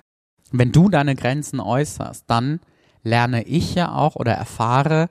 Wenn 0.51 0.71
du 0.71 0.89
deine 0.89 1.15
Grenzen 1.15 1.59
äußerst, 1.59 2.25
dann 2.27 2.59
lerne 3.03 3.43
ich 3.43 3.75
ja 3.75 3.93
auch 3.93 4.15
oder 4.15 4.33
erfahre, 4.33 5.09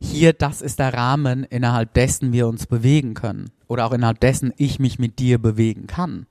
hier, 0.00 0.32
das 0.32 0.62
ist 0.62 0.80
der 0.80 0.94
Rahmen, 0.94 1.44
innerhalb 1.44 1.94
dessen 1.94 2.32
wir 2.32 2.48
uns 2.48 2.66
bewegen 2.66 3.14
können. 3.14 3.50
Oder 3.68 3.86
auch 3.86 3.92
innerhalb 3.92 4.18
dessen 4.20 4.52
ich 4.56 4.78
mich 4.80 4.98
mit 4.98 5.18
dir 5.18 5.38
bewegen 5.38 5.86
kann. 5.86 6.26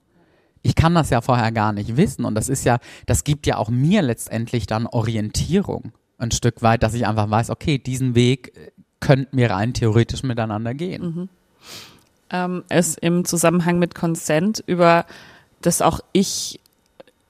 Ich 0.61 0.75
kann 0.75 0.93
das 0.93 1.09
ja 1.09 1.21
vorher 1.21 1.51
gar 1.51 1.71
nicht 1.71 1.95
wissen. 1.95 2.25
Und 2.25 2.35
das 2.35 2.49
ist 2.49 2.65
ja, 2.65 2.79
das 3.05 3.23
gibt 3.23 3.47
ja 3.47 3.57
auch 3.57 3.69
mir 3.69 4.01
letztendlich 4.01 4.67
dann 4.67 4.87
Orientierung 4.87 5.93
ein 6.17 6.31
Stück 6.31 6.61
weit, 6.61 6.83
dass 6.83 6.93
ich 6.93 7.07
einfach 7.07 7.29
weiß, 7.29 7.49
okay, 7.49 7.77
diesen 7.77 8.13
Weg 8.13 8.53
könnten 9.01 9.35
wir 9.35 9.51
rein 9.51 9.73
theoretisch 9.73 10.23
miteinander 10.23 10.73
gehen. 10.73 11.03
Mhm. 11.03 11.29
Ähm, 12.29 12.63
es 12.69 12.95
im 12.95 13.25
Zusammenhang 13.25 13.77
mit 13.77 13.93
Consent, 13.93 14.63
über 14.65 15.05
das 15.61 15.81
auch 15.81 15.99
ich 16.13 16.59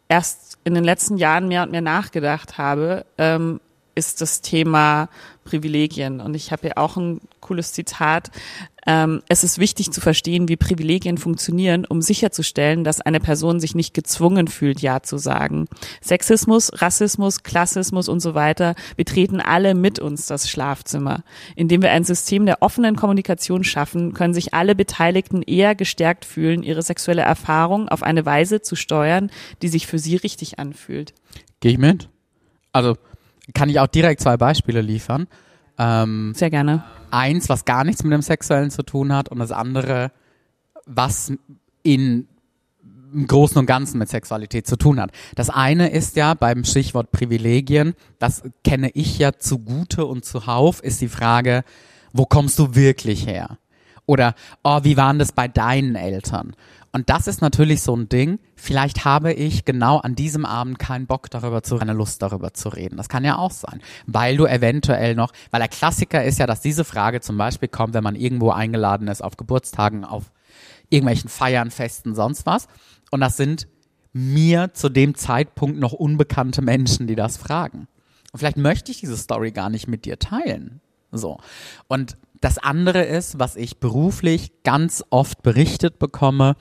erst 0.08 0.60
in 0.64 0.76
den 0.76 0.84
letzten 0.84 1.18
Jahren 1.18 1.48
mehr 1.48 1.64
und 1.64 1.72
mehr 1.72 1.82
nachgedacht 1.82 2.60
habe, 2.60 3.06
ähm, 3.18 3.60
ist 3.96 4.22
das 4.22 4.42
Thema 4.42 5.10
Privilegien. 5.44 6.20
Und 6.20 6.36
ich 6.36 6.52
habe 6.52 6.64
hier 6.64 6.78
auch 6.78 6.98
ein 6.98 7.20
cooles 7.40 7.74
Zitat. 7.74 8.30
Ähm, 8.88 9.22
es 9.28 9.44
ist 9.44 9.60
wichtig 9.60 9.92
zu 9.92 10.02
verstehen, 10.02 10.48
wie 10.48 10.56
Privilegien 10.56 11.18
funktionieren, 11.18 11.86
um 11.86 12.02
sicherzustellen, 12.02 12.84
dass 12.84 13.02
eine 13.02 13.20
Person 13.20 13.60
sich 13.60 13.76
nicht 13.76 13.94
gezwungen 13.94 14.48
fühlt, 14.48 14.82
Ja 14.82 15.04
zu 15.04 15.18
sagen. 15.18 15.68
Sexismus, 16.02 16.72
Rassismus, 16.82 17.44
Klassismus 17.44 18.08
und 18.08 18.22
so 18.22 18.34
weiter 18.34 18.76
betreten 18.98 19.40
alle 19.40 19.76
mit 19.76 20.00
uns 20.00 20.26
das 20.26 20.50
Schlafzimmer. 20.50 21.24
Indem 21.56 21.82
wir 21.82 21.92
ein 21.92 22.04
System 22.04 22.46
der 22.46 22.62
offenen 22.62 22.96
Kommunikation 22.96 23.64
schaffen, 23.64 24.14
können 24.14 24.34
sich 24.34 24.54
alle 24.54 24.76
Beteiligten 24.76 25.42
eher 25.44 25.76
gestärkt 25.76 26.26
fühlen, 26.26 26.64
ihre 26.64 26.82
sexuelle 26.82 27.22
Erfahrung 27.22 27.88
auf 27.90 28.04
eine 28.04 28.26
Weise 28.26 28.62
zu 28.62 28.76
steuern, 28.76 29.30
die 29.62 29.68
sich 29.68 29.86
für 29.86 30.00
sie 30.00 30.16
richtig 30.16 30.60
anfühlt. 30.60 31.14
Gehe 31.60 31.74
ich 31.74 31.78
mit? 31.78 32.10
Also 32.72 32.98
kann 33.54 33.70
ich 33.70 33.80
auch 33.80 33.88
direkt 33.88 34.22
zwei 34.22 34.38
Beispiele 34.38 34.82
liefern. 34.82 35.28
Ähm, 35.78 36.34
Sehr 36.36 36.50
gerne. 36.50 36.84
Eins, 37.12 37.50
was 37.50 37.66
gar 37.66 37.84
nichts 37.84 38.04
mit 38.04 38.14
dem 38.14 38.22
Sexuellen 38.22 38.72
zu 38.72 38.84
tun 38.84 39.14
hat 39.14 39.30
und 39.30 39.40
das 39.40 39.52
andere, 39.52 40.12
was 40.86 41.34
in 41.84 42.28
im 43.14 43.28
Großen 43.28 43.58
und 43.58 43.66
Ganzen 43.66 43.98
mit 43.98 44.10
Sexualität 44.10 44.68
zu 44.68 44.78
tun 44.78 45.00
hat. 45.00 45.12
Das 45.36 45.50
eine 45.50 45.90
ist 45.90 46.16
ja 46.16 46.34
beim 46.34 46.64
Stichwort 46.64 47.12
Privilegien, 47.12 47.94
das 48.20 48.44
kenne 48.64 48.90
ich 48.94 49.20
ja 49.20 49.34
zugute 49.34 50.06
und 50.06 50.26
zuhauf, 50.26 50.82
ist 50.82 51.02
die 51.02 51.10
Frage, 51.10 51.64
wo 52.14 52.26
kommst 52.26 52.58
du 52.60 52.76
wirklich 52.76 53.28
her? 53.28 53.58
Oder, 54.06 54.36
oh, 54.64 54.80
wie 54.84 54.98
waren 54.98 55.20
das 55.20 55.32
bei 55.32 55.48
deinen 55.48 55.96
Eltern? 55.96 56.56
Und 56.94 57.10
das 57.10 57.28
ist 57.28 57.42
natürlich 57.42 57.82
so 57.82 57.96
ein 57.96 58.10
Ding. 58.10 58.40
Vielleicht 58.56 59.06
habe 59.06 59.32
ich 59.32 59.64
genau 59.64 60.00
an 60.00 60.16
diesem 60.16 60.46
Abend 60.46 60.78
keinen 60.78 61.08
Bock 61.08 61.30
darüber 61.30 61.64
zu, 61.64 61.78
keine 61.78 61.94
Lust 61.94 62.22
darüber 62.22 62.54
zu 62.54 62.70
reden. 62.70 62.98
Das 62.98 63.08
kann 63.08 63.24
ja 63.24 63.38
auch 63.38 63.52
sein. 63.52 63.82
Weil 64.08 64.36
du 64.36 64.46
eventuell 64.46 65.16
noch, 65.16 65.32
weil 65.52 65.62
der 65.62 65.70
Klassiker 65.70 66.24
ist 66.24 66.40
ja, 66.40 66.48
dass 66.48 66.60
diese 66.60 66.84
Frage 66.84 67.22
zum 67.22 67.38
Beispiel 67.38 67.70
kommt, 67.70 67.94
wenn 67.94 68.04
man 68.04 68.16
irgendwo 68.16 68.52
eingeladen 68.52 69.08
ist 69.08 69.24
auf 69.24 69.38
Geburtstagen, 69.38 70.04
auf 70.04 70.32
irgendwelchen 70.90 71.30
Feiern, 71.30 71.72
Festen, 71.72 72.14
sonst 72.14 72.46
was. 72.46 72.68
Und 73.10 73.22
das 73.22 73.38
sind 73.38 73.68
mir 74.12 74.74
zu 74.74 74.90
dem 74.90 75.16
Zeitpunkt 75.16 75.80
noch 75.80 75.94
unbekannte 75.94 76.62
Menschen, 76.62 77.08
die 77.08 77.16
das 77.16 77.38
fragen. 77.38 77.88
Und 78.34 78.40
vielleicht 78.40 78.58
möchte 78.58 78.92
ich 78.92 79.00
diese 79.00 79.16
Story 79.16 79.52
gar 79.52 79.70
nicht 79.70 79.88
mit 79.88 80.04
dir 80.04 80.20
teilen. 80.20 80.82
So. 81.12 81.40
Und 81.88 82.18
das 82.42 82.58
andere 82.58 83.04
ist, 83.04 83.40
was 83.40 83.56
ich 83.56 83.80
beruflich 83.80 84.64
ganz 84.64 85.04
oft 85.10 85.42
berichtet 85.44 86.00
bekomme, 86.00 86.56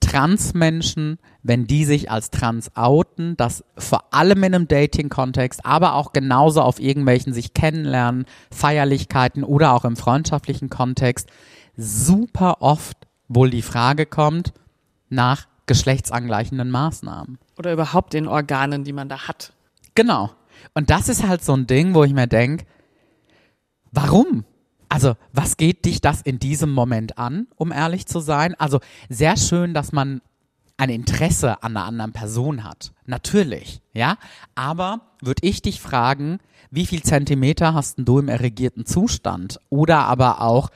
Transmenschen, 0.00 1.18
wenn 1.42 1.66
die 1.66 1.84
sich 1.84 2.10
als 2.10 2.30
trans 2.30 2.76
outen, 2.76 3.36
das 3.36 3.64
vor 3.78 4.12
allem 4.12 4.42
in 4.42 4.54
einem 4.54 4.68
Dating-Kontext, 4.68 5.64
aber 5.64 5.94
auch 5.94 6.12
genauso 6.12 6.60
auf 6.60 6.80
irgendwelchen 6.80 7.32
sich 7.32 7.54
kennenlernen, 7.54 8.26
Feierlichkeiten 8.50 9.44
oder 9.44 9.72
auch 9.72 9.84
im 9.84 9.96
freundschaftlichen 9.96 10.70
Kontext, 10.70 11.30
super 11.76 12.60
oft 12.60 12.96
wohl 13.28 13.50
die 13.50 13.62
Frage 13.62 14.04
kommt 14.04 14.52
nach 15.08 15.46
geschlechtsangleichenden 15.66 16.70
Maßnahmen. 16.70 17.38
Oder 17.56 17.72
überhaupt 17.72 18.12
den 18.12 18.26
Organen, 18.26 18.84
die 18.84 18.92
man 18.92 19.08
da 19.08 19.28
hat. 19.28 19.52
Genau. 19.94 20.30
Und 20.74 20.90
das 20.90 21.08
ist 21.08 21.26
halt 21.26 21.44
so 21.44 21.54
ein 21.54 21.66
Ding, 21.66 21.94
wo 21.94 22.04
ich 22.04 22.12
mir 22.12 22.26
denke, 22.26 22.66
warum? 23.92 24.44
Also, 24.92 25.14
was 25.32 25.56
geht 25.56 25.86
dich 25.86 26.02
das 26.02 26.20
in 26.20 26.38
diesem 26.38 26.70
Moment 26.70 27.16
an, 27.16 27.46
um 27.56 27.72
ehrlich 27.72 28.04
zu 28.04 28.20
sein? 28.20 28.54
Also, 28.58 28.78
sehr 29.08 29.38
schön, 29.38 29.72
dass 29.72 29.90
man 29.90 30.20
ein 30.76 30.90
Interesse 30.90 31.62
an 31.62 31.74
einer 31.74 31.86
anderen 31.86 32.12
Person 32.12 32.62
hat. 32.62 32.92
Natürlich, 33.06 33.80
ja. 33.94 34.18
Aber 34.54 35.00
würde 35.22 35.46
ich 35.46 35.62
dich 35.62 35.80
fragen, 35.80 36.40
wie 36.70 36.84
viel 36.84 37.02
Zentimeter 37.02 37.72
hast 37.72 38.00
du 38.00 38.18
im 38.18 38.28
erregierten 38.28 38.84
Zustand? 38.84 39.58
Oder 39.70 40.00
aber 40.00 40.42
auch, 40.42 40.68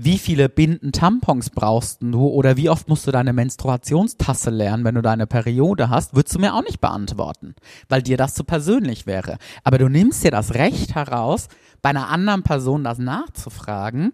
wie 0.00 0.16
viele 0.16 0.48
Binden 0.48 0.92
Tampons 0.92 1.50
brauchst 1.50 1.98
du 2.00 2.26
oder 2.26 2.56
wie 2.56 2.70
oft 2.70 2.88
musst 2.88 3.06
du 3.06 3.10
deine 3.10 3.32
Menstruationstasse 3.32 4.48
lernen, 4.48 4.84
wenn 4.84 4.94
du 4.94 5.02
deine 5.02 5.26
Periode 5.26 5.90
hast, 5.90 6.14
würdest 6.14 6.36
du 6.36 6.38
mir 6.38 6.54
auch 6.54 6.62
nicht 6.62 6.80
beantworten, 6.80 7.56
weil 7.88 8.00
dir 8.00 8.16
das 8.16 8.34
zu 8.34 8.44
persönlich 8.44 9.06
wäre. 9.06 9.38
Aber 9.64 9.76
du 9.76 9.88
nimmst 9.88 10.22
dir 10.22 10.30
das 10.30 10.54
Recht 10.54 10.94
heraus, 10.94 11.48
bei 11.82 11.90
einer 11.90 12.08
anderen 12.08 12.42
Person 12.42 12.84
das 12.84 12.98
nachzufragen, 12.98 14.12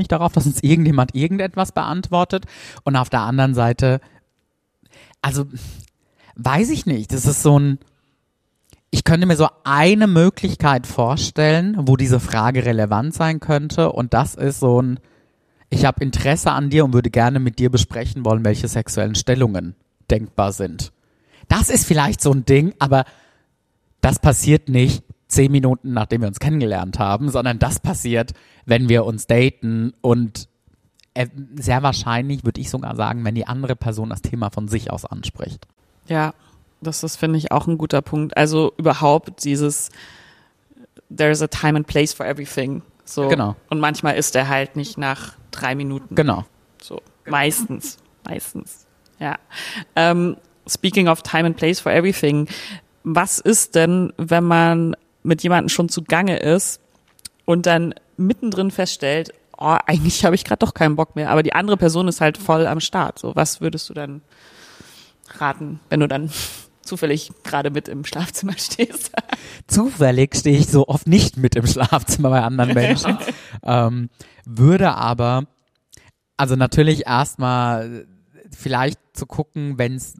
nicht 0.00 0.10
darauf, 0.10 0.32
dass 0.32 0.46
uns 0.46 0.62
irgendjemand 0.62 1.14
irgendetwas 1.14 1.72
beantwortet. 1.72 2.46
Und 2.84 2.96
auf 2.96 3.10
der 3.10 3.20
anderen 3.20 3.54
Seite, 3.54 4.00
also 5.22 5.46
weiß 6.36 6.70
ich 6.70 6.86
nicht, 6.86 7.12
das 7.12 7.26
ist 7.26 7.42
so 7.42 7.58
ein, 7.58 7.78
ich 8.90 9.04
könnte 9.04 9.26
mir 9.26 9.36
so 9.36 9.48
eine 9.62 10.08
Möglichkeit 10.08 10.86
vorstellen, 10.86 11.76
wo 11.78 11.96
diese 11.96 12.18
Frage 12.18 12.64
relevant 12.64 13.14
sein 13.14 13.38
könnte. 13.38 13.92
Und 13.92 14.14
das 14.14 14.34
ist 14.34 14.58
so 14.58 14.82
ein, 14.82 14.98
ich 15.68 15.84
habe 15.84 16.02
Interesse 16.02 16.50
an 16.50 16.70
dir 16.70 16.84
und 16.84 16.94
würde 16.94 17.10
gerne 17.10 17.38
mit 17.38 17.58
dir 17.58 17.70
besprechen 17.70 18.24
wollen, 18.24 18.44
welche 18.44 18.66
sexuellen 18.66 19.14
Stellungen 19.14 19.76
denkbar 20.10 20.52
sind. 20.52 20.92
Das 21.48 21.68
ist 21.68 21.86
vielleicht 21.86 22.20
so 22.20 22.32
ein 22.32 22.44
Ding, 22.44 22.74
aber 22.78 23.04
das 24.00 24.18
passiert 24.18 24.68
nicht 24.68 25.04
zehn 25.30 25.52
Minuten, 25.52 25.92
nachdem 25.92 26.22
wir 26.22 26.28
uns 26.28 26.40
kennengelernt 26.40 26.98
haben, 26.98 27.30
sondern 27.30 27.58
das 27.58 27.80
passiert, 27.80 28.32
wenn 28.66 28.88
wir 28.88 29.04
uns 29.04 29.26
daten 29.26 29.92
und 30.00 30.48
äh, 31.14 31.28
sehr 31.54 31.82
wahrscheinlich 31.82 32.44
würde 32.44 32.60
ich 32.60 32.70
sogar 32.70 32.96
sagen, 32.96 33.24
wenn 33.24 33.34
die 33.34 33.46
andere 33.46 33.76
Person 33.76 34.10
das 34.10 34.22
Thema 34.22 34.50
von 34.50 34.68
sich 34.68 34.90
aus 34.90 35.04
anspricht. 35.04 35.66
Ja, 36.06 36.34
das 36.80 37.02
ist, 37.02 37.16
finde 37.16 37.38
ich, 37.38 37.52
auch 37.52 37.66
ein 37.66 37.78
guter 37.78 38.02
Punkt. 38.02 38.36
Also 38.36 38.72
überhaupt 38.76 39.44
dieses 39.44 39.90
There's 41.14 41.42
a 41.42 41.48
time 41.48 41.76
and 41.76 41.86
place 41.86 42.12
for 42.12 42.26
everything. 42.26 42.82
So. 43.04 43.28
Genau. 43.28 43.56
Und 43.68 43.80
manchmal 43.80 44.16
ist 44.16 44.36
er 44.36 44.48
halt 44.48 44.76
nicht 44.76 44.96
nach 44.96 45.34
drei 45.50 45.74
Minuten. 45.74 46.14
Genau. 46.14 46.44
So. 46.80 47.02
Meistens. 47.26 47.98
Meistens. 48.24 48.86
Ja. 49.18 49.36
Ähm, 49.96 50.36
speaking 50.68 51.08
of 51.08 51.22
time 51.22 51.46
and 51.46 51.56
place 51.56 51.80
for 51.80 51.92
everything. 51.92 52.48
Was 53.02 53.38
ist 53.38 53.74
denn, 53.74 54.12
wenn 54.16 54.44
man 54.44 54.96
mit 55.22 55.42
jemandem 55.42 55.68
schon 55.68 55.88
zugange 55.88 56.38
ist 56.38 56.80
und 57.44 57.66
dann 57.66 57.94
mittendrin 58.16 58.70
feststellt, 58.70 59.32
oh, 59.58 59.76
eigentlich 59.86 60.24
habe 60.24 60.34
ich 60.34 60.44
gerade 60.44 60.58
doch 60.58 60.74
keinen 60.74 60.96
Bock 60.96 61.16
mehr, 61.16 61.30
aber 61.30 61.42
die 61.42 61.52
andere 61.52 61.76
Person 61.76 62.08
ist 62.08 62.20
halt 62.20 62.38
voll 62.38 62.66
am 62.66 62.80
Start. 62.80 63.18
So, 63.18 63.36
was 63.36 63.60
würdest 63.60 63.88
du 63.90 63.94
dann 63.94 64.22
raten, 65.38 65.80
wenn 65.88 66.00
du 66.00 66.08
dann 66.08 66.30
zufällig 66.82 67.30
gerade 67.44 67.70
mit 67.70 67.88
im 67.88 68.04
Schlafzimmer 68.04 68.54
stehst? 68.56 69.12
zufällig 69.66 70.34
stehe 70.34 70.58
ich 70.58 70.66
so 70.66 70.88
oft 70.88 71.06
nicht 71.06 71.36
mit 71.36 71.54
im 71.54 71.66
Schlafzimmer 71.66 72.30
bei 72.30 72.42
anderen 72.42 72.74
Menschen. 72.74 73.18
ähm, 73.62 74.10
würde 74.44 74.94
aber, 74.94 75.44
also 76.36 76.56
natürlich 76.56 77.06
erstmal 77.06 78.06
vielleicht 78.50 78.98
zu 79.12 79.26
gucken, 79.26 79.78
wenn 79.78 79.94
es 79.94 80.14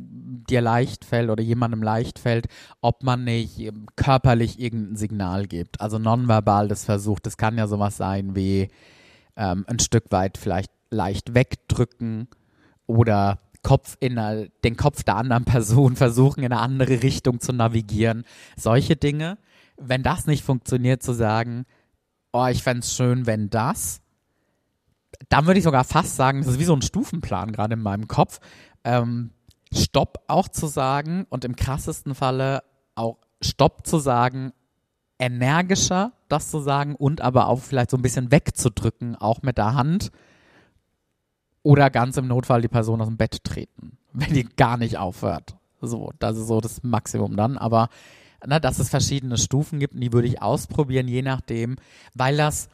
dir 0.50 0.60
leicht 0.60 1.04
fällt 1.04 1.30
oder 1.30 1.42
jemandem 1.42 1.82
leicht 1.82 2.18
fällt, 2.18 2.46
ob 2.80 3.02
man 3.02 3.24
nicht 3.24 3.58
ähm, 3.58 3.86
körperlich 3.96 4.60
irgendein 4.60 4.96
Signal 4.96 5.46
gibt. 5.46 5.80
Also 5.80 5.98
nonverbal 5.98 6.68
das 6.68 6.84
versucht. 6.84 7.26
Das 7.26 7.36
kann 7.36 7.58
ja 7.58 7.66
sowas 7.66 7.96
sein 7.96 8.34
wie 8.34 8.68
ähm, 9.36 9.64
ein 9.66 9.78
Stück 9.78 10.04
weit 10.10 10.38
vielleicht 10.38 10.72
leicht 10.90 11.34
wegdrücken 11.34 12.28
oder 12.86 13.38
Kopf 13.62 13.96
in 14.00 14.18
eine, 14.18 14.50
den 14.64 14.76
Kopf 14.76 15.02
der 15.02 15.16
anderen 15.16 15.44
Person 15.44 15.96
versuchen, 15.96 16.42
in 16.42 16.52
eine 16.52 16.60
andere 16.60 17.02
Richtung 17.02 17.40
zu 17.40 17.52
navigieren. 17.52 18.24
Solche 18.56 18.96
Dinge. 18.96 19.38
Wenn 19.76 20.02
das 20.02 20.26
nicht 20.26 20.44
funktioniert, 20.44 21.02
zu 21.02 21.14
sagen, 21.14 21.64
oh, 22.32 22.46
ich 22.46 22.62
fände 22.62 22.80
es 22.80 22.94
schön, 22.94 23.26
wenn 23.26 23.48
das 23.48 24.02
dann 25.28 25.46
würde 25.46 25.58
ich 25.58 25.64
sogar 25.64 25.84
fast 25.84 26.16
sagen, 26.16 26.40
das 26.40 26.52
ist 26.52 26.58
wie 26.58 26.64
so 26.64 26.74
ein 26.74 26.82
Stufenplan 26.82 27.52
gerade 27.52 27.74
in 27.74 27.82
meinem 27.82 28.08
Kopf. 28.08 28.40
Ähm, 28.84 29.30
Stopp 29.72 30.24
auch 30.26 30.48
zu 30.48 30.66
sagen 30.66 31.26
und 31.30 31.44
im 31.44 31.56
krassesten 31.56 32.14
Falle 32.14 32.62
auch 32.94 33.18
Stopp 33.40 33.86
zu 33.86 33.98
sagen, 33.98 34.52
energischer 35.18 36.12
das 36.28 36.50
zu 36.50 36.60
sagen 36.60 36.94
und 36.94 37.20
aber 37.20 37.48
auch 37.48 37.60
vielleicht 37.60 37.90
so 37.90 37.96
ein 37.96 38.02
bisschen 38.02 38.30
wegzudrücken, 38.30 39.16
auch 39.16 39.42
mit 39.42 39.58
der 39.58 39.74
Hand. 39.74 40.10
Oder 41.62 41.90
ganz 41.90 42.16
im 42.16 42.26
Notfall 42.26 42.62
die 42.62 42.68
Person 42.68 43.00
aus 43.00 43.08
dem 43.08 43.18
Bett 43.18 43.44
treten, 43.44 43.98
wenn 44.12 44.32
die 44.32 44.44
gar 44.44 44.76
nicht 44.76 44.96
aufhört. 44.96 45.56
So, 45.82 46.12
das 46.18 46.38
ist 46.38 46.46
so 46.46 46.60
das 46.60 46.82
Maximum 46.82 47.36
dann. 47.36 47.58
Aber 47.58 47.88
na, 48.46 48.58
dass 48.58 48.78
es 48.78 48.88
verschiedene 48.88 49.36
Stufen 49.36 49.78
gibt, 49.78 49.94
die 49.94 50.12
würde 50.12 50.28
ich 50.28 50.40
ausprobieren, 50.40 51.08
je 51.08 51.22
nachdem, 51.22 51.76
weil 52.14 52.36
das 52.36 52.68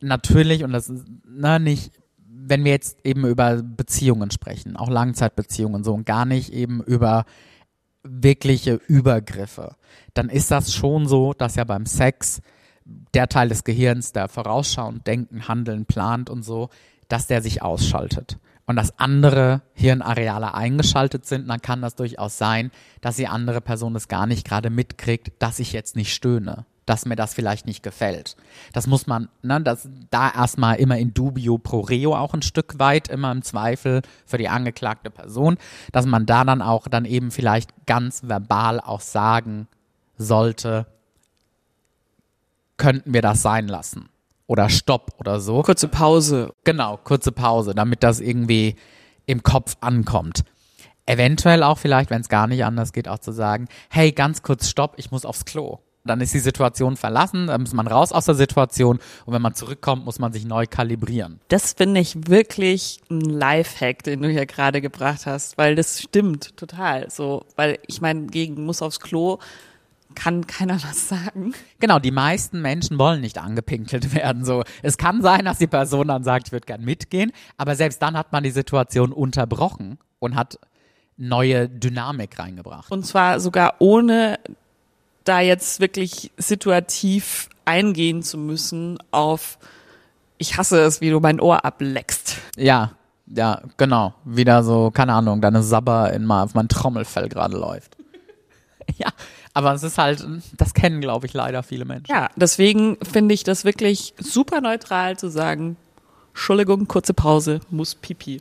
natürlich, 0.00 0.64
und 0.64 0.72
das 0.72 0.88
ist 0.88 1.04
na, 1.26 1.58
nicht, 1.58 1.92
wenn 2.46 2.64
wir 2.64 2.72
jetzt 2.72 2.98
eben 3.04 3.26
über 3.26 3.62
Beziehungen 3.62 4.30
sprechen, 4.30 4.76
auch 4.76 4.88
Langzeitbeziehungen 4.88 5.84
so 5.84 5.94
und 5.94 6.06
gar 6.06 6.24
nicht 6.24 6.52
eben 6.52 6.82
über 6.82 7.24
wirkliche 8.02 8.80
Übergriffe, 8.86 9.76
dann 10.14 10.28
ist 10.28 10.50
das 10.50 10.72
schon 10.72 11.06
so, 11.06 11.34
dass 11.34 11.56
ja 11.56 11.64
beim 11.64 11.86
Sex 11.86 12.40
der 13.14 13.28
Teil 13.28 13.48
des 13.48 13.64
Gehirns, 13.64 14.12
der 14.12 14.28
vorausschauend 14.28 15.06
denken, 15.06 15.48
handeln, 15.48 15.84
plant 15.86 16.30
und 16.30 16.42
so, 16.42 16.70
dass 17.08 17.26
der 17.26 17.42
sich 17.42 17.62
ausschaltet. 17.62 18.38
Und 18.66 18.76
dass 18.76 18.98
andere 18.98 19.62
Hirnareale 19.74 20.54
eingeschaltet 20.54 21.26
sind, 21.26 21.48
dann 21.48 21.60
kann 21.60 21.82
das 21.82 21.96
durchaus 21.96 22.38
sein, 22.38 22.70
dass 23.00 23.16
die 23.16 23.26
andere 23.26 23.60
Person 23.60 23.96
es 23.96 24.06
gar 24.06 24.26
nicht 24.26 24.46
gerade 24.46 24.70
mitkriegt, 24.70 25.32
dass 25.40 25.58
ich 25.58 25.72
jetzt 25.72 25.96
nicht 25.96 26.14
stöhne 26.14 26.66
dass 26.90 27.06
mir 27.06 27.14
das 27.14 27.34
vielleicht 27.34 27.66
nicht 27.66 27.84
gefällt. 27.84 28.36
Das 28.72 28.88
muss 28.88 29.06
man, 29.06 29.28
ne, 29.42 29.60
das, 29.60 29.88
da 30.10 30.28
erstmal 30.28 30.74
immer 30.76 30.98
in 30.98 31.14
dubio 31.14 31.56
pro 31.56 31.82
reo 31.82 32.16
auch 32.16 32.34
ein 32.34 32.42
Stück 32.42 32.80
weit, 32.80 33.06
immer 33.06 33.30
im 33.30 33.42
Zweifel 33.42 34.02
für 34.26 34.38
die 34.38 34.48
angeklagte 34.48 35.08
Person, 35.08 35.56
dass 35.92 36.04
man 36.04 36.26
da 36.26 36.42
dann 36.42 36.62
auch 36.62 36.88
dann 36.88 37.04
eben 37.04 37.30
vielleicht 37.30 37.86
ganz 37.86 38.28
verbal 38.28 38.80
auch 38.80 39.00
sagen 39.00 39.68
sollte, 40.18 40.86
könnten 42.76 43.14
wir 43.14 43.22
das 43.22 43.40
sein 43.40 43.68
lassen. 43.68 44.08
Oder 44.48 44.68
Stopp 44.68 45.12
oder 45.18 45.38
so. 45.38 45.62
Kurze 45.62 45.86
Pause. 45.86 46.52
Genau, 46.64 46.96
kurze 46.96 47.30
Pause, 47.30 47.72
damit 47.72 48.02
das 48.02 48.18
irgendwie 48.18 48.74
im 49.26 49.44
Kopf 49.44 49.76
ankommt. 49.80 50.42
Eventuell 51.06 51.62
auch 51.62 51.78
vielleicht, 51.78 52.10
wenn 52.10 52.20
es 52.20 52.28
gar 52.28 52.48
nicht 52.48 52.64
anders 52.64 52.92
geht, 52.92 53.06
auch 53.06 53.20
zu 53.20 53.30
sagen, 53.30 53.68
hey, 53.90 54.10
ganz 54.10 54.42
kurz 54.42 54.68
Stopp, 54.68 54.94
ich 54.96 55.12
muss 55.12 55.24
aufs 55.24 55.44
Klo 55.44 55.78
dann 56.04 56.20
ist 56.20 56.32
die 56.34 56.40
Situation 56.40 56.96
verlassen, 56.96 57.48
dann 57.48 57.60
muss 57.62 57.72
man 57.72 57.86
raus 57.86 58.12
aus 58.12 58.24
der 58.24 58.34
Situation 58.34 58.98
und 59.26 59.34
wenn 59.34 59.42
man 59.42 59.54
zurückkommt, 59.54 60.04
muss 60.04 60.18
man 60.18 60.32
sich 60.32 60.44
neu 60.44 60.66
kalibrieren. 60.66 61.40
Das 61.48 61.74
finde 61.74 62.00
ich 62.00 62.28
wirklich 62.28 63.00
ein 63.10 63.20
Lifehack, 63.20 64.02
den 64.02 64.22
du 64.22 64.28
hier 64.28 64.46
gerade 64.46 64.80
gebracht 64.80 65.26
hast, 65.26 65.58
weil 65.58 65.74
das 65.74 66.00
stimmt 66.00 66.56
total. 66.56 67.10
So, 67.10 67.44
weil 67.56 67.78
ich 67.86 68.00
meine, 68.00 68.26
gegen 68.26 68.64
muss 68.64 68.82
aufs 68.82 69.00
Klo 69.00 69.38
kann 70.14 70.46
keiner 70.46 70.74
was 70.82 71.08
sagen. 71.08 71.54
Genau, 71.78 71.98
die 71.98 72.10
meisten 72.10 72.62
Menschen 72.62 72.98
wollen 72.98 73.20
nicht 73.20 73.38
angepinkelt 73.38 74.14
werden. 74.14 74.44
So, 74.44 74.62
es 74.82 74.96
kann 74.96 75.22
sein, 75.22 75.44
dass 75.44 75.58
die 75.58 75.66
Person 75.66 76.08
dann 76.08 76.24
sagt, 76.24 76.48
ich 76.48 76.52
würde 76.52 76.66
gern 76.66 76.84
mitgehen, 76.84 77.32
aber 77.56 77.76
selbst 77.76 78.00
dann 78.02 78.16
hat 78.16 78.32
man 78.32 78.42
die 78.42 78.50
Situation 78.50 79.12
unterbrochen 79.12 79.98
und 80.18 80.34
hat 80.34 80.58
neue 81.16 81.68
Dynamik 81.68 82.38
reingebracht. 82.38 82.90
Und 82.90 83.04
zwar 83.04 83.40
sogar 83.40 83.74
ohne 83.78 84.38
da 85.30 85.40
jetzt 85.40 85.80
wirklich 85.80 86.32
situativ 86.36 87.48
eingehen 87.64 88.22
zu 88.22 88.36
müssen 88.36 88.98
auf 89.12 89.58
ich 90.40 90.56
hasse 90.56 90.80
es, 90.80 91.02
wie 91.02 91.10
du 91.10 91.20
mein 91.20 91.38
Ohr 91.38 91.64
ableckst. 91.66 92.38
Ja, 92.56 92.92
ja, 93.26 93.60
genau. 93.76 94.14
Wieder 94.24 94.62
so, 94.64 94.90
keine 94.90 95.12
Ahnung, 95.12 95.42
deine 95.42 95.62
Sabber 95.62 96.12
in 96.14 96.24
mal 96.24 96.44
auf 96.44 96.54
mein 96.54 96.66
Trommelfell 96.66 97.28
gerade 97.28 97.58
läuft. 97.58 97.96
ja, 98.96 99.08
aber 99.52 99.74
es 99.74 99.82
ist 99.82 99.98
halt, 99.98 100.26
das 100.56 100.72
kennen, 100.72 101.02
glaube 101.02 101.26
ich, 101.26 101.34
leider 101.34 101.62
viele 101.62 101.84
Menschen. 101.84 102.10
Ja, 102.10 102.30
deswegen 102.36 102.96
finde 103.02 103.34
ich 103.34 103.44
das 103.44 103.66
wirklich 103.66 104.14
super 104.18 104.62
neutral 104.62 105.18
zu 105.18 105.28
sagen, 105.28 105.76
Entschuldigung, 106.30 106.88
kurze 106.88 107.12
Pause, 107.12 107.60
muss 107.68 107.94
Pipi. 107.94 108.40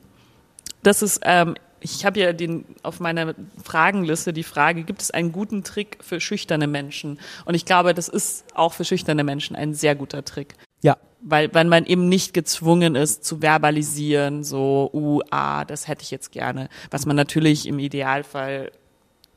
Das 0.82 1.02
ist, 1.02 1.20
ähm, 1.24 1.56
ich 1.82 2.06
habe 2.06 2.20
ja 2.20 2.34
den, 2.34 2.66
auf 2.84 3.00
meiner 3.00 3.36
Fragenliste 3.64 4.34
die 4.34 4.44
Frage, 4.44 4.84
gibt 4.84 5.02
es 5.02 5.12
einen 5.12 5.32
guten 5.32 5.64
Trick 5.64 5.98
für 6.02 6.20
schüchterne 6.20 6.68
Menschen? 6.68 7.20
Und 7.46 7.56
ich 7.56 7.66
glaube, 7.66 7.94
das 7.94 8.08
ist 8.08 8.46
auch 8.56 8.74
für 8.74 8.86
schüchterne 8.86 9.24
Menschen 9.24 9.56
ein 9.56 9.74
sehr 9.74 9.96
guter 9.96 10.24
Trick. 10.26 10.56
Ja. 10.82 10.98
Weil, 11.22 11.54
weil 11.54 11.66
man 11.66 11.86
eben 11.86 12.08
nicht 12.08 12.34
gezwungen 12.34 12.96
ist 12.96 13.26
zu 13.26 13.42
verbalisieren, 13.42 14.44
so, 14.44 14.90
uh, 14.94 15.22
ah, 15.32 15.66
das 15.66 15.88
hätte 15.88 16.04
ich 16.04 16.12
jetzt 16.12 16.32
gerne. 16.32 16.70
Was 16.92 17.06
man 17.06 17.16
natürlich 17.16 17.68
im 17.68 17.80
Idealfall 17.80 18.72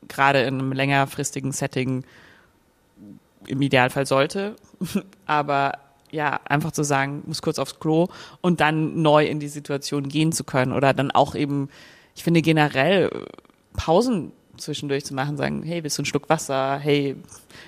gerade 0.07 0.41
in 0.41 0.59
einem 0.59 0.71
längerfristigen 0.71 1.51
Setting 1.51 2.05
im 3.47 3.61
Idealfall 3.61 4.05
sollte. 4.05 4.55
Aber 5.25 5.79
ja, 6.11 6.39
einfach 6.45 6.71
zu 6.71 6.83
sagen, 6.83 7.23
muss 7.25 7.41
kurz 7.41 7.59
aufs 7.59 7.79
Klo 7.79 8.07
und 8.41 8.61
dann 8.61 9.01
neu 9.01 9.25
in 9.25 9.39
die 9.39 9.47
Situation 9.47 10.07
gehen 10.07 10.31
zu 10.31 10.43
können 10.43 10.71
oder 10.71 10.93
dann 10.93 11.11
auch 11.11 11.35
eben, 11.35 11.69
ich 12.15 12.23
finde 12.23 12.41
generell 12.41 13.09
Pausen 13.73 14.31
zwischendurch 14.57 15.05
zu 15.05 15.13
machen, 15.13 15.37
sagen, 15.37 15.63
hey, 15.63 15.83
willst 15.83 15.97
du 15.97 16.01
einen 16.01 16.05
Schluck 16.05 16.29
Wasser? 16.29 16.77
Hey, 16.77 17.15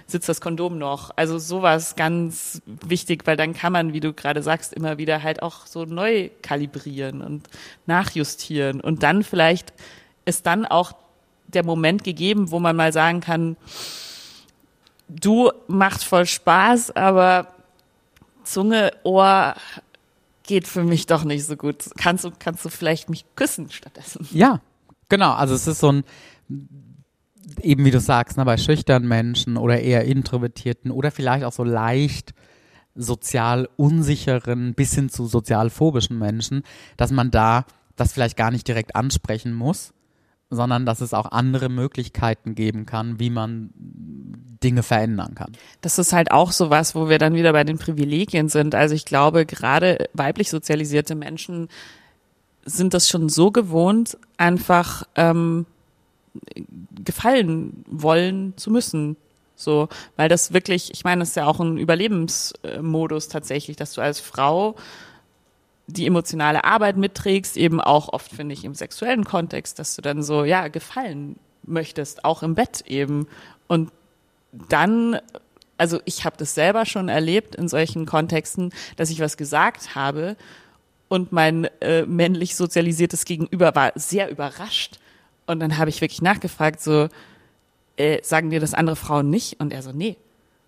sitzt 0.06 0.30
das 0.30 0.40
Kondom 0.40 0.78
noch? 0.78 1.12
Also 1.16 1.40
sowas 1.40 1.96
ganz 1.96 2.62
wichtig, 2.66 3.26
weil 3.26 3.38
dann 3.38 3.54
kann 3.54 3.74
man, 3.74 3.94
wie 3.94 4.00
du 4.00 4.14
gerade 4.14 4.44
sagst, 4.44 4.74
immer 4.74 4.98
wieder 4.98 5.24
halt 5.24 5.42
auch 5.42 5.66
so 5.66 5.86
neu 5.86 6.30
kalibrieren 6.42 7.22
und 7.22 7.50
nachjustieren 7.86 8.82
und 8.82 9.04
dann 9.04 9.24
vielleicht 9.24 9.74
ist 10.26 10.46
dann 10.46 10.66
auch 10.66 10.94
der 11.48 11.66
Moment 11.66 12.04
gegeben, 12.04 12.52
wo 12.52 12.60
man 12.60 12.76
mal 12.76 12.92
sagen 12.92 13.20
kann, 13.20 13.58
du 15.08 15.52
macht 15.68 16.04
voll 16.04 16.26
Spaß, 16.26 16.96
aber 16.96 17.48
Zunge, 18.44 18.92
Ohr 19.04 19.56
geht 20.48 20.68
für 20.68 20.84
mich 20.84 21.06
doch 21.06 21.24
nicht 21.24 21.46
so 21.46 21.56
gut. 21.56 21.90
Kannst 21.98 22.24
du, 22.24 22.32
kannst 22.38 22.64
du 22.66 22.70
vielleicht 22.70 23.10
mich 23.10 23.26
küssen 23.36 23.70
stattdessen? 23.70 24.28
Ja, 24.32 24.62
genau. 25.10 25.34
Also 25.34 25.54
es 25.56 25.68
ist 25.68 25.80
so 25.80 25.92
ein, 25.92 26.04
eben 27.62 27.86
wie 27.86 27.92
du 27.92 28.00
sagst, 28.00 28.38
ne, 28.38 28.46
bei 28.46 28.58
schüchternen 28.58 29.08
Menschen 29.08 29.58
oder 29.58 29.80
eher 29.82 30.06
introvertierten 30.06 30.92
oder 30.92 31.12
vielleicht 31.12 31.44
auch 31.46 31.54
so 31.54 31.64
leicht 31.64 32.34
sozial 32.96 33.68
unsicheren 33.76 34.74
bis 34.74 34.94
hin 34.96 35.10
zu 35.10 35.28
sozial 35.28 35.70
phobischen 35.70 36.18
Menschen, 36.18 36.64
dass 36.98 37.12
man 37.12 37.30
da 37.30 37.66
das 37.96 38.14
vielleicht 38.14 38.38
gar 38.38 38.52
nicht 38.52 38.68
direkt 38.68 38.96
ansprechen 38.96 39.54
muss, 39.54 39.94
sondern 40.50 40.86
dass 40.86 41.02
es 41.02 41.14
auch 41.14 41.32
andere 41.32 41.70
Möglichkeiten 41.70 42.56
geben 42.56 42.86
kann, 42.86 43.20
wie 43.20 43.30
man 43.30 43.72
Dinge 44.66 44.82
verändern 44.82 45.36
kann. 45.36 45.52
Das 45.82 46.00
ist 46.00 46.12
halt 46.12 46.32
auch 46.32 46.52
so 46.52 46.72
was, 46.72 46.96
wo 46.96 47.08
wir 47.08 47.20
dann 47.20 47.36
wieder 47.36 47.54
bei 47.54 47.64
den 47.64 47.78
Privilegien 47.78 48.50
sind. 48.50 48.74
Also 48.74 48.96
ich 48.96 49.06
glaube, 49.06 49.46
gerade 49.46 50.10
weiblich 50.14 50.50
sozialisierte 50.50 51.14
Menschen 51.14 51.70
sind 52.66 52.96
das 52.96 53.08
schon 53.08 53.30
so 53.30 53.52
gewohnt, 53.52 54.18
einfach 54.38 55.04
ähm, 55.16 55.68
gefallen 57.04 57.86
wollen 57.88 58.54
zu 58.58 58.72
müssen. 58.72 59.18
So, 59.56 59.88
weil 60.18 60.30
das 60.30 60.52
wirklich, 60.52 60.92
ich 60.92 61.04
meine, 61.04 61.20
das 61.20 61.30
ist 61.30 61.36
ja 61.36 61.46
auch 61.46 61.60
ein 61.60 61.78
Überlebensmodus 61.78 63.28
tatsächlich, 63.28 63.78
dass 63.78 63.94
du 63.94 64.02
als 64.02 64.20
Frau 64.20 64.76
die 65.88 66.08
emotionale 66.08 66.64
Arbeit 66.64 66.98
mitträgst, 66.98 67.56
eben 67.56 67.80
auch 67.80 68.12
oft, 68.12 68.32
finde 68.32 68.54
ich, 68.54 68.66
im 68.66 68.74
sexuellen 68.74 69.24
Kontext, 69.24 69.78
dass 69.78 69.96
du 69.96 70.02
dann 70.02 70.24
so, 70.24 70.44
ja, 70.44 70.68
gefallen 70.70 71.38
möchtest, 71.64 72.26
auch 72.26 72.42
im 72.42 72.56
Bett 72.56 72.84
eben. 72.88 73.28
Und 73.68 73.92
dann, 74.70 75.20
also 75.78 76.00
ich 76.06 76.26
habe 76.26 76.38
das 76.38 76.56
selber 76.56 76.86
schon 76.86 77.10
erlebt 77.10 77.56
in 77.56 77.68
solchen 77.68 78.06
Kontexten, 78.06 78.74
dass 78.96 79.10
ich 79.10 79.20
was 79.20 79.38
gesagt 79.38 79.96
habe 79.96 80.36
und 81.08 81.32
mein 81.32 81.66
äh, 81.82 82.04
männlich 82.06 82.56
sozialisiertes 82.56 83.26
Gegenüber 83.26 83.76
war 83.76 83.92
sehr 83.96 84.30
überrascht. 84.30 85.00
Und 85.46 85.60
dann 85.60 85.78
habe 85.78 85.90
ich 85.90 86.02
wirklich 86.02 86.22
nachgefragt, 86.22 86.82
so, 86.82 87.10
äh, 87.98 88.22
sagen 88.24 88.50
dir 88.50 88.60
das 88.60 88.74
andere 88.74 88.96
Frauen 88.96 89.30
nicht? 89.30 89.60
Und 89.60 89.72
er 89.72 89.82
so, 89.82 89.92
nee. 89.92 90.18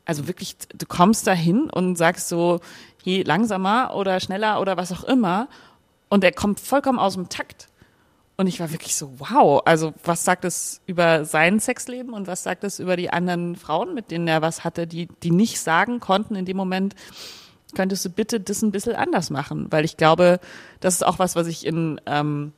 Also 0.05 0.27
wirklich, 0.27 0.55
du 0.57 0.85
kommst 0.85 1.27
dahin 1.27 1.69
und 1.69 1.97
sagst 1.97 2.29
so, 2.29 2.61
hey, 3.03 3.23
langsamer 3.23 3.95
oder 3.95 4.19
schneller 4.19 4.61
oder 4.61 4.77
was 4.77 4.91
auch 4.91 5.03
immer. 5.03 5.49
Und 6.09 6.23
er 6.23 6.31
kommt 6.31 6.59
vollkommen 6.59 6.99
aus 6.99 7.15
dem 7.15 7.29
Takt. 7.29 7.67
Und 8.39 8.45
ich 8.45 8.59
war 8.59 8.71
wirklich 8.71 8.95
so, 8.95 9.13
wow, 9.17 9.63
also 9.65 9.95
was 10.03 10.23
sagt 10.23 10.45
es 10.45 10.79
über 10.85 11.25
sein 11.25 11.59
Sexleben 11.59 12.13
und 12.13 12.27
was 12.27 12.43
sagt 12.43 12.63
es 12.63 12.79
über 12.79 12.95
die 12.95 13.09
anderen 13.09 13.55
Frauen, 13.55 13.95
mit 13.95 14.11
denen 14.11 14.27
er 14.27 14.43
was 14.43 14.63
hatte, 14.63 14.85
die, 14.85 15.07
die 15.23 15.31
nicht 15.31 15.59
sagen 15.59 15.99
konnten 15.99 16.35
in 16.35 16.45
dem 16.45 16.55
Moment, 16.55 16.93
könntest 17.75 18.05
du 18.05 18.09
bitte 18.11 18.39
das 18.39 18.61
ein 18.61 18.71
bisschen 18.71 18.95
anders 18.95 19.31
machen? 19.31 19.65
Weil 19.71 19.85
ich 19.85 19.97
glaube, 19.97 20.39
das 20.79 20.93
ist 20.93 21.03
auch 21.03 21.17
was, 21.17 21.35
was 21.35 21.47
ich 21.47 21.65
in 21.65 21.99
ähm, 22.05 22.53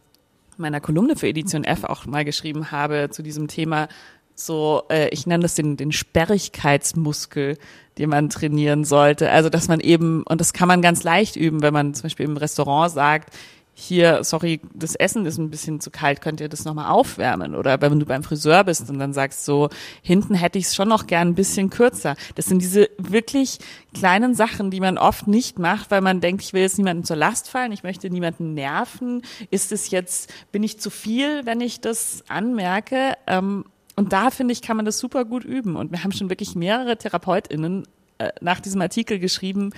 meiner 0.57 0.81
Kolumne 0.81 1.15
für 1.15 1.29
Edition 1.29 1.63
F 1.63 1.85
auch 1.85 2.05
mal 2.05 2.25
geschrieben 2.25 2.71
habe 2.71 3.07
zu 3.09 3.23
diesem 3.23 3.47
Thema, 3.47 3.87
so, 4.35 4.83
äh, 4.89 5.09
ich 5.09 5.27
nenne 5.27 5.43
das 5.43 5.55
den, 5.55 5.77
den 5.77 5.91
Sperrigkeitsmuskel, 5.91 7.57
den 7.97 8.09
man 8.09 8.29
trainieren 8.29 8.85
sollte. 8.85 9.29
Also, 9.31 9.49
dass 9.49 9.67
man 9.67 9.79
eben, 9.79 10.23
und 10.23 10.39
das 10.39 10.53
kann 10.53 10.67
man 10.67 10.81
ganz 10.81 11.03
leicht 11.03 11.35
üben, 11.35 11.61
wenn 11.61 11.73
man 11.73 11.93
zum 11.93 12.03
Beispiel 12.03 12.25
im 12.25 12.37
Restaurant 12.37 12.91
sagt, 12.91 13.33
hier, 13.79 14.23
sorry, 14.23 14.59
das 14.73 14.95
Essen 14.95 15.25
ist 15.25 15.37
ein 15.37 15.49
bisschen 15.49 15.79
zu 15.79 15.89
kalt, 15.89 16.19
könnt 16.21 16.41
ihr 16.41 16.49
das 16.49 16.65
nochmal 16.65 16.91
aufwärmen? 16.91 17.55
Oder 17.55 17.81
wenn 17.81 17.99
du 17.99 18.05
beim 18.05 18.23
Friseur 18.23 18.63
bist 18.65 18.89
und 18.89 18.99
dann 18.99 19.13
sagst 19.13 19.45
so, 19.45 19.69
hinten 20.01 20.35
hätte 20.35 20.59
ich 20.59 20.65
es 20.65 20.75
schon 20.75 20.89
noch 20.89 21.07
gern 21.07 21.29
ein 21.29 21.35
bisschen 21.35 21.69
kürzer. 21.69 22.15
Das 22.35 22.47
sind 22.47 22.61
diese 22.61 22.89
wirklich 22.97 23.59
kleinen 23.93 24.35
Sachen, 24.35 24.69
die 24.69 24.81
man 24.81 24.97
oft 24.97 25.27
nicht 25.27 25.59
macht, 25.59 25.91
weil 25.91 26.01
man 26.01 26.19
denkt, 26.19 26.43
ich 26.43 26.51
will 26.53 26.61
jetzt 26.61 26.77
niemanden 26.77 27.05
zur 27.05 27.15
Last 27.15 27.49
fallen, 27.49 27.71
ich 27.71 27.83
möchte 27.83 28.09
niemanden 28.09 28.53
nerven. 28.53 29.21
Ist 29.49 29.71
es 29.71 29.91
jetzt, 29.91 30.31
bin 30.51 30.61
ich 30.61 30.79
zu 30.79 30.89
viel, 30.89 31.45
wenn 31.45 31.61
ich 31.61 31.79
das 31.79 32.23
anmerke? 32.27 33.13
Ähm, 33.27 33.63
und 33.95 34.11
da 34.11 34.29
finde 34.29 34.51
ich, 34.51 34.61
kann 34.61 34.75
man 34.77 34.85
das 34.85 34.99
super 34.99 35.23
gut 35.23 35.45
üben. 35.45 35.77
Und 35.77 35.91
wir 35.91 36.03
haben 36.03 36.11
schon 36.11 36.29
wirklich 36.29 36.55
mehrere 36.55 36.97
TherapeutInnen 36.97 37.87
äh, 38.17 38.31
nach 38.41 38.59
diesem 38.59 38.81
Artikel 38.81 39.19
geschrieben, 39.19 39.71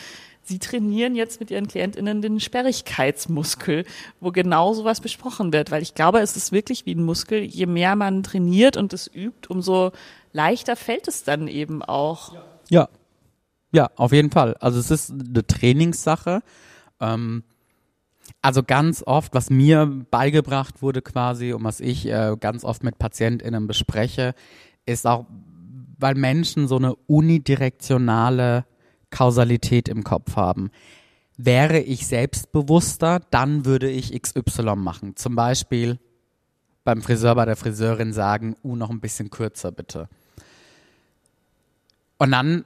sie 0.51 0.59
trainieren 0.59 1.15
jetzt 1.15 1.39
mit 1.39 1.49
ihren 1.49 1.67
KlientInnen 1.67 2.21
den 2.21 2.39
Sperrigkeitsmuskel, 2.39 3.85
wo 4.19 4.31
genau 4.31 4.73
sowas 4.73 4.99
besprochen 4.99 5.53
wird. 5.53 5.71
Weil 5.71 5.81
ich 5.81 5.95
glaube, 5.95 6.19
es 6.19 6.35
ist 6.35 6.51
wirklich 6.51 6.85
wie 6.85 6.93
ein 6.93 7.03
Muskel. 7.03 7.41
Je 7.41 7.65
mehr 7.65 7.95
man 7.95 8.21
trainiert 8.21 8.75
und 8.75 8.91
es 8.93 9.07
übt, 9.07 9.47
umso 9.47 9.91
leichter 10.33 10.75
fällt 10.75 11.07
es 11.07 11.23
dann 11.23 11.47
eben 11.47 11.81
auch. 11.81 12.35
Ja. 12.69 12.89
Ja, 13.73 13.89
auf 13.95 14.11
jeden 14.11 14.31
Fall. 14.31 14.55
Also 14.59 14.79
es 14.79 14.91
ist 14.91 15.11
eine 15.11 15.47
Trainingssache. 15.47 16.41
Ähm, 16.99 17.43
also 18.41 18.63
ganz 18.63 19.01
oft, 19.05 19.33
was 19.33 19.49
mir 19.49 19.85
beigebracht 20.11 20.81
wurde 20.81 21.01
quasi 21.01 21.53
und 21.53 21.63
was 21.63 21.79
ich 21.79 22.05
äh, 22.05 22.35
ganz 22.37 22.65
oft 22.65 22.83
mit 22.83 22.99
PatientInnen 22.99 23.67
bespreche, 23.67 24.33
ist 24.85 25.07
auch, 25.07 25.25
weil 25.97 26.15
Menschen 26.15 26.67
so 26.67 26.75
eine 26.75 26.95
unidirektionale 27.07 28.65
Kausalität 29.11 29.87
im 29.87 30.03
Kopf 30.03 30.35
haben. 30.35 30.71
Wäre 31.37 31.79
ich 31.79 32.07
selbstbewusster, 32.07 33.21
dann 33.29 33.65
würde 33.65 33.89
ich 33.89 34.19
XY 34.19 34.75
machen. 34.75 35.15
Zum 35.15 35.35
Beispiel 35.35 35.99
beim 36.83 37.01
Friseur, 37.01 37.35
bei 37.35 37.45
der 37.45 37.55
Friseurin 37.55 38.13
sagen, 38.13 38.55
uh, 38.63 38.75
noch 38.75 38.89
ein 38.89 38.99
bisschen 38.99 39.29
kürzer 39.29 39.71
bitte. 39.71 40.09
Und 42.17 42.31
dann 42.31 42.65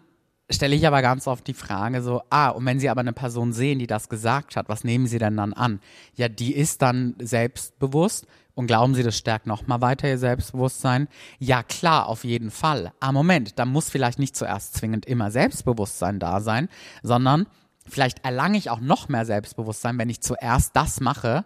stelle 0.49 0.75
ich 0.75 0.85
aber 0.85 1.01
ganz 1.01 1.27
oft 1.27 1.47
die 1.47 1.53
Frage 1.53 2.01
so, 2.01 2.21
ah, 2.29 2.49
und 2.49 2.65
wenn 2.65 2.79
Sie 2.79 2.89
aber 2.89 3.01
eine 3.01 3.13
Person 3.13 3.53
sehen, 3.53 3.79
die 3.79 3.87
das 3.87 4.09
gesagt 4.09 4.55
hat, 4.55 4.69
was 4.69 4.83
nehmen 4.83 5.07
Sie 5.07 5.17
denn 5.17 5.37
dann 5.37 5.53
an? 5.53 5.79
Ja, 6.15 6.29
die 6.29 6.53
ist 6.53 6.81
dann 6.81 7.15
selbstbewusst 7.19 8.27
und 8.53 8.67
glauben 8.67 8.93
Sie, 8.93 9.03
das 9.03 9.17
stärkt 9.17 9.47
nochmal 9.47 9.81
weiter 9.81 10.07
Ihr 10.07 10.17
Selbstbewusstsein? 10.17 11.07
Ja, 11.39 11.63
klar, 11.63 12.07
auf 12.07 12.23
jeden 12.23 12.51
Fall. 12.51 12.93
Ah, 12.99 13.11
Moment, 13.11 13.57
da 13.57 13.65
muss 13.65 13.89
vielleicht 13.89 14.19
nicht 14.19 14.35
zuerst 14.35 14.75
zwingend 14.75 15.05
immer 15.05 15.31
Selbstbewusstsein 15.31 16.19
da 16.19 16.39
sein, 16.39 16.69
sondern 17.01 17.47
vielleicht 17.87 18.23
erlange 18.23 18.57
ich 18.57 18.69
auch 18.69 18.79
noch 18.79 19.09
mehr 19.09 19.25
Selbstbewusstsein, 19.25 19.97
wenn 19.97 20.09
ich 20.09 20.21
zuerst 20.21 20.75
das 20.75 21.01
mache, 21.01 21.45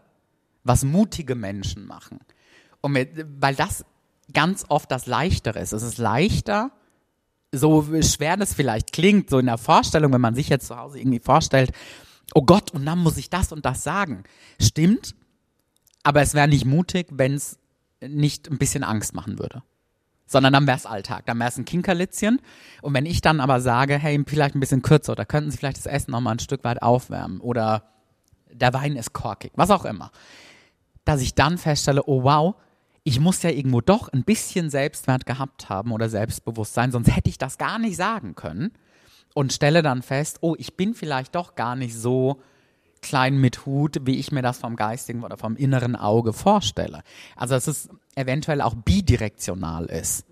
was 0.63 0.83
mutige 0.83 1.35
Menschen 1.35 1.87
machen. 1.87 2.19
Und 2.81 2.93
mit, 2.93 3.25
weil 3.39 3.55
das 3.55 3.85
ganz 4.33 4.65
oft 4.67 4.91
das 4.91 5.05
Leichtere 5.05 5.59
ist. 5.59 5.73
Es 5.73 5.83
ist 5.83 5.97
leichter, 5.97 6.71
so 7.51 7.83
schwer 8.01 8.37
das 8.37 8.53
vielleicht 8.53 8.93
klingt, 8.93 9.29
so 9.29 9.39
in 9.39 9.47
der 9.47 9.57
Vorstellung, 9.57 10.13
wenn 10.13 10.21
man 10.21 10.35
sich 10.35 10.49
jetzt 10.49 10.67
zu 10.67 10.77
Hause 10.77 10.99
irgendwie 10.99 11.19
vorstellt, 11.19 11.71
oh 12.33 12.43
Gott, 12.43 12.71
und 12.71 12.85
dann 12.85 12.99
muss 12.99 13.17
ich 13.17 13.29
das 13.29 13.51
und 13.51 13.65
das 13.65 13.83
sagen. 13.83 14.23
Stimmt, 14.61 15.15
aber 16.03 16.21
es 16.21 16.33
wäre 16.33 16.47
nicht 16.47 16.65
mutig, 16.65 17.07
wenn 17.11 17.33
es 17.33 17.57
nicht 18.01 18.49
ein 18.49 18.57
bisschen 18.57 18.83
Angst 18.83 19.13
machen 19.13 19.39
würde. 19.39 19.63
Sondern 20.27 20.53
dann 20.53 20.67
wäre 20.67 20.77
es 20.77 20.85
Alltag, 20.85 21.25
dann 21.25 21.39
wäre 21.39 21.49
es 21.49 21.57
ein 21.57 21.65
Kinkerlitzchen. 21.65 22.39
Und 22.83 22.93
wenn 22.93 23.07
ich 23.07 23.21
dann 23.21 23.39
aber 23.39 23.61
sage, 23.61 23.97
hey, 23.97 24.23
vielleicht 24.27 24.55
ein 24.55 24.59
bisschen 24.59 24.83
kürzer, 24.83 25.13
oder 25.13 25.25
könnten 25.25 25.49
Sie 25.49 25.57
vielleicht 25.57 25.77
das 25.77 25.87
Essen 25.87 26.11
noch 26.11 26.21
mal 26.21 26.31
ein 26.31 26.39
Stück 26.39 26.63
weit 26.63 26.83
aufwärmen 26.83 27.39
oder 27.41 27.89
der 28.51 28.73
Wein 28.73 28.95
ist 28.95 29.13
korkig, 29.13 29.51
was 29.55 29.71
auch 29.71 29.85
immer, 29.85 30.11
dass 31.03 31.21
ich 31.21 31.33
dann 31.33 31.57
feststelle, 31.57 32.03
oh 32.05 32.23
wow, 32.23 32.55
ich 33.09 33.19
muss 33.19 33.41
ja 33.41 33.49
irgendwo 33.49 33.81
doch 33.81 34.09
ein 34.09 34.23
bisschen 34.23 34.69
Selbstwert 34.69 35.25
gehabt 35.25 35.67
haben 35.67 35.91
oder 35.91 36.09
Selbstbewusstsein, 36.09 36.91
sonst 36.91 37.15
hätte 37.15 37.27
ich 37.27 37.39
das 37.39 37.57
gar 37.57 37.79
nicht 37.79 37.97
sagen 37.97 38.35
können 38.35 38.71
und 39.33 39.51
stelle 39.51 39.81
dann 39.81 40.03
fest, 40.03 40.37
oh, 40.41 40.55
ich 40.59 40.77
bin 40.77 40.93
vielleicht 40.93 41.33
doch 41.33 41.55
gar 41.55 41.75
nicht 41.75 41.95
so 41.95 42.39
klein 43.01 43.39
mit 43.39 43.65
Hut, 43.65 43.97
wie 44.03 44.17
ich 44.19 44.31
mir 44.31 44.43
das 44.43 44.59
vom 44.59 44.75
geistigen 44.75 45.23
oder 45.23 45.37
vom 45.37 45.55
inneren 45.55 45.95
Auge 45.95 46.33
vorstelle. 46.33 47.01
Also 47.35 47.55
dass 47.55 47.65
es 47.65 47.89
eventuell 48.13 48.61
auch 48.61 48.75
bidirektional 48.75 49.85
ist. 49.87 50.25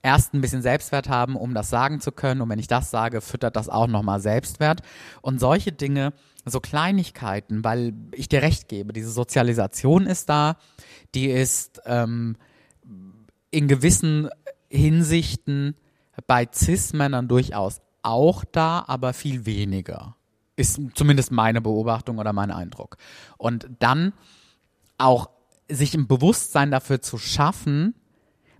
Erst 0.00 0.32
ein 0.32 0.40
bisschen 0.40 0.62
Selbstwert 0.62 1.08
haben, 1.08 1.34
um 1.34 1.54
das 1.54 1.70
sagen 1.70 2.00
zu 2.00 2.12
können. 2.12 2.40
Und 2.40 2.50
wenn 2.50 2.60
ich 2.60 2.68
das 2.68 2.92
sage, 2.92 3.20
füttert 3.20 3.56
das 3.56 3.68
auch 3.68 3.88
nochmal 3.88 4.20
Selbstwert. 4.20 4.82
Und 5.22 5.40
solche 5.40 5.72
Dinge, 5.72 6.12
so 6.44 6.60
Kleinigkeiten, 6.60 7.64
weil 7.64 7.94
ich 8.12 8.28
dir 8.28 8.42
recht 8.42 8.68
gebe, 8.68 8.92
diese 8.92 9.10
Sozialisation 9.10 10.06
ist 10.06 10.28
da, 10.28 10.56
die 11.14 11.26
ist 11.26 11.80
ähm, 11.84 12.36
in 13.50 13.68
gewissen 13.68 14.28
Hinsichten 14.68 15.74
bei 16.26 16.48
Cis-Männern 16.52 17.28
durchaus 17.28 17.80
auch 18.02 18.44
da, 18.44 18.84
aber 18.86 19.12
viel 19.12 19.46
weniger. 19.46 20.16
Ist 20.56 20.80
zumindest 20.94 21.32
meine 21.32 21.60
Beobachtung 21.60 22.18
oder 22.18 22.32
mein 22.32 22.50
Eindruck. 22.50 22.96
Und 23.38 23.68
dann 23.78 24.12
auch 24.98 25.30
sich 25.68 25.94
ein 25.94 26.06
Bewusstsein 26.06 26.70
dafür 26.70 27.00
zu 27.00 27.18
schaffen, 27.18 27.94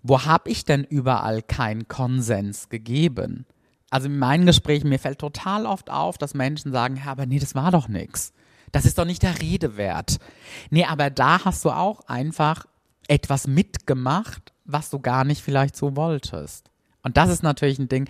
wo 0.03 0.25
habe 0.25 0.51
ich 0.51 0.65
denn 0.65 0.85
überall 0.85 1.43
keinen 1.43 1.89
Konsens 1.89 2.69
gegeben? 2.69 3.47
Also 3.91 4.07
in 4.07 4.19
meinen 4.19 4.47
Gesprächen, 4.47 4.89
mir 4.89 4.99
fällt 4.99 5.19
total 5.19 5.67
oft 5.67 5.91
auf, 5.91 6.17
dass 6.17 6.35
Menschen 6.35 6.73
sagen, 6.73 6.97
ja, 7.05 7.11
aber 7.11 7.27
nee, 7.27 7.41
das 7.41 7.55
war 7.55 7.71
doch 7.73 7.89
nix. 7.89 8.33
Das 8.73 8.85
ist 8.85 8.99
doch 8.99 9.05
nicht 9.05 9.23
der 9.23 9.41
Rede 9.43 9.77
wert. 9.77 10.19
Nee, 10.71 10.85
aber 10.85 11.11
da 11.11 11.45
hast 11.45 11.65
du 11.65 11.71
auch 11.71 12.01
einfach 12.07 12.67
etwas 13.09 13.49
mitgemacht, 13.49 14.53
was 14.65 14.91
du 14.91 15.01
gar 15.01 15.25
nicht 15.25 15.43
vielleicht 15.43 15.77
so 15.77 15.97
wolltest. 15.97 16.71
Und 17.03 17.17
das 17.17 17.31
ist 17.31 17.43
natürlich 17.43 17.81
ein 17.81 17.89
Ding, 17.89 18.09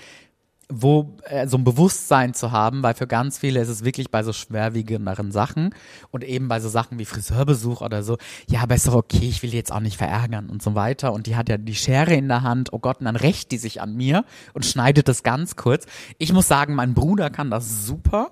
wo 0.70 1.16
äh, 1.24 1.46
so 1.46 1.58
ein 1.58 1.64
Bewusstsein 1.64 2.32
zu 2.32 2.52
haben, 2.52 2.82
weil 2.82 2.94
für 2.94 3.06
ganz 3.06 3.38
viele 3.38 3.60
ist 3.60 3.68
es 3.68 3.84
wirklich 3.84 4.10
bei 4.10 4.22
so 4.22 4.32
schwerwiegenderen 4.32 5.32
Sachen 5.32 5.74
und 6.10 6.24
eben 6.24 6.48
bei 6.48 6.60
so 6.60 6.68
Sachen 6.68 6.98
wie 6.98 7.04
Friseurbesuch 7.04 7.80
oder 7.80 8.02
so, 8.02 8.16
ja, 8.48 8.62
aber 8.62 8.76
ist 8.76 8.86
doch 8.86 8.94
okay, 8.94 9.28
ich 9.28 9.42
will 9.42 9.52
jetzt 9.52 9.72
auch 9.72 9.80
nicht 9.80 9.96
verärgern 9.96 10.48
und 10.48 10.62
so 10.62 10.74
weiter 10.74 11.12
und 11.12 11.26
die 11.26 11.36
hat 11.36 11.48
ja 11.48 11.58
die 11.58 11.74
Schere 11.74 12.14
in 12.14 12.28
der 12.28 12.42
Hand, 12.42 12.72
oh 12.72 12.78
Gott, 12.78 13.00
und 13.00 13.06
dann 13.06 13.16
rächt 13.16 13.50
die 13.50 13.58
sich 13.58 13.80
an 13.80 13.94
mir 13.94 14.24
und 14.54 14.64
schneidet 14.64 15.08
das 15.08 15.22
ganz 15.22 15.56
kurz. 15.56 15.86
Ich 16.18 16.32
muss 16.32 16.48
sagen, 16.48 16.74
mein 16.74 16.94
Bruder 16.94 17.30
kann 17.30 17.50
das 17.50 17.84
super. 17.86 18.30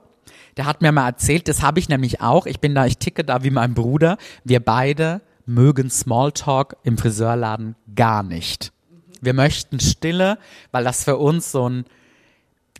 Der 0.56 0.66
hat 0.66 0.82
mir 0.82 0.92
mal 0.92 1.06
erzählt, 1.06 1.48
das 1.48 1.62
habe 1.62 1.78
ich 1.78 1.88
nämlich 1.88 2.20
auch. 2.20 2.46
Ich 2.46 2.60
bin 2.60 2.74
da, 2.74 2.86
ich 2.86 2.98
ticke 2.98 3.24
da 3.24 3.44
wie 3.44 3.50
mein 3.50 3.74
Bruder. 3.74 4.18
Wir 4.44 4.60
beide 4.60 5.20
mögen 5.46 5.90
Smalltalk 5.90 6.76
im 6.82 6.98
Friseurladen 6.98 7.76
gar 7.94 8.22
nicht. 8.22 8.72
Wir 9.20 9.34
möchten 9.34 9.80
Stille, 9.80 10.38
weil 10.70 10.84
das 10.84 11.04
für 11.04 11.16
uns 11.16 11.50
so 11.50 11.68
ein 11.68 11.84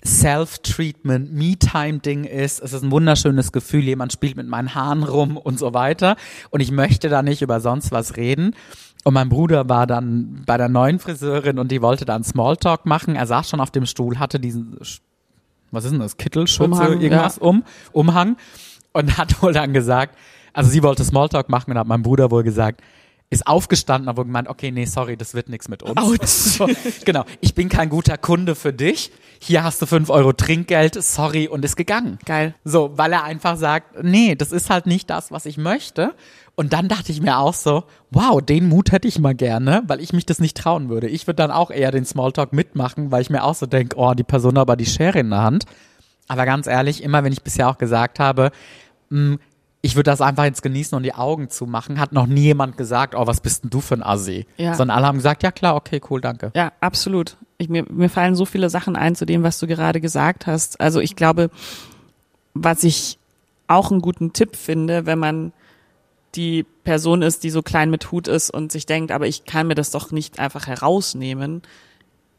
Self-Treatment, 0.04 1.32
Me-Time-Ding 1.32 2.24
ist. 2.24 2.60
Es 2.60 2.72
ist 2.72 2.82
ein 2.82 2.90
wunderschönes 2.90 3.52
Gefühl, 3.52 3.84
jemand 3.84 4.12
spielt 4.12 4.36
mit 4.36 4.48
meinen 4.48 4.74
Haaren 4.74 5.02
rum 5.02 5.36
und 5.36 5.58
so 5.58 5.74
weiter. 5.74 6.16
Und 6.50 6.60
ich 6.60 6.70
möchte 6.70 7.08
da 7.08 7.22
nicht 7.22 7.42
über 7.42 7.60
sonst 7.60 7.92
was 7.92 8.16
reden. 8.16 8.54
Und 9.04 9.14
mein 9.14 9.28
Bruder 9.28 9.68
war 9.68 9.86
dann 9.86 10.42
bei 10.46 10.56
der 10.56 10.68
neuen 10.68 10.98
Friseurin 10.98 11.58
und 11.58 11.70
die 11.70 11.82
wollte 11.82 12.04
dann 12.04 12.24
Smalltalk 12.24 12.84
machen. 12.84 13.16
Er 13.16 13.26
saß 13.26 13.48
schon 13.48 13.60
auf 13.60 13.70
dem 13.70 13.86
Stuhl, 13.86 14.18
hatte 14.18 14.40
diesen, 14.40 14.76
was 15.70 15.84
ist 15.84 15.92
denn 15.92 16.00
das, 16.00 16.16
Kittelschutze, 16.16 16.64
Umhang, 16.70 17.00
irgendwas 17.00 17.36
ja. 17.36 17.42
um, 17.42 17.64
Umhang. 17.92 18.36
Und 18.92 19.16
hat 19.18 19.42
wohl 19.42 19.52
dann 19.52 19.72
gesagt, 19.72 20.16
also 20.52 20.70
sie 20.70 20.82
wollte 20.82 21.04
Smalltalk 21.04 21.48
machen 21.48 21.70
und 21.70 21.78
hat 21.78 21.86
mein 21.86 22.02
Bruder 22.02 22.30
wohl 22.30 22.42
gesagt, 22.42 22.82
ist 23.30 23.46
aufgestanden, 23.46 24.08
aber 24.08 24.24
gemeint, 24.24 24.48
okay, 24.48 24.70
nee, 24.70 24.86
sorry, 24.86 25.16
das 25.16 25.34
wird 25.34 25.48
nichts 25.48 25.68
mit 25.68 25.82
uns. 25.82 26.58
So, 26.58 26.68
genau, 27.04 27.24
ich 27.40 27.54
bin 27.54 27.68
kein 27.68 27.88
guter 27.88 28.16
Kunde 28.16 28.54
für 28.54 28.72
dich. 28.72 29.12
Hier 29.40 29.62
hast 29.64 29.80
du 29.82 29.86
fünf 29.86 30.10
Euro 30.10 30.32
Trinkgeld, 30.32 31.00
sorry, 31.02 31.46
und 31.46 31.64
ist 31.64 31.76
gegangen. 31.76 32.18
Geil. 32.24 32.54
So, 32.64 32.92
weil 32.96 33.12
er 33.12 33.24
einfach 33.24 33.56
sagt, 33.56 34.02
nee, 34.02 34.34
das 34.34 34.50
ist 34.50 34.70
halt 34.70 34.86
nicht 34.86 35.10
das, 35.10 35.30
was 35.30 35.46
ich 35.46 35.58
möchte. 35.58 36.14
Und 36.56 36.72
dann 36.72 36.88
dachte 36.88 37.12
ich 37.12 37.20
mir 37.20 37.38
auch 37.38 37.54
so, 37.54 37.84
wow, 38.10 38.42
den 38.42 38.68
Mut 38.68 38.90
hätte 38.90 39.06
ich 39.06 39.18
mal 39.18 39.34
gerne, 39.34 39.84
weil 39.86 40.00
ich 40.00 40.12
mich 40.12 40.26
das 40.26 40.40
nicht 40.40 40.56
trauen 40.56 40.88
würde. 40.88 41.06
Ich 41.08 41.26
würde 41.26 41.36
dann 41.36 41.50
auch 41.52 41.70
eher 41.70 41.92
den 41.92 42.04
Smalltalk 42.04 42.52
mitmachen, 42.52 43.12
weil 43.12 43.22
ich 43.22 43.30
mir 43.30 43.44
auch 43.44 43.54
so 43.54 43.66
denke, 43.66 43.96
oh, 43.96 44.14
die 44.14 44.24
Person 44.24 44.56
hat 44.56 44.62
aber 44.62 44.76
die 44.76 44.86
Schere 44.86 45.20
in 45.20 45.30
der 45.30 45.42
Hand. 45.42 45.64
Aber 46.26 46.46
ganz 46.46 46.66
ehrlich, 46.66 47.02
immer 47.02 47.22
wenn 47.22 47.32
ich 47.32 47.42
bisher 47.42 47.68
auch 47.68 47.78
gesagt 47.78 48.18
habe, 48.18 48.50
mh, 49.10 49.20
mm, 49.20 49.38
ich 49.88 49.96
würde 49.96 50.10
das 50.10 50.20
einfach 50.20 50.44
jetzt 50.44 50.62
genießen 50.62 50.94
und 50.94 51.02
die 51.02 51.14
Augen 51.14 51.48
zumachen, 51.48 51.98
hat 51.98 52.12
noch 52.12 52.26
nie 52.26 52.42
jemand 52.42 52.76
gesagt, 52.76 53.14
oh, 53.14 53.26
was 53.26 53.40
bist 53.40 53.64
denn 53.64 53.70
du 53.70 53.80
für 53.80 53.94
ein 53.94 54.02
Assi? 54.02 54.46
Ja. 54.58 54.74
Sondern 54.74 54.98
alle 54.98 55.06
haben 55.06 55.16
gesagt, 55.16 55.42
ja 55.42 55.50
klar, 55.50 55.76
okay, 55.76 55.98
cool, 56.10 56.20
danke. 56.20 56.52
Ja, 56.54 56.72
absolut. 56.80 57.38
Ich, 57.56 57.70
mir, 57.70 57.86
mir 57.90 58.10
fallen 58.10 58.34
so 58.34 58.44
viele 58.44 58.68
Sachen 58.68 58.96
ein 58.96 59.16
zu 59.16 59.24
dem, 59.24 59.42
was 59.42 59.58
du 59.58 59.66
gerade 59.66 60.02
gesagt 60.02 60.46
hast. 60.46 60.78
Also 60.78 61.00
ich 61.00 61.16
glaube, 61.16 61.48
was 62.52 62.84
ich 62.84 63.18
auch 63.66 63.90
einen 63.90 64.02
guten 64.02 64.34
Tipp 64.34 64.56
finde, 64.56 65.06
wenn 65.06 65.18
man 65.18 65.54
die 66.34 66.66
Person 66.84 67.22
ist, 67.22 67.42
die 67.42 67.50
so 67.50 67.62
klein 67.62 67.88
mit 67.88 68.12
Hut 68.12 68.28
ist 68.28 68.50
und 68.50 68.70
sich 68.70 68.84
denkt, 68.84 69.10
aber 69.10 69.26
ich 69.26 69.46
kann 69.46 69.68
mir 69.68 69.74
das 69.74 69.90
doch 69.90 70.10
nicht 70.10 70.38
einfach 70.38 70.66
herausnehmen, 70.66 71.62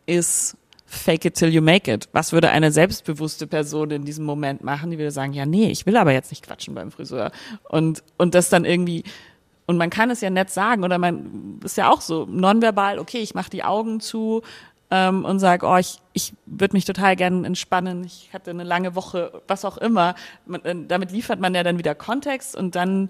ist 0.05 0.55
fake 0.89 1.25
it 1.25 1.35
till 1.35 1.49
you 1.49 1.61
make 1.61 1.91
it. 1.91 2.09
Was 2.13 2.33
würde 2.33 2.49
eine 2.49 2.71
selbstbewusste 2.71 3.45
Person 3.45 3.91
in 3.91 4.05
diesem 4.05 4.25
Moment 4.25 4.63
machen? 4.63 4.89
Die 4.89 4.97
würde 4.97 5.11
sagen, 5.11 5.33
ja, 5.33 5.45
nee, 5.45 5.69
ich 5.69 5.85
will 5.85 5.95
aber 5.95 6.11
jetzt 6.11 6.31
nicht 6.31 6.43
quatschen 6.43 6.73
beim 6.73 6.91
Friseur. 6.91 7.31
Und, 7.69 8.03
und 8.17 8.33
das 8.33 8.49
dann 8.49 8.65
irgendwie, 8.65 9.03
und 9.67 9.77
man 9.77 9.91
kann 9.91 10.09
es 10.09 10.21
ja 10.21 10.31
nett 10.31 10.49
sagen, 10.49 10.83
oder 10.83 10.97
man 10.97 11.59
ist 11.63 11.77
ja 11.77 11.91
auch 11.91 12.01
so 12.01 12.25
nonverbal, 12.25 12.97
okay, 12.97 13.19
ich 13.19 13.35
mache 13.35 13.51
die 13.51 13.63
Augen 13.63 13.99
zu 13.99 14.41
ähm, 14.89 15.25
und 15.25 15.37
sage, 15.37 15.67
oh, 15.67 15.77
ich, 15.77 15.99
ich 16.13 16.33
würde 16.47 16.75
mich 16.75 16.85
total 16.85 17.15
gerne 17.15 17.45
entspannen, 17.45 18.03
ich 18.03 18.31
hatte 18.33 18.49
eine 18.49 18.63
lange 18.63 18.95
Woche, 18.95 19.43
was 19.47 19.65
auch 19.65 19.77
immer. 19.77 20.15
Man, 20.47 20.65
äh, 20.65 20.75
damit 20.87 21.11
liefert 21.11 21.39
man 21.39 21.53
ja 21.53 21.61
dann 21.61 21.77
wieder 21.77 21.93
Kontext 21.93 22.55
und 22.55 22.73
dann 22.73 23.09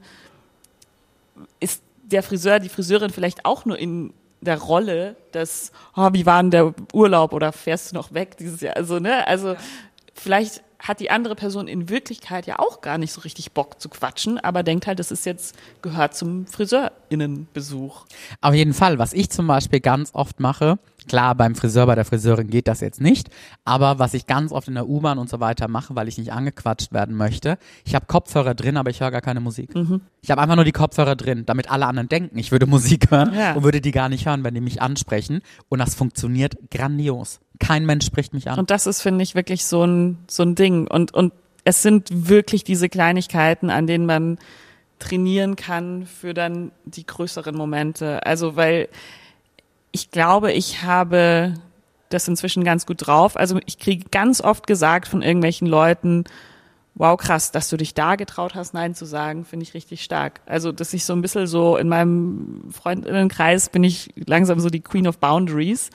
ist 1.61 1.81
der 2.03 2.23
Friseur, 2.23 2.59
die 2.59 2.69
Friseurin 2.69 3.11
vielleicht 3.11 3.45
auch 3.45 3.63
nur 3.63 3.77
in 3.77 4.13
der 4.41 4.57
Rolle 4.59 5.15
des, 5.33 5.71
oh, 5.95 6.09
wie 6.13 6.25
war 6.25 6.41
denn 6.41 6.51
der 6.51 6.73
Urlaub 6.93 7.33
oder 7.33 7.51
fährst 7.51 7.91
du 7.91 7.95
noch 7.95 8.13
weg 8.13 8.37
dieses 8.37 8.61
Jahr? 8.61 8.75
Also, 8.75 8.99
ne, 8.99 9.27
also 9.27 9.55
vielleicht 10.13 10.63
hat 10.79 10.99
die 10.99 11.11
andere 11.11 11.35
Person 11.35 11.67
in 11.67 11.89
Wirklichkeit 11.89 12.47
ja 12.47 12.57
auch 12.59 12.81
gar 12.81 12.97
nicht 12.97 13.11
so 13.11 13.21
richtig 13.21 13.51
Bock 13.51 13.81
zu 13.81 13.89
quatschen, 13.89 14.37
aber 14.39 14.63
denkt 14.63 14.87
halt, 14.87 14.99
das 14.99 15.11
ist 15.11 15.25
jetzt, 15.25 15.55
gehört 15.81 16.15
zum 16.15 16.47
Friseurinnenbesuch. 16.47 18.05
Auf 18.41 18.53
jeden 18.53 18.73
Fall. 18.73 18.97
Was 18.97 19.13
ich 19.13 19.29
zum 19.29 19.45
Beispiel 19.47 19.81
ganz 19.81 20.11
oft 20.13 20.39
mache, 20.39 20.79
klar, 21.07 21.35
beim 21.35 21.55
Friseur, 21.55 21.85
bei 21.85 21.95
der 21.95 22.05
Friseurin 22.05 22.49
geht 22.49 22.67
das 22.67 22.79
jetzt 22.79 23.01
nicht, 23.01 23.29
aber 23.65 23.99
was 23.99 24.13
ich 24.13 24.25
ganz 24.25 24.51
oft 24.51 24.69
in 24.69 24.75
der 24.75 24.87
U-Bahn 24.87 25.17
und 25.17 25.29
so 25.29 25.39
weiter 25.39 25.67
mache, 25.67 25.95
weil 25.95 26.07
ich 26.07 26.17
nicht 26.17 26.31
angequatscht 26.31 26.93
werden 26.93 27.15
möchte, 27.15 27.57
ich 27.83 27.93
habe 27.93 28.05
Kopfhörer 28.05 28.53
drin, 28.53 28.77
aber 28.77 28.89
ich 28.89 29.01
höre 29.01 29.11
gar 29.11 29.21
keine 29.21 29.41
Musik. 29.41 29.75
Mhm. 29.75 30.01
Ich 30.21 30.31
habe 30.31 30.41
einfach 30.41 30.55
nur 30.55 30.65
die 30.65 30.71
Kopfhörer 30.71 31.15
drin, 31.15 31.45
damit 31.45 31.69
alle 31.69 31.87
anderen 31.87 32.07
denken, 32.09 32.37
ich 32.37 32.51
würde 32.51 32.65
Musik 32.65 33.11
hören 33.11 33.33
ja. 33.33 33.53
und 33.53 33.63
würde 33.63 33.81
die 33.81 33.91
gar 33.91 34.09
nicht 34.09 34.25
hören, 34.25 34.43
wenn 34.43 34.53
die 34.53 34.61
mich 34.61 34.81
ansprechen. 34.81 35.41
Und 35.67 35.79
das 35.79 35.95
funktioniert 35.95 36.57
grandios. 36.71 37.39
Kein 37.59 37.85
Mensch 37.85 38.05
spricht 38.05 38.33
mich 38.33 38.49
an. 38.49 38.57
Und 38.57 38.71
das 38.71 38.87
ist, 38.87 39.01
finde 39.01 39.23
ich, 39.23 39.35
wirklich 39.35 39.65
so 39.65 39.83
ein, 39.83 40.17
so 40.27 40.43
ein 40.43 40.55
Ding. 40.55 40.87
Und, 40.87 41.13
und 41.13 41.33
es 41.65 41.81
sind 41.81 42.09
wirklich 42.11 42.63
diese 42.63 42.89
Kleinigkeiten, 42.89 43.69
an 43.69 43.85
denen 43.85 44.05
man 44.05 44.39
trainieren 44.97 45.55
kann 45.55 46.05
für 46.05 46.33
dann 46.33 46.71
die 46.85 47.05
größeren 47.05 47.55
Momente. 47.55 48.25
Also, 48.25 48.55
weil 48.55 48.89
ich 49.91 50.11
glaube, 50.11 50.51
ich 50.51 50.83
habe 50.83 51.53
das 52.09 52.27
inzwischen 52.27 52.63
ganz 52.63 52.85
gut 52.85 53.07
drauf. 53.07 53.37
Also 53.37 53.59
ich 53.65 53.79
kriege 53.79 54.09
ganz 54.09 54.41
oft 54.41 54.67
gesagt 54.67 55.07
von 55.07 55.21
irgendwelchen 55.21 55.67
Leuten, 55.67 56.25
wow, 56.95 57.17
krass, 57.17 57.51
dass 57.51 57.69
du 57.69 57.77
dich 57.77 57.93
da 57.93 58.15
getraut 58.15 58.55
hast, 58.55 58.73
Nein 58.73 58.93
zu 58.93 59.05
sagen, 59.05 59.45
finde 59.45 59.63
ich 59.63 59.73
richtig 59.73 60.03
stark. 60.03 60.41
Also, 60.45 60.71
dass 60.71 60.93
ich 60.93 61.05
so 61.05 61.13
ein 61.13 61.21
bisschen 61.21 61.47
so 61.47 61.77
in 61.77 61.87
meinem 61.87 62.63
Freundinnenkreis 62.71 63.69
bin 63.69 63.83
ich 63.83 64.11
langsam 64.15 64.59
so 64.59 64.69
die 64.69 64.81
Queen 64.81 65.07
of 65.07 65.19
Boundaries. 65.19 65.91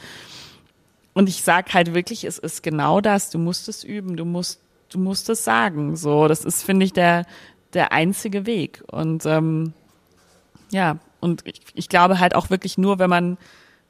Und 1.15 1.29
ich 1.29 1.43
sag 1.43 1.73
halt 1.73 1.95
wirklich, 1.95 2.25
es 2.25 2.39
ist 2.39 2.62
genau 2.62 3.01
das. 3.01 3.31
Du 3.31 3.39
musst 3.39 3.69
es 3.69 3.85
üben, 3.85 4.17
du 4.17 4.25
musst, 4.25 4.61
du 4.91 4.99
musst 4.99 5.31
es 5.31 5.45
sagen. 5.45 5.97
So, 5.97 6.29
das 6.29 6.45
ist, 6.45 6.62
finde 6.62 6.85
ich, 6.85 6.93
der, 6.93 7.25
der 7.73 7.93
einzige 7.93 8.47
Weg. 8.47 8.83
Und 8.91 9.25
ähm, 9.25 9.73
ja, 10.71 10.99
und 11.21 11.47
ich, 11.47 11.61
ich 11.75 11.89
glaube 11.89 12.19
halt 12.19 12.35
auch 12.35 12.51
wirklich 12.51 12.77
nur, 12.77 12.99
wenn 12.99 13.11
man 13.11 13.39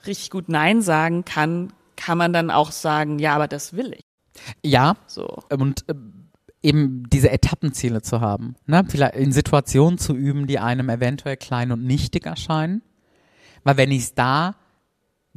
richtig 0.07 0.31
gut 0.31 0.49
Nein 0.49 0.83
sagen 0.83 1.25
kann, 1.25 1.72
kann 1.97 2.18
man 2.18 2.33
dann 2.33 2.51
auch 2.51 2.72
sagen, 2.72 3.18
ja, 3.18 3.35
aber 3.35 3.49
das 3.49 3.75
will 3.75 3.95
ich. 3.95 4.05
Ja. 4.62 4.97
So. 5.07 5.39
Und 5.49 5.89
äh, 5.89 5.95
eben 6.62 7.09
diese 7.11 7.31
Etappenziele 7.31 8.03
zu 8.03 8.20
haben. 8.20 8.57
Ne? 8.66 8.85
Vielleicht 8.89 9.16
in 9.16 9.33
Situationen 9.33 9.99
zu 9.99 10.14
üben, 10.14 10.47
die 10.47 10.59
einem 10.59 10.89
eventuell 10.89 11.37
klein 11.37 11.72
und 11.72 11.85
nichtig 11.85 12.27
erscheinen. 12.27 12.83
Weil 13.64 13.77
wenn 13.77 13.91
ich 13.91 14.03
es 14.03 14.14
da 14.14 14.57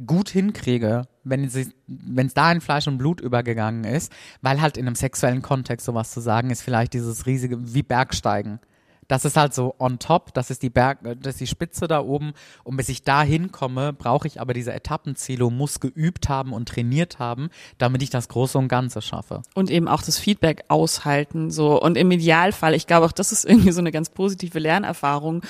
gut 0.04 0.30
hinkriege, 0.30 1.06
wenn 1.28 1.44
es 1.44 2.34
da 2.34 2.52
in 2.52 2.60
Fleisch 2.60 2.86
und 2.86 2.98
Blut 2.98 3.20
übergegangen 3.20 3.84
ist, 3.84 4.12
weil 4.42 4.60
halt 4.60 4.76
in 4.76 4.86
einem 4.86 4.94
sexuellen 4.94 5.42
Kontext 5.42 5.86
sowas 5.86 6.10
zu 6.10 6.20
sagen 6.20 6.50
ist, 6.50 6.62
vielleicht 6.62 6.94
dieses 6.94 7.26
riesige, 7.26 7.74
wie 7.74 7.82
Bergsteigen. 7.82 8.60
Das 9.08 9.24
ist 9.24 9.38
halt 9.38 9.54
so 9.54 9.74
on 9.78 9.98
top, 9.98 10.34
das 10.34 10.50
ist 10.50 10.62
die 10.62 10.68
Berg, 10.68 10.98
das 11.02 11.34
ist 11.34 11.40
die 11.40 11.46
Spitze 11.46 11.88
da 11.88 12.00
oben. 12.00 12.34
Und 12.62 12.76
bis 12.76 12.90
ich 12.90 13.02
da 13.02 13.22
hinkomme, 13.22 13.94
brauche 13.94 14.28
ich 14.28 14.38
aber 14.38 14.52
diese 14.52 14.74
Etappenziele 14.74 15.46
und 15.46 15.56
muss 15.56 15.80
geübt 15.80 16.28
haben 16.28 16.52
und 16.52 16.68
trainiert 16.68 17.18
haben, 17.18 17.48
damit 17.78 18.02
ich 18.02 18.10
das 18.10 18.28
Große 18.28 18.58
und 18.58 18.68
Ganze 18.68 19.00
schaffe. 19.00 19.42
Und 19.54 19.70
eben 19.70 19.88
auch 19.88 20.02
das 20.02 20.18
Feedback 20.18 20.64
aushalten, 20.68 21.50
so. 21.50 21.80
Und 21.80 21.96
im 21.96 22.10
Idealfall, 22.10 22.74
ich 22.74 22.86
glaube 22.86 23.06
auch, 23.06 23.12
das 23.12 23.32
ist 23.32 23.46
irgendwie 23.46 23.72
so 23.72 23.80
eine 23.80 23.92
ganz 23.92 24.10
positive 24.10 24.58
Lernerfahrung, 24.58 25.40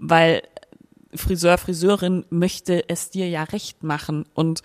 weil 0.00 0.42
Friseur, 1.14 1.58
Friseurin 1.58 2.24
möchte 2.30 2.88
es 2.88 3.10
dir 3.10 3.28
ja 3.28 3.44
recht 3.44 3.84
machen 3.84 4.24
und 4.34 4.62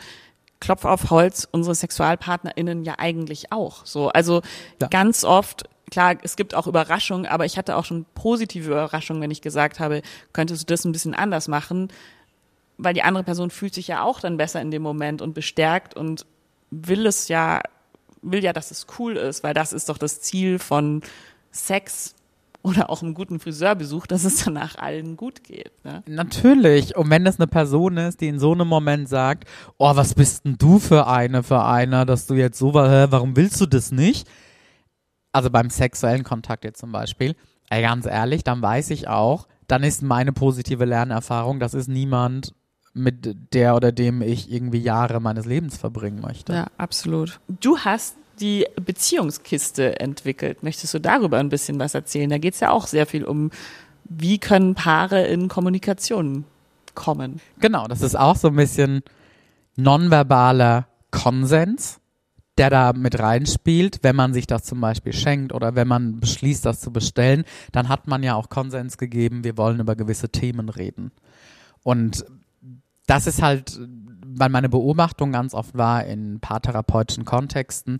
Klopf 0.61 0.85
auf 0.85 1.09
Holz, 1.09 1.47
unsere 1.51 1.75
SexualpartnerInnen 1.75 2.85
ja 2.85 2.95
eigentlich 2.97 3.51
auch. 3.51 3.85
So, 3.85 4.09
also 4.09 4.41
ja. 4.79 4.87
ganz 4.87 5.25
oft, 5.25 5.67
klar, 5.89 6.15
es 6.21 6.37
gibt 6.37 6.55
auch 6.55 6.67
Überraschungen, 6.67 7.25
aber 7.25 7.45
ich 7.45 7.57
hatte 7.57 7.75
auch 7.75 7.83
schon 7.83 8.05
positive 8.15 8.71
Überraschungen, 8.71 9.21
wenn 9.21 9.31
ich 9.31 9.41
gesagt 9.41 9.81
habe, 9.81 10.01
könntest 10.31 10.61
du 10.61 10.73
das 10.73 10.85
ein 10.85 10.93
bisschen 10.93 11.15
anders 11.15 11.49
machen, 11.49 11.89
weil 12.77 12.93
die 12.93 13.03
andere 13.03 13.23
Person 13.23 13.49
fühlt 13.49 13.73
sich 13.73 13.87
ja 13.87 14.03
auch 14.03 14.21
dann 14.21 14.37
besser 14.37 14.61
in 14.61 14.71
dem 14.71 14.83
Moment 14.83 15.21
und 15.21 15.33
bestärkt 15.33 15.95
und 15.95 16.25
will 16.69 17.05
es 17.05 17.27
ja, 17.27 17.61
will 18.21 18.43
ja, 18.43 18.53
dass 18.53 18.71
es 18.71 18.85
cool 18.99 19.17
ist, 19.17 19.43
weil 19.43 19.53
das 19.53 19.73
ist 19.73 19.89
doch 19.89 19.97
das 19.97 20.21
Ziel 20.21 20.59
von 20.59 21.01
Sex 21.51 22.15
oder 22.63 22.89
auch 22.89 23.01
einen 23.01 23.13
guten 23.13 23.39
Friseurbesuch, 23.39 24.07
dass 24.07 24.23
es 24.23 24.43
danach 24.43 24.77
allen 24.77 25.17
gut 25.17 25.43
geht. 25.43 25.71
Ne? 25.83 26.03
Natürlich. 26.07 26.95
Und 26.95 27.09
wenn 27.09 27.25
das 27.25 27.39
eine 27.39 27.47
Person 27.47 27.97
ist, 27.97 28.21
die 28.21 28.27
in 28.27 28.39
so 28.39 28.51
einem 28.51 28.67
Moment 28.67 29.09
sagt, 29.09 29.47
oh, 29.77 29.95
was 29.95 30.13
bist 30.13 30.45
denn 30.45 30.57
du 30.57 30.79
für 30.79 31.07
eine, 31.07 31.43
für 31.43 31.63
einer, 31.63 32.05
dass 32.05 32.27
du 32.27 32.35
jetzt 32.35 32.59
so, 32.59 32.73
warum 32.73 33.35
willst 33.35 33.59
du 33.61 33.65
das 33.65 33.91
nicht? 33.91 34.27
Also 35.31 35.49
beim 35.49 35.69
sexuellen 35.69 36.23
Kontakt 36.23 36.63
jetzt 36.63 36.79
zum 36.79 36.91
Beispiel, 36.91 37.35
ey, 37.69 37.81
ganz 37.81 38.05
ehrlich, 38.05 38.43
dann 38.43 38.61
weiß 38.61 38.89
ich 38.91 39.07
auch, 39.07 39.47
dann 39.67 39.83
ist 39.83 40.03
meine 40.03 40.33
positive 40.33 40.85
Lernerfahrung, 40.85 41.59
das 41.59 41.73
ist 41.73 41.87
niemand, 41.87 42.53
mit 42.93 43.53
der 43.53 43.75
oder 43.75 43.91
dem 43.93 44.21
ich 44.21 44.51
irgendwie 44.51 44.79
Jahre 44.79 45.21
meines 45.21 45.45
Lebens 45.45 45.77
verbringen 45.77 46.19
möchte. 46.19 46.53
Ja, 46.53 46.67
absolut. 46.77 47.39
Du 47.47 47.77
hast 47.77 48.17
die 48.41 48.65
Beziehungskiste 48.83 49.99
entwickelt. 49.99 50.63
Möchtest 50.63 50.93
du 50.93 50.99
darüber 50.99 51.37
ein 51.37 51.49
bisschen 51.49 51.79
was 51.79 51.93
erzählen? 51.93 52.29
Da 52.29 52.37
geht 52.37 52.55
es 52.55 52.59
ja 52.59 52.71
auch 52.71 52.87
sehr 52.87 53.05
viel 53.05 53.23
um, 53.23 53.51
wie 54.03 54.39
können 54.39 54.75
Paare 54.75 55.25
in 55.27 55.47
Kommunikation 55.47 56.43
kommen. 56.95 57.39
Genau, 57.59 57.87
das 57.87 58.01
ist 58.01 58.15
auch 58.15 58.35
so 58.35 58.49
ein 58.49 58.55
bisschen 58.55 59.03
nonverbaler 59.75 60.87
Konsens, 61.11 61.99
der 62.57 62.69
da 62.69 62.93
mit 62.93 63.19
reinspielt. 63.19 63.99
Wenn 64.01 64.15
man 64.15 64.33
sich 64.33 64.47
das 64.47 64.63
zum 64.63 64.81
Beispiel 64.81 65.13
schenkt 65.13 65.53
oder 65.53 65.75
wenn 65.75 65.87
man 65.87 66.19
beschließt, 66.19 66.65
das 66.65 66.81
zu 66.81 66.91
bestellen, 66.91 67.45
dann 67.71 67.89
hat 67.89 68.07
man 68.07 68.23
ja 68.23 68.35
auch 68.35 68.49
Konsens 68.49 68.97
gegeben, 68.97 69.43
wir 69.43 69.57
wollen 69.57 69.79
über 69.79 69.95
gewisse 69.95 70.29
Themen 70.29 70.69
reden. 70.69 71.11
Und 71.83 72.25
das 73.07 73.27
ist 73.27 73.41
halt, 73.41 73.79
weil 74.35 74.49
meine 74.49 74.69
Beobachtung 74.69 75.31
ganz 75.31 75.53
oft 75.53 75.77
war 75.77 76.05
in 76.05 76.39
paartherapeutischen 76.39 77.25
Kontexten, 77.25 77.99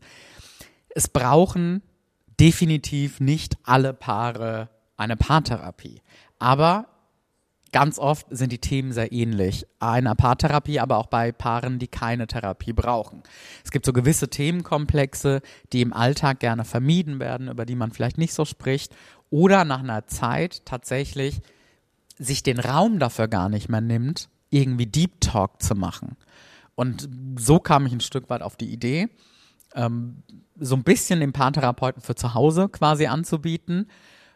es 0.94 1.08
brauchen 1.08 1.82
definitiv 2.40 3.20
nicht 3.20 3.58
alle 3.64 3.94
Paare 3.94 4.70
eine 4.98 5.16
Paartherapie. 5.16 6.02
Aber 6.40 6.88
ganz 7.72 8.00
oft 8.00 8.28
sind 8.30 8.52
die 8.52 8.60
Themen 8.60 8.92
sehr 8.92 9.12
ähnlich. 9.12 9.66
Einer 9.80 10.16
Paartherapie, 10.16 10.80
aber 10.80 10.98
auch 10.98 11.08
bei 11.08 11.32
Paaren, 11.32 11.80
die 11.80 11.88
keine 11.88 12.28
Therapie 12.28 12.74
brauchen. 12.74 13.24
Es 13.64 13.72
gibt 13.72 13.86
so 13.86 13.94
gewisse 13.94 14.30
Themenkomplexe, 14.30 15.42
die 15.72 15.82
im 15.82 15.94
Alltag 15.94 16.40
gerne 16.40 16.66
vermieden 16.66 17.20
werden, 17.20 17.48
über 17.48 17.66
die 17.66 17.76
man 17.76 17.92
vielleicht 17.92 18.18
nicht 18.18 18.34
so 18.34 18.46
spricht. 18.46 18.96
Oder 19.30 19.64
nach 19.64 19.80
einer 19.80 20.08
Zeit 20.08 20.66
tatsächlich 20.66 21.42
sich 22.18 22.44
den 22.44 22.60
Raum 22.60 23.00
dafür 23.00 23.28
gar 23.28 23.50
nicht 23.50 23.70
mehr 23.70 23.82
nimmt, 23.82 24.30
irgendwie 24.52 24.86
Deep 24.86 25.20
Talk 25.22 25.62
zu 25.62 25.74
machen. 25.74 26.16
Und 26.76 27.10
so 27.38 27.60
kam 27.60 27.86
ich 27.86 27.94
ein 27.94 28.00
Stück 28.02 28.30
weit 28.30 28.42
auf 28.42 28.56
die 28.56 28.72
Idee, 28.72 29.10
ähm, 29.76 30.24
so 30.60 30.76
ein 30.76 30.84
bisschen 30.84 31.20
den 31.20 31.34
Paartherapeuten 31.34 32.02
für 32.02 32.16
zu 32.16 32.34
Hause 32.34 32.70
quasi 32.70 33.08
anzubieten 33.08 33.88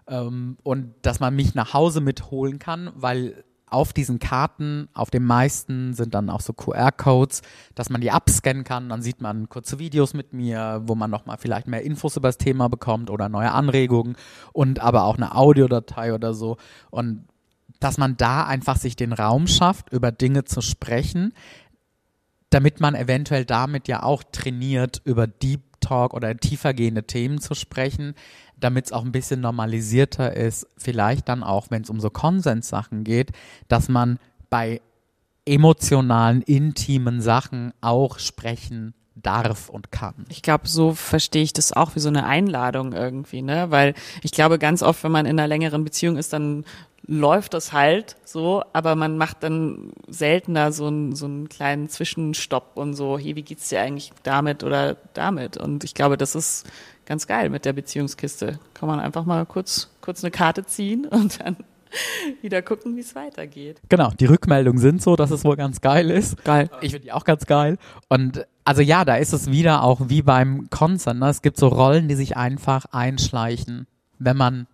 ähm, 0.07 0.57
und 0.63 0.93
dass 1.01 1.19
man 1.19 1.35
mich 1.35 1.55
nach 1.55 1.73
Hause 1.73 2.01
mitholen 2.01 2.59
kann, 2.59 2.91
weil 2.95 3.43
auf 3.67 3.93
diesen 3.93 4.19
Karten, 4.19 4.87
auf 4.93 5.09
den 5.09 5.23
meisten 5.23 5.93
sind 5.93 6.13
dann 6.13 6.29
auch 6.29 6.41
so 6.41 6.53
QR-Codes, 6.53 7.41
dass 7.73 7.89
man 7.89 7.99
die 7.99 8.11
abscannen 8.11 8.63
kann. 8.63 8.89
Dann 8.89 9.01
sieht 9.01 9.21
man 9.21 9.49
kurze 9.49 9.79
Videos 9.79 10.13
mit 10.13 10.33
mir, 10.33 10.81
wo 10.85 10.95
man 10.95 11.09
nochmal 11.09 11.37
vielleicht 11.37 11.67
mehr 11.67 11.81
Infos 11.81 12.15
über 12.15 12.27
das 12.27 12.37
Thema 12.37 12.69
bekommt 12.69 13.09
oder 13.09 13.27
neue 13.27 13.51
Anregungen 13.51 14.15
und 14.53 14.79
aber 14.79 15.03
auch 15.03 15.17
eine 15.17 15.35
Audiodatei 15.35 16.13
oder 16.13 16.33
so. 16.33 16.57
Und 16.91 17.25
dass 17.79 17.97
man 17.97 18.17
da 18.17 18.45
einfach 18.45 18.77
sich 18.77 18.95
den 18.95 19.13
Raum 19.13 19.47
schafft, 19.47 19.91
über 19.91 20.11
Dinge 20.11 20.45
zu 20.45 20.61
sprechen, 20.61 21.33
damit 22.49 22.79
man 22.79 22.95
eventuell 22.95 23.45
damit 23.45 23.87
ja 23.87 24.03
auch 24.03 24.23
trainiert, 24.23 25.01
über 25.03 25.27
Deep 25.27 25.61
Talk 25.81 26.13
oder 26.13 26.35
tiefergehende 26.35 27.03
Themen 27.03 27.39
zu 27.39 27.53
sprechen, 27.53 28.15
damit 28.57 28.85
es 28.85 28.91
auch 28.91 29.03
ein 29.03 29.11
bisschen 29.11 29.41
normalisierter 29.41 30.35
ist, 30.35 30.67
vielleicht 30.77 31.29
dann 31.29 31.43
auch, 31.43 31.67
wenn 31.69 31.83
es 31.83 31.89
um 31.89 31.99
so 31.99 32.09
Konsenssachen 32.09 33.03
geht, 33.03 33.31
dass 33.67 33.89
man 33.89 34.19
bei 34.49 34.81
emotionalen, 35.45 36.41
intimen 36.41 37.21
Sachen 37.21 37.73
auch 37.81 38.19
sprechen 38.19 38.93
darf 39.15 39.69
und 39.69 39.91
kann. 39.91 40.25
Ich 40.29 40.41
glaube, 40.41 40.67
so 40.67 40.93
verstehe 40.93 41.43
ich 41.43 41.53
das 41.53 41.73
auch 41.73 41.95
wie 41.95 41.99
so 41.99 42.09
eine 42.09 42.25
Einladung 42.25 42.93
irgendwie, 42.93 43.41
ne? 43.41 43.71
Weil 43.71 43.93
ich 44.21 44.31
glaube, 44.31 44.59
ganz 44.59 44.83
oft, 44.83 45.03
wenn 45.03 45.11
man 45.11 45.25
in 45.25 45.39
einer 45.39 45.47
längeren 45.47 45.83
Beziehung 45.83 46.17
ist, 46.17 46.33
dann 46.33 46.65
läuft 47.07 47.53
das 47.53 47.71
halt 47.71 48.15
so, 48.25 48.63
aber 48.73 48.95
man 48.95 49.17
macht 49.17 49.43
dann 49.43 49.91
seltener 50.07 50.71
so 50.71 50.87
einen, 50.87 51.15
so 51.15 51.25
einen 51.25 51.49
kleinen 51.49 51.87
Zwischenstopp 51.87 52.71
und 52.75 52.95
so, 52.95 53.17
hey, 53.17 53.35
wie 53.35 53.43
geht's 53.43 53.69
dir 53.69 53.81
eigentlich 53.81 54.11
damit 54.23 54.63
oder 54.63 54.97
damit? 55.13 55.57
Und 55.57 55.83
ich 55.83 55.93
glaube, 55.93 56.17
das 56.17 56.35
ist 56.35 56.65
ganz 57.05 57.27
geil 57.27 57.49
mit 57.49 57.65
der 57.65 57.73
Beziehungskiste. 57.73 58.59
Kann 58.73 58.89
man 58.89 58.99
einfach 58.99 59.25
mal 59.25 59.45
kurz, 59.45 59.89
kurz 60.01 60.23
eine 60.23 60.31
Karte 60.31 60.65
ziehen 60.65 61.05
und 61.05 61.39
dann 61.41 61.57
wieder 62.41 62.61
gucken, 62.61 62.95
wie 62.95 63.01
es 63.01 63.15
weitergeht. 63.15 63.81
Genau, 63.89 64.11
die 64.11 64.25
Rückmeldungen 64.25 64.79
sind 64.79 65.01
so, 65.01 65.15
dass 65.15 65.31
es 65.31 65.43
wohl 65.43 65.55
ganz 65.55 65.81
geil 65.81 66.09
ist. 66.09 66.43
Geil. 66.43 66.69
Ich 66.81 66.91
finde 66.91 67.05
die 67.05 67.11
auch 67.11 67.25
ganz 67.25 67.45
geil. 67.45 67.77
Und 68.09 68.45
also 68.63 68.81
ja, 68.81 69.05
da 69.05 69.15
ist 69.15 69.33
es 69.33 69.51
wieder 69.51 69.83
auch 69.83 70.09
wie 70.09 70.21
beim 70.21 70.69
Konzern. 70.69 71.19
Ne? 71.19 71.29
Es 71.29 71.41
gibt 71.41 71.57
so 71.57 71.67
Rollen, 71.67 72.07
die 72.07 72.15
sich 72.15 72.37
einfach 72.37 72.85
einschleichen, 72.91 73.87
wenn 74.19 74.37
man 74.37 74.67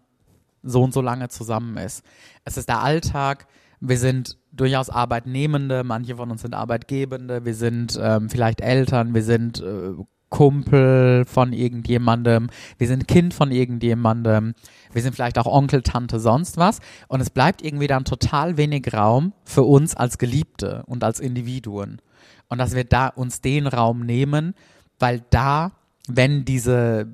so 0.64 0.84
und 0.84 0.94
so 0.94 1.02
lange 1.02 1.30
zusammen 1.30 1.78
ist. 1.78 2.04
Es 2.46 2.58
ist 2.58 2.70
der 2.70 2.82
Alltag. 2.82 3.48
Wir 3.80 3.98
sind 3.98 4.38
durchaus 4.52 4.90
Arbeitnehmende, 4.90 5.84
manche 5.84 6.16
von 6.16 6.30
uns 6.30 6.42
sind 6.42 6.54
Arbeitgebende, 6.54 7.46
wir 7.46 7.56
sind 7.56 8.00
ähm, 8.02 8.30
vielleicht 8.30 8.62
Eltern, 8.62 9.14
wir 9.14 9.24
sind 9.24 9.60
äh, 9.60 9.94
Kumpel 10.32 11.26
von 11.26 11.54
irgendjemandem, 11.54 12.50
wir 12.80 12.88
sind 12.88 13.08
Kind 13.08 13.36
von 13.36 13.52
irgendjemandem, 13.52 14.56
wir 14.92 15.02
sind 15.04 15.14
vielleicht 15.14 15.38
auch 15.38 15.46
Onkel, 15.46 15.84
Tante, 15.84 16.20
sonst 16.20 16.58
was. 16.58 16.80
Und 17.08 17.22
es 17.22 17.30
bleibt 17.30 17.64
irgendwie 17.64 17.88
dann 17.88 18.06
total 18.06 18.58
wenig 18.58 18.92
Raum 18.94 19.34
für 19.44 19.64
uns 19.64 19.96
als 19.96 20.18
Geliebte 20.18 20.84
und 20.88 21.04
als 21.04 21.20
Individuen. 21.20 22.02
Und 22.48 22.58
dass 22.58 22.76
wir 22.76 22.86
da 22.86 23.08
uns 23.08 23.42
den 23.42 23.68
Raum 23.68 24.06
nehmen, 24.06 24.56
weil 24.98 25.22
da, 25.30 25.74
wenn 26.08 26.46
diese 26.46 27.08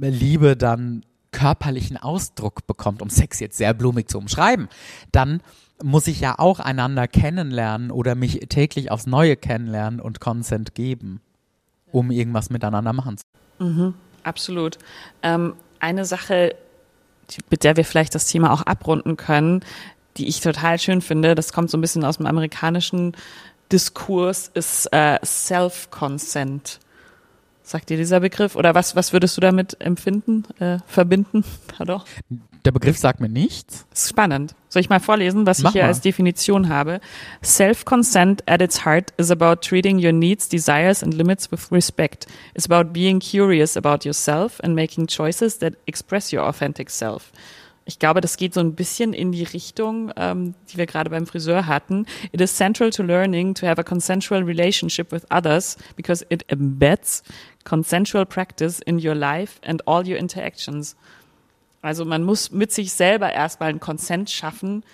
Liebe 0.00 0.56
dann 0.56 1.04
körperlichen 1.32 1.98
Ausdruck 1.98 2.66
bekommt, 2.66 3.02
um 3.02 3.10
Sex 3.10 3.38
jetzt 3.40 3.58
sehr 3.58 3.74
blumig 3.74 4.08
zu 4.08 4.16
umschreiben, 4.18 4.68
dann 5.12 5.42
muss 5.82 6.06
ich 6.06 6.20
ja 6.20 6.38
auch 6.38 6.58
einander 6.58 7.06
kennenlernen 7.06 7.90
oder 7.90 8.14
mich 8.14 8.40
täglich 8.48 8.90
aufs 8.90 9.06
Neue 9.06 9.36
kennenlernen 9.36 10.00
und 10.00 10.20
Consent 10.20 10.74
geben, 10.74 11.20
um 11.96 12.10
irgendwas 12.10 12.50
miteinander 12.50 12.92
machen 12.92 13.16
zu 13.16 13.24
können. 13.58 13.76
Mhm, 13.76 13.94
absolut. 14.22 14.78
Ähm, 15.22 15.54
eine 15.80 16.04
Sache, 16.04 16.54
mit 17.50 17.64
der 17.64 17.76
wir 17.76 17.84
vielleicht 17.84 18.14
das 18.14 18.26
Thema 18.26 18.52
auch 18.52 18.62
abrunden 18.62 19.16
können, 19.16 19.64
die 20.16 20.28
ich 20.28 20.40
total 20.40 20.78
schön 20.78 21.00
finde, 21.00 21.34
das 21.34 21.52
kommt 21.52 21.70
so 21.70 21.78
ein 21.78 21.80
bisschen 21.80 22.04
aus 22.04 22.18
dem 22.18 22.26
amerikanischen 22.26 23.12
Diskurs, 23.72 24.50
ist 24.54 24.86
äh, 24.92 25.18
Self-Consent. 25.24 26.80
Sagt 27.62 27.90
dir 27.90 27.96
dieser 27.96 28.20
Begriff 28.20 28.54
oder 28.54 28.74
was, 28.74 28.94
was 28.94 29.12
würdest 29.12 29.36
du 29.36 29.40
damit 29.40 29.80
empfinden, 29.80 30.44
äh, 30.60 30.78
verbinden? 30.86 31.44
Pardon? 31.66 32.02
Der 32.66 32.72
Begriff 32.72 32.98
sagt 32.98 33.20
mir 33.20 33.28
nichts. 33.28 33.86
Spannend. 33.94 34.56
Soll 34.68 34.80
ich 34.80 34.88
mal 34.88 34.98
vorlesen, 34.98 35.46
was 35.46 35.60
Mach 35.60 35.70
ich 35.70 35.74
hier 35.74 35.82
mal. 35.82 35.88
als 35.88 36.00
Definition 36.00 36.68
habe? 36.68 37.00
Self-consent 37.40 38.42
at 38.46 38.60
its 38.60 38.84
heart 38.84 39.12
is 39.18 39.30
about 39.30 39.60
treating 39.60 40.04
your 40.04 40.10
needs, 40.10 40.48
desires 40.48 41.00
and 41.00 41.14
limits 41.14 41.52
with 41.52 41.70
respect. 41.70 42.26
It's 42.54 42.68
about 42.68 42.92
being 42.92 43.20
curious 43.20 43.76
about 43.76 44.04
yourself 44.04 44.58
and 44.64 44.74
making 44.74 45.06
choices 45.06 45.60
that 45.60 45.74
express 45.86 46.32
your 46.32 46.42
authentic 46.42 46.90
self. 46.90 47.30
Ich 47.84 48.00
glaube, 48.00 48.20
das 48.20 48.36
geht 48.36 48.52
so 48.52 48.58
ein 48.58 48.74
bisschen 48.74 49.12
in 49.12 49.30
die 49.30 49.44
Richtung, 49.44 50.10
ähm, 50.16 50.54
die 50.68 50.76
wir 50.76 50.86
gerade 50.86 51.08
beim 51.08 51.28
Friseur 51.28 51.68
hatten. 51.68 52.04
It 52.32 52.40
is 52.40 52.56
central 52.56 52.90
to 52.90 53.04
learning 53.04 53.54
to 53.54 53.66
have 53.68 53.80
a 53.80 53.84
consensual 53.84 54.42
relationship 54.42 55.12
with 55.12 55.22
others 55.30 55.76
because 55.94 56.26
it 56.30 56.44
embeds 56.48 57.22
consensual 57.62 58.26
practice 58.26 58.80
in 58.80 58.98
your 58.98 59.14
life 59.14 59.60
and 59.64 59.86
all 59.86 60.04
your 60.04 60.18
interactions. 60.18 60.96
Also 61.82 62.04
man 62.04 62.22
muss 62.22 62.50
mit 62.50 62.72
sich 62.72 62.92
selber 62.92 63.32
erstmal 63.32 63.70
einen 63.70 63.80
Konsent 63.80 64.30
schaffen, 64.30 64.84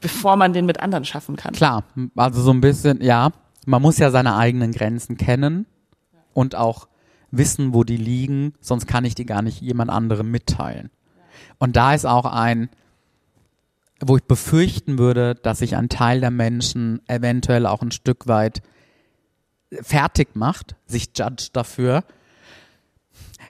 bevor 0.00 0.36
man 0.36 0.52
den 0.52 0.66
mit 0.66 0.80
anderen 0.80 1.04
schaffen 1.04 1.36
kann. 1.36 1.54
Klar, 1.54 1.84
also 2.16 2.42
so 2.42 2.52
ein 2.52 2.60
bisschen, 2.60 3.02
ja, 3.02 3.32
man 3.66 3.82
muss 3.82 3.98
ja 3.98 4.10
seine 4.10 4.36
eigenen 4.36 4.72
Grenzen 4.72 5.16
kennen 5.16 5.66
und 6.34 6.54
auch 6.54 6.88
wissen, 7.30 7.74
wo 7.74 7.84
die 7.84 7.96
liegen, 7.96 8.54
sonst 8.60 8.86
kann 8.86 9.04
ich 9.04 9.14
die 9.14 9.26
gar 9.26 9.42
nicht 9.42 9.60
jemand 9.60 9.90
anderem 9.90 10.30
mitteilen. 10.30 10.90
Und 11.58 11.76
da 11.76 11.94
ist 11.94 12.04
auch 12.04 12.26
ein, 12.26 12.68
wo 14.00 14.16
ich 14.16 14.24
befürchten 14.24 14.98
würde, 14.98 15.34
dass 15.34 15.60
sich 15.60 15.76
ein 15.76 15.88
Teil 15.88 16.20
der 16.20 16.30
Menschen 16.30 17.00
eventuell 17.08 17.66
auch 17.66 17.82
ein 17.82 17.92
Stück 17.92 18.26
weit 18.26 18.62
fertig 19.70 20.34
macht, 20.34 20.76
sich 20.86 21.10
judgt 21.16 21.56
dafür. 21.56 22.04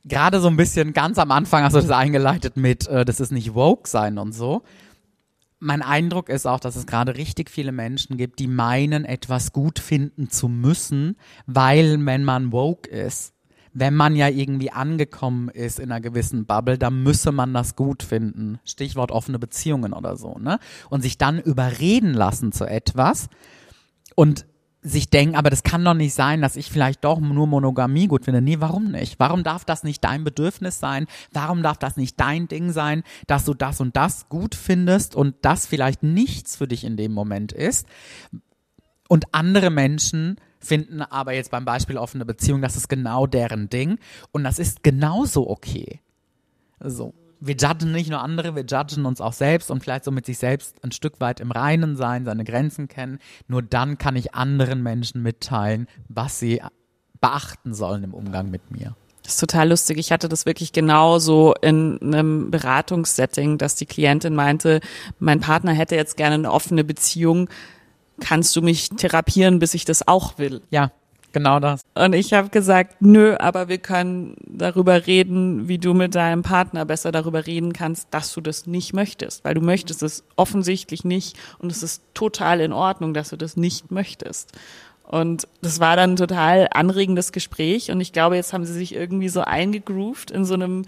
Gerade 0.05 0.40
so 0.40 0.48
ein 0.48 0.57
bisschen 0.57 0.92
ganz 0.92 1.18
am 1.18 1.30
Anfang 1.30 1.62
hast 1.62 1.74
du 1.74 1.80
das 1.80 1.90
eingeleitet 1.90 2.57
mit, 2.57 2.88
äh, 2.88 3.05
das 3.05 3.20
ist 3.20 3.30
nicht 3.30 3.55
woke 3.55 3.88
sein 3.88 4.18
und 4.18 4.32
so. 4.32 4.62
Mein 5.61 5.80
Eindruck 5.80 6.28
ist 6.28 6.44
auch, 6.44 6.59
dass 6.59 6.74
es 6.74 6.86
gerade 6.86 7.16
richtig 7.16 7.48
viele 7.48 7.70
Menschen 7.70 8.16
gibt, 8.16 8.40
die 8.40 8.48
meinen, 8.48 9.05
etwas 9.05 9.53
gut 9.53 9.78
finden 9.78 10.28
zu 10.28 10.48
müssen, 10.48 11.16
weil 11.46 12.05
wenn 12.05 12.24
man 12.24 12.50
woke 12.50 12.90
ist, 12.90 13.32
wenn 13.72 13.94
man 13.94 14.16
ja 14.16 14.28
irgendwie 14.28 14.70
angekommen 14.70 15.48
ist 15.48 15.78
in 15.78 15.90
einer 15.90 16.00
gewissen 16.00 16.46
Bubble, 16.46 16.78
dann 16.78 17.03
müsse 17.03 17.32
man 17.32 17.55
das 17.55 17.76
gut 17.76 18.03
finden. 18.03 18.59
Stichwort 18.64 19.11
offene 19.11 19.38
Beziehungen 19.38 19.92
oder 19.92 20.16
so, 20.16 20.36
ne? 20.38 20.59
Und 20.90 21.03
sich 21.03 21.16
dann 21.16 21.38
überreden 21.38 22.12
lassen 22.12 22.53
zu 22.53 22.66
etwas 22.66 23.28
und 24.14 24.46
sich 24.83 25.11
denken, 25.11 25.37
aber 25.37 25.49
das 25.49 25.62
kann 25.62 25.85
doch 25.85 25.95
nicht 25.95 26.12
sein, 26.12 26.43
dass 26.43 26.57
ich 26.57 26.70
vielleicht 26.70 27.05
doch 27.05 27.20
nur 27.20 27.47
Monogamie 27.47 28.09
gut 28.09 28.24
finde. 28.24 28.43
Nee, 28.43 28.57
warum 28.59 28.91
nicht? 28.91 29.20
Warum 29.20 29.45
darf 29.45 29.64
das 29.64 29.85
nicht 29.85 30.03
dein 30.03 30.24
Bedürfnis 30.24 30.80
sein? 30.80 31.07
Warum 31.30 31.62
darf 31.62 31.78
das 31.78 31.97
nicht 31.97 32.18
dein 32.18 32.49
Ding 32.49 32.72
sein, 32.72 33.05
dass 33.28 33.45
du 33.45 33.55
das 33.55 33.80
und 33.80 33.97
das 33.97 34.28
gut 34.28 34.57
findest 34.57 35.14
und 35.14 35.37
das 35.43 35.66
vielleicht 35.66 36.03
nichts 36.03 36.57
für 36.57 36.66
dich 36.66 36.83
in 36.83 36.97
dem 36.97 37.12
Moment 37.12 37.53
ist? 37.53 37.87
Und 39.09 39.26
andere 39.33 39.70
Menschen 39.70 40.37
finden 40.59 41.03
aber 41.03 41.33
jetzt 41.35 41.51
beim 41.51 41.64
Beispiel 41.64 41.97
offene 41.97 42.24
Beziehung, 42.24 42.61
das 42.61 42.76
ist 42.76 42.89
genau 42.89 43.26
deren 43.26 43.68
Ding 43.68 43.99
und 44.33 44.43
das 44.43 44.59
ist 44.59 44.83
genauso 44.83 45.49
okay. 45.49 46.01
So. 46.80 47.14
Wir 47.45 47.57
judgen 47.57 47.90
nicht 47.90 48.09
nur 48.09 48.20
andere, 48.20 48.55
wir 48.55 48.64
judgen 48.64 49.05
uns 49.05 49.20
auch 49.20 49.32
selbst 49.32 49.72
und 49.72 49.82
vielleicht 49.82 50.05
so 50.05 50.12
mit 50.12 50.26
sich 50.26 50.38
selbst 50.38 50.76
ein 50.84 50.93
Stück 50.93 51.20
weit 51.20 51.40
im 51.40 51.51
Reinen 51.51 51.97
sein, 51.97 52.24
seine 52.24 52.45
Grenzen 52.45 52.86
kennen. 52.86 53.18
Nur 53.49 53.62
dann 53.62 53.99
kann 53.99 54.14
ich 54.14 54.32
anderen 54.32 54.80
Menschen 54.80 55.22
mitteilen, 55.22 55.88
was 56.09 56.38
sie 56.38 56.62
beachten 57.20 57.74
sollen 57.74 58.05
im 58.05 58.14
Umgang 58.14 58.49
mit 58.49 58.70
mir. 58.70 58.95
Das 59.24 59.34
ist 59.34 59.40
total 59.40 59.70
lustig. 59.70 59.99
Ich 59.99 60.12
hatte 60.12 60.28
das 60.28 60.47
wirklich 60.47 60.72
genauso 60.72 61.55
in 61.61 61.99
einem 62.01 62.53
Beratungssetting, 62.53 63.59
dass 63.59 63.74
die 63.74 63.86
Klientin 63.86 64.36
meinte, 64.36 64.80
mein 65.18 65.40
Partner 65.40 65.72
hätte 65.72 65.97
jetzt 65.97 66.16
gerne 66.16 66.36
eine 66.36 66.53
offene 66.53 66.84
Beziehung. 66.84 67.49
Kannst 68.20 68.55
du 68.55 68.62
mich 68.62 68.88
therapieren, 68.90 69.59
bis 69.59 69.74
ich 69.74 69.84
das 69.84 70.07
auch 70.07 70.38
will? 70.38 70.62
Ja, 70.70 70.93
genau 71.33 71.61
das. 71.61 71.83
Und 71.95 72.14
ich 72.14 72.33
habe 72.33 72.49
gesagt, 72.49 72.97
nö, 73.01 73.37
aber 73.39 73.68
wir 73.68 73.78
können 73.78 74.37
darüber 74.47 75.07
reden, 75.07 75.68
wie 75.68 75.78
du 75.78 75.95
mit 75.95 76.14
deinem 76.14 76.43
Partner 76.43 76.85
besser 76.85 77.12
darüber 77.12 77.47
reden 77.47 77.72
kannst, 77.72 78.09
dass 78.11 78.33
du 78.33 78.41
das 78.41 78.66
nicht 78.66 78.93
möchtest, 78.93 79.45
weil 79.45 79.55
du 79.55 79.61
möchtest 79.61 80.03
es 80.03 80.24
offensichtlich 80.37 81.05
nicht 81.05 81.37
und 81.59 81.72
es 81.72 81.83
ist 81.83 82.03
total 82.14 82.61
in 82.61 82.72
Ordnung, 82.72 83.14
dass 83.14 83.30
du 83.30 83.37
das 83.37 83.57
nicht 83.57 83.91
möchtest. 83.91 84.53
Und 85.05 85.47
das 85.61 85.80
war 85.80 85.97
dann 85.97 86.12
ein 86.12 86.16
total 86.16 86.68
anregendes 86.72 87.33
Gespräch 87.33 87.91
und 87.91 88.01
ich 88.01 88.12
glaube, 88.12 88.37
jetzt 88.37 88.53
haben 88.53 88.64
sie 88.64 88.72
sich 88.72 88.95
irgendwie 88.95 89.28
so 89.28 89.43
eingegroovt 89.43 90.30
in 90.30 90.45
so 90.45 90.55
einem 90.55 90.85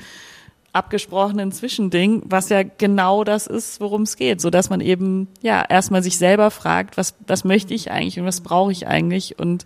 abgesprochenen 0.72 1.52
Zwischending, 1.52 2.22
was 2.24 2.48
ja 2.48 2.62
genau 2.64 3.22
das 3.22 3.46
ist, 3.46 3.80
worum 3.80 4.02
es 4.02 4.16
geht, 4.16 4.40
so 4.40 4.50
dass 4.50 4.70
man 4.70 4.80
eben 4.80 5.28
ja 5.40 5.64
erstmal 5.68 6.02
sich 6.02 6.18
selber 6.18 6.50
fragt, 6.50 6.96
was 6.96 7.14
was 7.26 7.44
möchte 7.44 7.74
ich 7.74 7.90
eigentlich 7.90 8.18
und 8.18 8.26
was 8.26 8.40
brauche 8.40 8.72
ich 8.72 8.88
eigentlich 8.88 9.38
und 9.38 9.64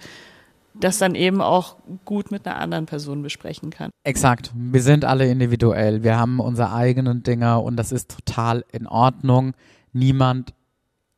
das 0.81 0.99
dann 0.99 1.15
eben 1.15 1.41
auch 1.41 1.77
gut 2.05 2.31
mit 2.31 2.47
einer 2.47 2.59
anderen 2.59 2.87
Person 2.87 3.23
besprechen 3.23 3.71
kann. 3.71 3.91
Exakt. 4.05 4.53
Wir 4.55 4.83
sind 4.83 5.05
alle 5.05 5.29
individuell. 5.31 6.03
Wir 6.03 6.19
haben 6.19 6.41
unsere 6.41 6.73
eigenen 6.73 7.23
Dinger 7.23 7.63
und 7.63 7.77
das 7.77 7.93
ist 7.93 8.11
total 8.11 8.65
in 8.73 8.87
Ordnung. 8.87 9.55
Niemand 9.93 10.55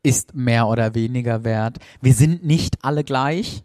ist 0.02 0.34
mehr 0.34 0.66
oder 0.68 0.94
weniger 0.94 1.44
wert. 1.44 1.78
Wir 2.00 2.14
sind 2.14 2.44
nicht 2.44 2.78
alle 2.82 3.04
gleich. 3.04 3.64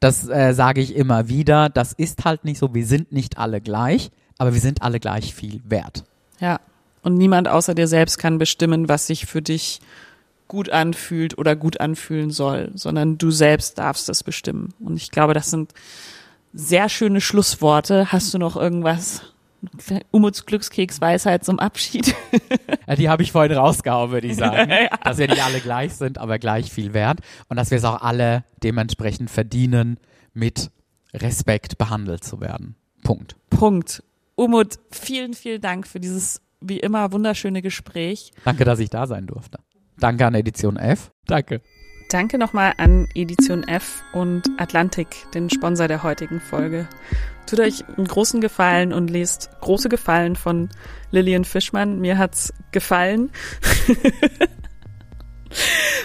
Das 0.00 0.28
äh, 0.28 0.52
sage 0.52 0.80
ich 0.80 0.94
immer 0.94 1.28
wieder. 1.28 1.68
Das 1.68 1.92
ist 1.92 2.24
halt 2.24 2.44
nicht 2.44 2.58
so. 2.58 2.74
Wir 2.74 2.86
sind 2.86 3.12
nicht 3.12 3.38
alle 3.38 3.60
gleich, 3.60 4.10
aber 4.38 4.52
wir 4.52 4.60
sind 4.60 4.82
alle 4.82 5.00
gleich 5.00 5.34
viel 5.34 5.62
wert. 5.64 6.04
Ja. 6.40 6.60
Und 7.02 7.16
niemand 7.16 7.48
außer 7.48 7.74
dir 7.74 7.88
selbst 7.88 8.18
kann 8.18 8.38
bestimmen, 8.38 8.88
was 8.88 9.06
sich 9.06 9.26
für 9.26 9.42
dich 9.42 9.80
gut 10.52 10.68
anfühlt 10.68 11.38
oder 11.38 11.56
gut 11.56 11.80
anfühlen 11.80 12.30
soll, 12.30 12.72
sondern 12.74 13.16
du 13.16 13.30
selbst 13.30 13.78
darfst 13.78 14.10
das 14.10 14.22
bestimmen. 14.22 14.74
Und 14.80 14.98
ich 14.98 15.10
glaube, 15.10 15.32
das 15.32 15.50
sind 15.50 15.72
sehr 16.52 16.90
schöne 16.90 17.22
Schlussworte. 17.22 18.12
Hast 18.12 18.34
du 18.34 18.38
noch 18.38 18.54
irgendwas? 18.54 19.22
Umuts 20.10 20.44
Glückskeks 20.44 21.00
Weisheit 21.00 21.42
zum 21.42 21.58
Abschied. 21.58 22.14
Ja, 22.86 22.96
die 22.96 23.08
habe 23.08 23.22
ich 23.22 23.32
vorhin 23.32 23.56
rausgehauen, 23.56 24.10
würde 24.10 24.26
ich 24.26 24.36
sagen. 24.36 24.70
Dass 25.04 25.16
wir 25.16 25.28
nicht 25.28 25.42
alle 25.42 25.60
gleich 25.60 25.94
sind, 25.94 26.18
aber 26.18 26.38
gleich 26.38 26.70
viel 26.70 26.92
wert. 26.92 27.20
Und 27.48 27.56
dass 27.56 27.70
wir 27.70 27.78
es 27.78 27.84
auch 27.84 28.02
alle 28.02 28.44
dementsprechend 28.62 29.30
verdienen, 29.30 29.98
mit 30.34 30.70
Respekt 31.14 31.78
behandelt 31.78 32.24
zu 32.24 32.40
werden. 32.40 32.74
Punkt. 33.04 33.36
Punkt. 33.50 34.02
Umut, 34.34 34.80
vielen, 34.90 35.32
vielen 35.34 35.60
Dank 35.60 35.86
für 35.86 36.00
dieses 36.00 36.42
wie 36.60 36.80
immer 36.80 37.12
wunderschöne 37.12 37.62
Gespräch. 37.62 38.32
Danke, 38.44 38.64
dass 38.64 38.80
ich 38.80 38.90
da 38.90 39.06
sein 39.06 39.26
durfte. 39.26 39.58
Danke 39.98 40.26
an 40.26 40.34
Edition 40.34 40.76
F. 40.76 41.10
Danke. 41.26 41.60
Danke 42.12 42.36
nochmal 42.36 42.74
an 42.76 43.08
Edition 43.14 43.66
F 43.66 44.02
und 44.12 44.42
Atlantik, 44.58 45.30
den 45.32 45.48
Sponsor 45.48 45.88
der 45.88 46.02
heutigen 46.02 46.40
Folge. 46.40 46.86
Tut 47.46 47.60
euch 47.60 47.84
einen 47.96 48.06
großen 48.06 48.42
Gefallen 48.42 48.92
und 48.92 49.08
lest 49.08 49.50
große 49.62 49.88
Gefallen 49.88 50.36
von 50.36 50.68
Lillian 51.10 51.44
Fischmann. 51.44 52.00
Mir 52.00 52.18
hat's 52.18 52.52
gefallen. 52.70 53.30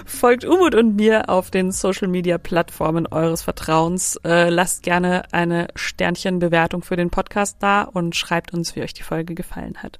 Folgt 0.05 0.45
Umut 0.45 0.75
und 0.75 0.95
mir 0.95 1.29
auf 1.29 1.51
den 1.51 1.71
Social 1.71 2.07
Media 2.07 2.37
Plattformen 2.37 3.07
eures 3.07 3.41
Vertrauens. 3.41 4.17
Äh, 4.23 4.49
lasst 4.49 4.83
gerne 4.83 5.23
eine 5.33 5.67
Sternchenbewertung 5.75 6.83
für 6.83 6.95
den 6.95 7.09
Podcast 7.09 7.57
da 7.59 7.83
und 7.83 8.15
schreibt 8.15 8.53
uns, 8.53 8.75
wie 8.75 8.81
euch 8.81 8.93
die 8.93 9.03
Folge 9.03 9.35
gefallen 9.35 9.77
hat. 9.83 9.99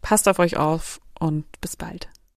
Passt 0.00 0.28
auf 0.28 0.38
euch 0.38 0.56
auf 0.56 1.00
und 1.18 1.44
bis 1.60 1.76
bald. 1.76 2.08